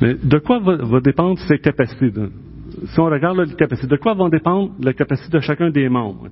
Mais 0.00 0.14
de 0.14 0.38
quoi 0.38 0.60
va, 0.60 1.00
dépendre 1.00 1.38
ces 1.40 1.58
capacités? 1.58 2.12
si 2.86 3.00
on 3.00 3.06
regarde 3.06 3.38
les 3.40 3.54
capacités, 3.54 3.88
de 3.88 3.96
quoi 3.96 4.14
vont 4.14 4.28
dépendre 4.28 4.72
les 4.80 4.94
capacités 4.94 5.36
de 5.36 5.40
chacun 5.40 5.70
des 5.70 5.88
membres? 5.88 6.28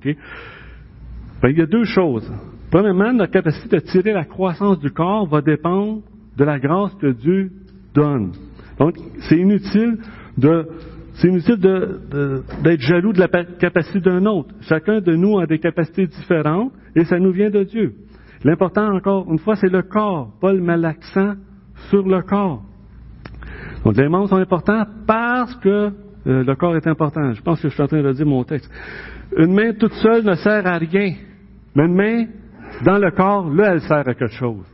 Ben, 1.41 1.49
il 1.49 1.57
y 1.57 1.61
a 1.61 1.65
deux 1.65 1.83
choses. 1.83 2.31
Premièrement, 2.71 3.13
notre 3.13 3.31
capacité 3.31 3.77
de 3.77 3.81
tirer 3.81 4.13
la 4.13 4.25
croissance 4.25 4.79
du 4.79 4.91
corps 4.91 5.27
va 5.27 5.41
dépendre 5.41 6.01
de 6.37 6.43
la 6.43 6.59
grâce 6.59 6.93
que 6.95 7.07
Dieu 7.07 7.51
donne. 7.93 8.31
Donc, 8.79 8.95
c'est 9.27 9.37
inutile 9.37 9.97
de 10.37 10.67
c'est 11.13 11.29
inutile 11.29 11.57
d'être 11.57 12.81
jaloux 12.81 13.11
de 13.11 13.19
la 13.19 13.27
capacité 13.27 13.99
d'un 13.99 14.23
autre. 14.27 14.53
Chacun 14.61 15.01
de 15.01 15.15
nous 15.15 15.39
a 15.39 15.47
des 15.47 15.57
capacités 15.57 16.05
différentes 16.05 16.71
et 16.95 17.05
ça 17.05 17.17
nous 17.17 17.31
vient 17.31 17.49
de 17.49 17.63
Dieu. 17.63 17.95
L'important, 18.43 18.93
encore 18.95 19.25
une 19.31 19.39
fois, 19.39 19.55
c'est 19.55 19.71
le 19.71 19.81
corps. 19.81 20.31
Paul 20.39 20.61
met 20.61 20.77
l'accent 20.77 21.33
sur 21.89 22.07
le 22.07 22.21
corps. 22.21 22.63
Donc, 23.83 23.95
les 23.97 24.07
membres 24.07 24.29
sont 24.29 24.37
importants 24.37 24.83
parce 25.05 25.55
que 25.55 25.69
euh, 26.27 26.43
le 26.43 26.55
corps 26.55 26.75
est 26.75 26.87
important. 26.87 27.31
Je 27.33 27.41
pense 27.41 27.61
que 27.61 27.69
je 27.69 27.73
suis 27.73 27.83
en 27.83 27.87
train 27.87 28.01
de 28.01 28.11
dire 28.11 28.25
mon 28.25 28.43
texte. 28.43 28.69
Une 29.37 29.53
main 29.53 29.73
toute 29.73 29.93
seule 29.93 30.23
ne 30.23 30.35
sert 30.35 30.65
à 30.65 30.77
rien. 30.77 31.13
Mais 31.75 31.85
une 31.85 31.95
main 31.95 32.25
dans 32.83 32.97
le 32.97 33.11
corps, 33.11 33.49
là, 33.49 33.73
elle 33.73 33.81
sert 33.81 33.99
à 33.99 34.13
quelque 34.13 34.27
chose. 34.27 34.65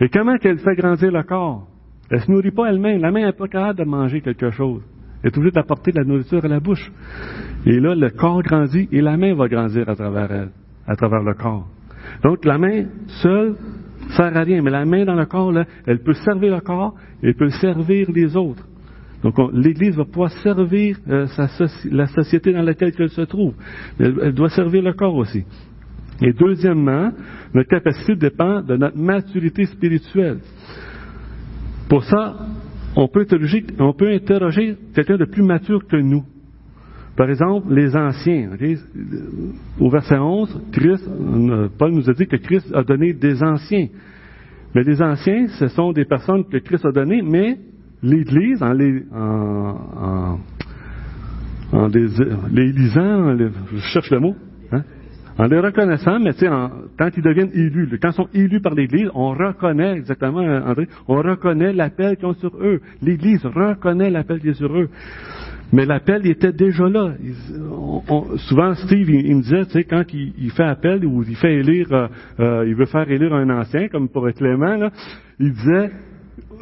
Et 0.00 0.08
comment 0.08 0.36
qu'elle 0.38 0.58
fait 0.58 0.74
grandir 0.74 1.10
le 1.10 1.22
corps? 1.22 1.68
Elle 2.10 2.18
ne 2.18 2.22
se 2.22 2.30
nourrit 2.30 2.50
pas 2.50 2.70
elle-même. 2.70 3.00
La 3.00 3.10
main 3.10 3.26
n'est 3.26 3.32
pas 3.32 3.48
capable 3.48 3.78
de 3.78 3.84
manger 3.84 4.20
quelque 4.20 4.50
chose. 4.50 4.82
Elle 5.22 5.30
est 5.30 5.36
obligée 5.36 5.52
d'apporter 5.52 5.92
de 5.92 5.98
la 5.98 6.04
nourriture 6.04 6.44
à 6.44 6.48
la 6.48 6.60
bouche. 6.60 6.90
Et 7.66 7.80
là, 7.80 7.94
le 7.94 8.10
corps 8.10 8.42
grandit 8.42 8.88
et 8.92 9.00
la 9.00 9.16
main 9.16 9.34
va 9.34 9.48
grandir 9.48 9.88
à 9.88 9.94
travers 9.94 10.30
elle, 10.30 10.50
à 10.86 10.96
travers 10.96 11.22
le 11.22 11.34
corps. 11.34 11.66
Donc, 12.22 12.44
la 12.44 12.58
main 12.58 12.84
seule 13.22 13.56
sert 14.16 14.36
à 14.36 14.42
rien. 14.42 14.62
Mais 14.62 14.70
la 14.70 14.84
main 14.84 15.04
dans 15.04 15.14
le 15.14 15.26
corps, 15.26 15.52
là, 15.52 15.64
elle 15.86 16.02
peut 16.02 16.14
servir 16.14 16.54
le 16.54 16.60
corps 16.60 16.94
elle 17.22 17.34
peut 17.34 17.50
servir 17.50 18.10
les 18.12 18.36
autres. 18.36 18.64
Donc 19.22 19.34
l'Église 19.52 19.96
va 19.96 20.04
pouvoir 20.04 20.30
servir 20.30 20.96
euh, 21.08 21.26
la 21.90 22.06
société 22.06 22.52
dans 22.52 22.62
laquelle 22.62 22.92
elle 22.96 23.08
se 23.08 23.22
trouve. 23.22 23.54
Elle, 23.98 24.32
doit 24.32 24.50
servir 24.50 24.82
le 24.82 24.92
corps 24.92 25.16
aussi. 25.16 25.44
Et 26.20 26.32
deuxièmement, 26.32 27.10
notre 27.52 27.68
capacité 27.68 28.14
dépend 28.14 28.62
de 28.62 28.76
notre 28.76 28.96
maturité 28.96 29.66
spirituelle. 29.66 30.38
Pour 31.88 32.04
ça, 32.04 32.36
on 32.94 33.08
peut 33.08 33.26
interroger 34.12 34.76
quelqu'un 34.94 35.16
de 35.16 35.24
plus 35.24 35.42
mature 35.42 35.86
que 35.86 35.96
nous. 35.96 36.24
Par 37.18 37.28
exemple, 37.28 37.74
les 37.74 37.96
anciens. 37.96 38.50
Au 39.80 39.90
verset 39.90 40.16
11, 40.16 40.62
Christ, 40.70 41.04
Paul 41.76 41.90
nous 41.90 42.08
a 42.08 42.12
dit 42.12 42.28
que 42.28 42.36
Christ 42.36 42.72
a 42.72 42.84
donné 42.84 43.12
des 43.12 43.42
anciens. 43.42 43.88
Mais 44.72 44.84
les 44.84 45.02
anciens, 45.02 45.48
ce 45.48 45.66
sont 45.66 45.90
des 45.90 46.04
personnes 46.04 46.44
que 46.44 46.58
Christ 46.58 46.86
a 46.86 46.92
données, 46.92 47.22
mais 47.22 47.58
l'Église, 48.04 48.62
en 48.62 48.72
les, 48.72 49.02
en, 49.12 50.38
en, 51.72 51.88
les, 51.88 52.06
les 52.52 52.70
lisant, 52.70 53.36
je 53.36 53.78
cherche 53.92 54.12
le 54.12 54.20
mot, 54.20 54.36
hein, 54.70 54.84
en 55.38 55.46
les 55.46 55.58
reconnaissant, 55.58 56.20
mais 56.20 56.30
sais, 56.32 56.46
quand 56.46 57.10
ils 57.16 57.22
deviennent 57.24 57.50
élus, 57.52 57.98
quand 58.00 58.10
ils 58.10 58.14
sont 58.14 58.28
élus 58.32 58.60
par 58.60 58.74
l'Église, 58.74 59.10
on 59.12 59.30
reconnaît, 59.30 59.96
exactement, 59.96 60.38
André, 60.38 60.86
on 61.08 61.16
reconnaît 61.16 61.72
l'appel 61.72 62.16
qu'ils 62.16 62.26
ont 62.26 62.34
sur 62.34 62.56
eux. 62.60 62.80
L'Église 63.02 63.44
reconnaît 63.44 64.10
l'appel 64.10 64.38
qui 64.38 64.50
est 64.50 64.54
sur 64.54 64.72
eux. 64.72 64.88
Mais 65.72 65.84
l'appel 65.84 66.26
était 66.26 66.52
déjà 66.52 66.88
là. 66.88 67.14
souvent, 68.48 68.74
Steve, 68.74 69.10
il, 69.10 69.36
me 69.36 69.42
disait, 69.42 69.66
tu 69.66 69.72
sais, 69.72 69.84
quand 69.84 70.04
il, 70.12 70.50
fait 70.50 70.64
appel 70.64 71.04
ou 71.04 71.22
il 71.22 71.36
fait 71.36 71.56
élire, 71.56 71.92
euh, 71.92 72.08
euh, 72.40 72.64
il 72.66 72.74
veut 72.74 72.86
faire 72.86 73.10
élire 73.10 73.34
un 73.34 73.50
ancien, 73.50 73.88
comme 73.88 74.08
pour 74.08 74.26
Clément, 74.32 74.76
là, 74.76 74.90
il 75.38 75.52
disait, 75.52 75.90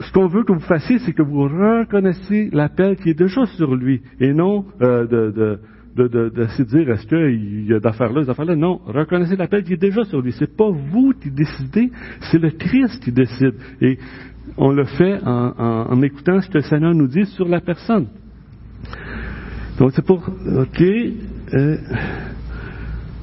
ce 0.00 0.12
qu'on 0.12 0.26
veut 0.26 0.42
que 0.42 0.52
vous 0.52 0.61
fassiez, 0.61 0.98
c'est 0.98 1.12
que 1.12 1.22
vous 1.22 1.44
reconnaissiez 1.44 2.50
l'appel 2.52 2.96
qui 2.96 3.11
est 3.11 3.18
déjà 3.18 3.46
sur 3.46 3.74
lui, 3.76 4.02
et 4.20 4.32
non 4.32 4.64
euh, 4.82 5.07
de, 5.07 5.30
de 5.30 5.59
de, 5.96 6.09
de, 6.09 6.28
de, 6.28 6.64
dire 6.64 6.90
est-ce 6.90 7.07
qu'il 7.07 7.66
y 7.66 7.72
a 7.72 7.80
d'affaires 7.80 8.12
là, 8.12 8.22
des 8.22 8.28
affaires 8.28 8.44
là? 8.44 8.54
Non, 8.54 8.80
reconnaissez 8.84 9.34
l'appel 9.34 9.64
qui 9.64 9.72
est 9.72 9.80
déjà 9.80 10.04
sur 10.04 10.20
lui. 10.20 10.32
C'est 10.32 10.54
pas 10.54 10.68
vous 10.68 11.14
qui 11.18 11.30
décidez, 11.30 11.90
c'est 12.30 12.38
le 12.38 12.50
Christ 12.50 13.02
qui 13.02 13.12
décide. 13.12 13.54
Et 13.80 13.98
on 14.59 14.72
le 14.72 14.84
fait 14.84 15.18
en, 15.24 15.88
en, 15.88 16.02
écoutant 16.02 16.40
ce 16.42 16.48
que 16.48 16.59
le 16.59 16.64
Seigneur 16.64 16.94
nous 16.94 17.07
dit 17.07 17.24
sur 17.24 17.48
la 17.48 17.62
personne. 17.62 18.09
Donc 19.79 19.93
c'est 19.95 20.05
pour, 20.05 20.18
ok, 20.18 20.83
euh, 20.83 21.77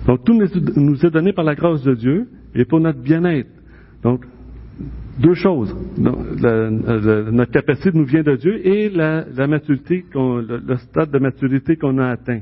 donc 0.06 0.24
tout 0.24 0.34
nous 0.34 1.06
est 1.06 1.12
donné 1.12 1.34
par 1.34 1.44
la 1.46 1.56
grâce 1.56 1.84
de 1.84 1.96
Dieu 1.96 2.28
et 2.54 2.66
pour 2.66 2.80
notre 2.80 3.00
bien-être. 3.00 3.50
Donc 4.04 4.26
deux 5.20 5.34
choses. 5.36 5.76
notre 5.98 7.52
capacité 7.52 7.92
nous 7.94 8.06
vient 8.06 8.24
de 8.24 8.36
Dieu 8.36 8.66
et 8.66 8.90
la, 8.90 9.26
maturité, 9.48 10.06
le, 10.14 10.62
le, 10.66 10.78
stade 10.78 11.12
de 11.12 11.20
maturité 11.20 11.76
qu'on 11.76 11.98
a 11.98 12.10
atteint. 12.10 12.42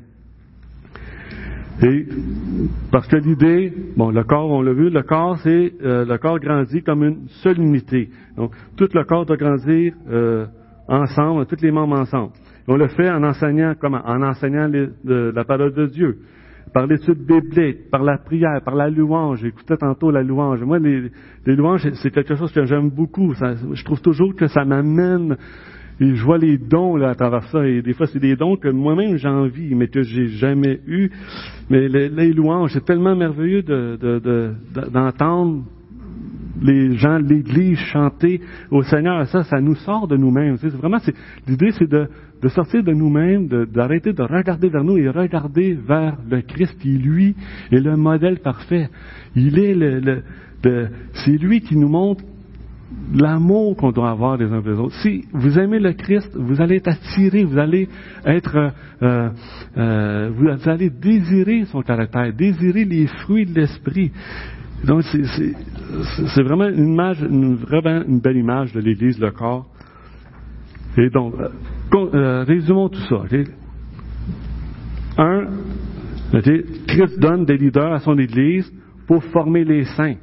Et 1.84 2.06
parce 2.92 3.08
que 3.08 3.16
l'idée, 3.16 3.74
bon, 3.96 4.12
le 4.12 4.24
corps, 4.24 4.52
on 4.52 4.62
l'a 4.62 4.74
vu, 4.74 4.90
le 4.90 5.02
corps, 5.02 5.40
c'est 5.40 5.74
euh, 5.84 6.06
le 6.06 6.18
corps 6.18 6.40
grandit 6.40 6.84
comme 6.84 7.04
une 7.04 7.28
seule 7.42 7.60
unité. 7.60 8.10
Donc, 8.38 8.52
tout 8.78 8.88
le 8.94 9.04
corps 9.04 9.26
doit 9.26 9.38
grandir 9.38 9.94
euh, 10.10 10.46
ensemble, 10.92 11.46
tous 11.46 11.62
les 11.62 11.72
membres 11.72 12.00
ensemble. 12.00 12.34
on 12.68 12.76
le 12.76 12.88
fait 12.90 13.10
en 13.10 13.24
enseignant 13.24 13.74
comment? 13.80 14.02
En 14.06 14.22
enseignant 14.22 14.70
la 15.04 15.44
parole 15.46 15.74
de 15.74 15.88
Dieu, 15.88 16.20
par 16.74 16.86
l'étude 16.88 17.26
biblique, 17.26 17.90
par 17.90 18.04
la 18.04 18.18
prière, 18.18 18.62
par 18.64 18.76
la 18.76 18.90
louange. 18.90 19.40
J'écoutais 19.42 19.78
tantôt 19.78 20.12
la 20.12 20.24
louange. 20.24 20.62
Moi, 20.64 20.80
les, 20.80 21.10
louanges, 21.56 21.88
c'est 22.02 22.12
quelque 22.12 22.36
chose 22.36 22.52
que 22.52 22.66
j'aime 22.66 22.90
beaucoup. 22.90 23.34
je 23.34 23.84
trouve 23.84 24.02
toujours 24.02 24.36
que 24.36 24.48
ça 24.48 24.64
m'amène 24.66 25.38
et 26.00 26.16
je 26.16 26.24
vois 26.24 26.38
les 26.40 26.58
dons 26.58 26.96
là, 26.96 27.10
à 27.10 27.16
travers 27.16 27.44
ça. 27.50 27.66
Et 27.68 27.82
des 27.82 27.94
fois, 27.94 28.08
c'est 28.08 28.20
des 28.20 28.36
dons 28.36 28.56
que 28.56 28.70
moi-même 28.70 29.18
j'ai 29.18 29.28
envie, 29.28 29.76
mais 29.76 29.88
que 29.88 30.02
j'ai 30.02 30.28
jamais 30.28 30.80
eu. 30.88 31.12
Mais 31.70 31.88
les, 31.88 32.34
louanges, 32.34 32.72
c'est 32.74 32.86
tellement 32.86 33.16
merveilleux 33.16 33.62
d'entendre 34.92 35.64
les 36.62 36.96
gens 36.98 37.20
de 37.20 37.28
l'Église 37.28 37.78
chanter 37.78 38.42
au 38.70 38.84
Seigneur. 38.84 39.28
Ça, 39.28 39.44
ça 39.44 39.60
nous 39.60 39.76
sort 39.76 40.08
de 40.08 40.18
nous-mêmes. 40.18 40.58
C'est 40.58 40.70
vraiment, 40.70 41.00
l'idée, 41.48 41.72
c'est 41.72 41.90
de, 41.90 42.08
sortir 42.50 42.84
de 42.84 42.94
nous-mêmes, 42.94 43.48
d'arrêter 43.48 44.14
de, 44.14 44.24
regarder 44.24 44.70
vers 44.70 44.84
nous 44.84 44.98
et 44.98 45.10
regarder 45.10 45.74
vers 45.74 46.18
le 46.30 46.42
Christ 46.42 46.78
qui, 46.80 46.98
lui, 46.98 47.36
est 47.72 47.80
le 47.80 47.96
modèle 47.98 48.40
parfait. 48.40 48.90
Il 49.36 49.60
est 49.60 49.74
le 49.74 50.24
c'est 50.64 51.38
lui 51.38 51.62
qui 51.62 51.76
nous 51.76 51.90
montre 51.90 52.24
l'amour 53.14 53.76
qu'on 53.78 53.92
doit 53.92 54.12
avoir 54.12 54.38
les 54.38 54.46
uns 54.46 54.62
des 54.62 54.72
autres. 54.72 54.96
Si 55.02 55.26
vous 55.34 55.58
aimez 55.58 55.80
le 55.80 55.94
Christ, 55.94 56.30
vous 56.36 56.62
allez 56.62 56.78
être 56.78 56.90
attiré, 56.90 57.44
vous 57.44 57.58
allez 57.58 57.88
être, 58.26 58.74
euh, 59.02 59.30
euh, 59.78 60.32
vous 60.36 60.70
allez 60.70 60.90
désirer 60.90 61.66
son 61.66 61.82
caractère, 61.82 62.34
désirer 62.34 62.86
les 62.86 63.08
fruits 63.08 63.46
de 63.46 63.60
l'esprit. 63.60 64.12
Donc 64.86 65.04
c'est 65.04 66.44
vraiment 66.44 66.68
une 66.68 66.94
image, 66.94 67.22
une, 67.22 67.56
vraiment 67.56 68.04
une 68.08 68.20
belle 68.20 68.38
image 68.38 68.74
de 68.74 68.80
l'Église, 68.80 69.20
le 69.20 69.32
corps. 69.32 69.68
Et 70.98 71.10
donc, 71.10 71.36
euh, 71.94 72.44
résumons 72.44 72.90
tout 72.90 73.02
ça. 73.02 73.24
Un, 75.18 75.48
Christ 76.88 77.20
donne 77.20 77.46
des 77.46 77.58
leaders 77.58 77.94
à 77.94 78.00
son 78.00 78.18
Église 78.18 78.72
pour 79.08 79.24
former 79.26 79.64
les 79.64 79.86
saints. 79.86 80.16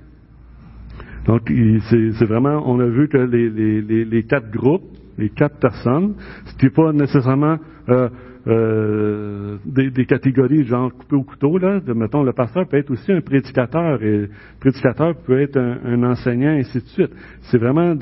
Donc, 1.27 1.43
c'est 1.91 2.25
vraiment, 2.25 2.63
on 2.65 2.81
a 2.81 2.87
vu 2.87 3.09
que 3.09 3.19
les, 3.19 4.23
quatre 4.25 4.51
groupes, 4.51 4.98
les 5.19 5.31
quatre 5.31 5.59
personnes, 5.59 6.15
c'était 6.47 6.71
pas 6.71 6.93
nécessairement 6.93 7.59
euh, 7.89 8.09
euh, 8.47 9.57
des, 9.67 9.91
des, 9.91 10.07
catégories 10.07 10.65
genre 10.65 10.91
coupé 10.93 11.17
au 11.17 11.23
couteau, 11.23 11.59
là. 11.59 11.81
De, 11.81 11.93
mettons, 11.93 12.23
le 12.23 12.33
pasteur 12.33 12.67
peut 12.67 12.79
être 12.79 12.91
aussi 12.91 13.13
un 13.13 13.21
prédicateur, 13.21 14.03
et 14.03 14.21
le 14.21 14.31
prédicateur 14.61 15.15
peut 15.27 15.41
être 15.41 15.59
un, 15.59 16.03
enseignant, 16.05 16.53
et 16.53 16.61
ainsi 16.61 16.79
de 16.79 16.87
suite. 16.87 17.11
C'est 17.43 17.59
vraiment, 17.59 17.95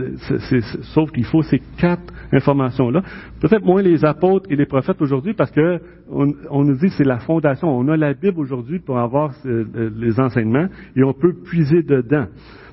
sauf 0.95 1.11
qu'il 1.11 1.25
faut 1.25 1.43
ces 1.43 1.61
quatre 1.79 2.13
informations-là. 2.33 3.03
Peut-être 3.41 3.65
moins 3.65 3.83
les 3.83 4.05
apôtres 4.05 4.49
et 4.51 4.57
les 4.57 4.67
prophètes 4.67 5.01
aujourd'hui, 5.01 5.35
parce 5.35 5.51
que 5.51 5.81
on, 6.11 6.33
on 6.51 6.65
nous 6.65 6.77
dit 6.77 6.89
que 6.89 6.95
c'est 6.99 7.05
la 7.05 7.19
fondation. 7.19 7.69
On 7.69 7.89
a 7.89 7.97
la 7.97 8.15
Bible 8.15 8.39
aujourd'hui 8.39 8.79
pour 8.79 8.99
avoir 8.99 9.33
les 9.45 10.21
enseignements, 10.21 10.69
et 10.95 11.03
on 11.03 11.15
peut 11.15 11.35
puiser 11.45 11.83
dedans. 11.83 12.27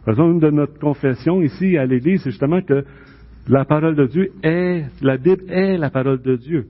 Par 0.05 0.13
exemple, 0.13 0.33
une 0.33 0.39
de 0.39 0.49
notre 0.51 0.77
confession 0.79 1.41
ici 1.41 1.77
à 1.77 1.85
l'Église, 1.85 2.21
c'est 2.23 2.31
justement 2.31 2.61
que 2.61 2.83
la 3.47 3.65
parole 3.65 3.95
de 3.95 4.05
Dieu 4.05 4.31
est, 4.41 4.85
la 5.01 5.17
Bible 5.17 5.43
est 5.49 5.77
la 5.77 5.89
parole 5.89 6.21
de 6.21 6.35
Dieu. 6.35 6.67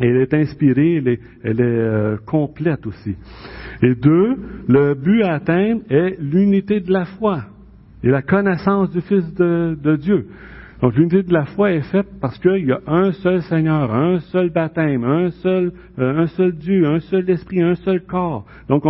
elle 0.00 0.16
est 0.16 0.34
inspirée, 0.34 0.96
elle 0.96 1.08
est, 1.08 1.20
elle 1.44 1.60
est 1.60 1.64
euh, 1.64 2.16
complète 2.26 2.86
aussi. 2.86 3.14
Et 3.82 3.94
deux, 3.94 4.36
le 4.68 4.94
but 4.94 5.22
à 5.22 5.34
atteindre 5.34 5.82
est 5.90 6.16
l'unité 6.20 6.80
de 6.80 6.92
la 6.92 7.04
foi 7.04 7.42
et 8.02 8.08
la 8.08 8.22
connaissance 8.22 8.90
du 8.90 9.00
Fils 9.00 9.32
de, 9.34 9.76
de 9.80 9.96
Dieu. 9.96 10.26
Donc 10.80 10.96
l'unité 10.96 11.22
de 11.22 11.32
la 11.32 11.44
foi 11.44 11.70
est 11.70 11.82
faite 11.92 12.08
parce 12.20 12.36
qu'il 12.40 12.66
y 12.66 12.72
a 12.72 12.80
un 12.88 13.12
seul 13.12 13.40
Seigneur, 13.42 13.94
un 13.94 14.18
seul 14.18 14.50
baptême, 14.50 15.04
un 15.04 15.30
seul, 15.30 15.72
euh, 16.00 16.22
un 16.22 16.26
seul 16.26 16.52
Dieu, 16.56 16.84
un 16.84 16.98
seul 16.98 17.30
esprit, 17.30 17.62
un 17.62 17.76
seul 17.76 18.00
corps. 18.04 18.44
Donc 18.68 18.82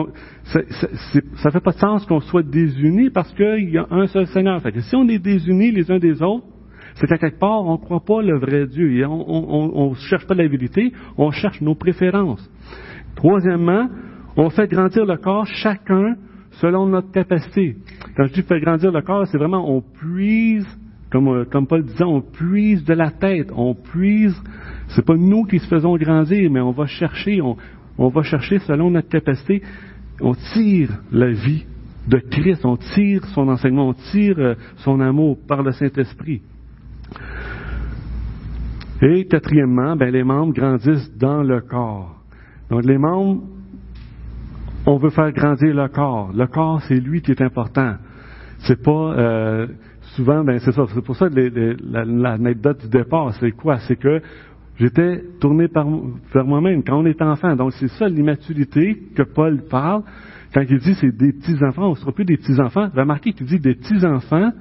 ça 0.45 0.61
ne 0.61 1.51
fait 1.51 1.61
pas 1.61 1.73
de 1.73 1.77
sens 1.77 2.07
qu'on 2.07 2.21
soit 2.21 2.43
désunis 2.43 3.11
parce 3.11 3.31
qu'il 3.35 3.69
y 3.69 3.77
a 3.77 3.87
un 3.91 4.07
seul 4.07 4.27
Seigneur. 4.29 4.63
Fait 4.63 4.73
que 4.73 4.81
si 4.81 4.97
on 4.97 5.07
est 5.07 5.19
désunis 5.19 5.71
les 5.71 5.91
uns 5.91 5.99
des 5.99 6.23
autres, 6.23 6.47
c'est 6.95 7.07
qu'à 7.07 7.19
quelque 7.19 7.39
part, 7.39 7.65
on 7.65 7.73
ne 7.73 7.79
croit 7.79 8.05
pas 8.05 8.23
le 8.23 8.39
vrai 8.39 8.67
Dieu. 8.67 9.07
On 9.07 9.91
ne 9.91 9.95
cherche 9.95 10.27
pas 10.27 10.35
la 10.35 10.45
on 11.17 11.31
cherche 11.31 11.61
nos 11.61 11.75
préférences. 11.75 12.49
Troisièmement, 13.17 13.89
on 14.37 14.51
fait 14.51 14.69
grandir 14.69 15.05
le 15.05 15.17
corps 15.17 15.47
chacun 15.47 16.17
selon 16.53 16.87
notre 16.87 17.11
capacité. 17.11 17.77
Quand 18.17 18.27
je 18.27 18.35
dis 18.35 18.43
faire 18.43 18.61
grandir 18.61 18.93
le 18.93 19.03
corps, 19.03 19.27
c'est 19.27 19.39
vraiment 19.39 19.69
on 19.71 19.81
puise 19.81 20.67
comme, 21.11 21.29
euh, 21.29 21.45
comme 21.45 21.67
Paul 21.67 21.85
disait, 21.85 22.05
on 22.05 22.23
puise 22.23 22.85
de 22.85 22.95
la 22.95 23.11
tête, 23.11 23.51
on 23.55 23.75
puise, 23.75 24.35
c'est 24.89 25.05
pas 25.05 25.15
nous 25.15 25.45
qui 25.45 25.59
se 25.59 25.67
faisons 25.67 25.95
grandir, 25.99 26.51
mais 26.51 26.61
on 26.61 26.71
va 26.71 26.87
chercher, 26.87 27.43
on, 27.43 27.59
on 27.99 28.09
va 28.09 28.23
chercher 28.23 28.59
selon 28.61 28.91
notre 28.91 29.11
capacité, 29.11 29.63
on 30.23 30.35
tire 30.55 30.89
la 31.13 31.31
vie 31.31 31.67
de 32.09 32.17
Christ, 32.17 32.65
on 32.65 32.79
tire 32.79 33.25
son 33.27 33.49
enseignement, 33.49 33.89
on 33.89 33.95
tire 34.11 34.39
euh, 34.39 34.55
son 34.77 35.01
amour 35.01 35.37
par 35.47 35.63
le 35.63 35.73
Saint-Esprit. 35.73 36.41
Et 39.03 39.27
quatrièmement, 39.27 39.97
ben, 39.97 40.13
les 40.13 40.23
membres 40.23 40.53
grandissent 40.53 41.13
dans 41.17 41.43
le 41.43 41.61
corps. 41.61 42.23
Donc 42.71 42.85
les 42.85 42.99
membres, 42.99 43.43
on 44.87 44.97
veut 44.97 45.11
faire 45.11 45.33
grandir 45.33 45.75
le 45.75 45.89
corps. 45.89 46.31
Le 46.33 46.47
corps, 46.47 46.81
c'est 46.83 47.01
lui 47.01 47.21
qui 47.21 47.33
est 47.33 47.43
important. 47.43 47.97
C'est 48.61 48.81
pas 48.83 48.91
euh, 48.91 49.67
souvent, 50.15 50.45
ben 50.45 50.59
c'est 50.61 50.73
ça. 50.73 50.85
C'est 50.95 51.05
pour 51.05 51.17
ça 51.17 51.29
que 51.29 51.77
l'anecdote 52.05 52.83
du 52.83 52.89
départ, 52.89 53.35
c'est 53.35 53.51
quoi? 53.53 53.79
C'est 53.81 53.97
que 53.97 54.21
j'étais 54.77 55.23
tourné 55.41 55.69
par, 55.69 55.87
vers 56.33 56.45
moi-même 56.45 56.83
quand 56.85 56.99
on 56.99 57.07
est 57.07 57.21
enfant. 57.23 57.57
Donc 57.57 57.73
c'est 57.73 57.89
ça 57.89 58.09
l'immaturité 58.09 58.97
que 59.17 59.23
Paul 59.23 59.63
parle. 59.69 60.03
Quand 60.55 60.63
il 60.69 60.79
dit 60.79 60.95
c'est 60.95 61.17
des 61.17 61.33
petits-enfants, 61.33 61.89
on 61.89 61.91
ne 61.91 61.97
sera 61.97 62.13
plus 62.13 62.25
des 62.25 62.37
petits-enfants. 62.37 62.89
Remarquez 62.95 63.33
qu'il 63.33 63.47
dit 63.47 63.59
des 63.59 63.75
petits-enfants 63.75 64.53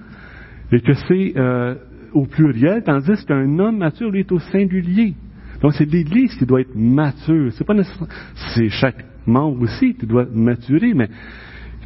et 0.71 0.81
que 0.81 0.93
c'est 0.93 1.33
euh, 1.37 1.75
au 2.13 2.25
pluriel, 2.25 2.83
tandis 2.83 3.25
qu'un 3.25 3.59
homme 3.59 3.77
mature, 3.77 4.11
lui, 4.11 4.21
est 4.21 4.31
au 4.31 4.39
singulier. 4.39 5.13
Donc 5.61 5.73
c'est 5.73 5.85
l'Église 5.85 6.35
qui 6.35 6.45
doit 6.45 6.61
être 6.61 6.75
mature. 6.75 7.51
C'est 7.53 7.65
pas 7.65 7.73
nécessairement, 7.73 8.07
c'est 8.55 8.69
chaque 8.69 9.05
membre 9.25 9.61
aussi 9.61 9.93
qui 9.93 10.05
doit 10.05 10.25
maturer, 10.33 10.93
mais 10.93 11.09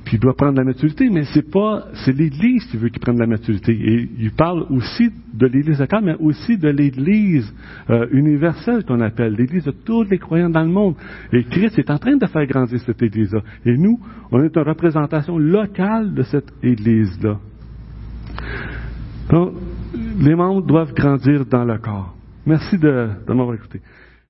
puis 0.06 0.18
il 0.18 0.20
doit 0.20 0.36
prendre 0.36 0.56
la 0.56 0.64
maturité, 0.64 1.10
mais 1.10 1.24
c'est 1.34 1.50
pas, 1.50 1.88
c'est 2.06 2.16
l'Église 2.16 2.64
qui 2.66 2.78
veut 2.78 2.90
qu'il 2.90 3.00
prenne 3.00 3.18
la 3.18 3.26
maturité. 3.26 3.74
Et 3.74 4.08
il 4.20 4.32
parle 4.32 4.68
aussi 4.70 5.10
de 5.34 5.48
l'Église 5.48 5.80
locale, 5.80 6.04
mais 6.06 6.16
aussi 6.20 6.58
de 6.60 6.70
l'Église 6.70 7.52
euh, 7.90 8.06
universelle 8.12 8.86
qu'on 8.86 9.02
appelle, 9.02 9.34
l'Église 9.34 9.64
de 9.64 9.72
tous 9.72 10.04
les 10.04 10.20
croyants 10.20 10.52
dans 10.52 10.62
le 10.62 10.70
monde. 10.70 10.94
Et 11.34 11.44
Christ 11.44 11.80
est 11.80 11.90
en 11.90 11.98
train 11.98 12.18
de 12.18 12.26
faire 12.28 12.46
grandir 12.46 12.80
cette 12.82 13.02
Église-là. 13.02 13.42
Et 13.66 13.76
nous, 13.76 14.00
on 14.32 14.44
est 14.44 14.56
une 14.56 14.62
représentation 14.62 15.40
locale 15.40 16.14
de 16.14 16.22
cette 16.22 16.54
Église-là. 16.62 17.40
Donc, 19.32 19.54
les 20.20 20.36
membres 20.36 20.62
doivent 20.62 20.94
grandir 20.94 21.46
dans 21.46 21.64
le 21.64 21.78
corps. 21.78 22.16
Merci 22.46 22.78
de, 22.78 23.10
de 23.28 23.34
m'avoir 23.34 23.56
écouté. 23.56 23.82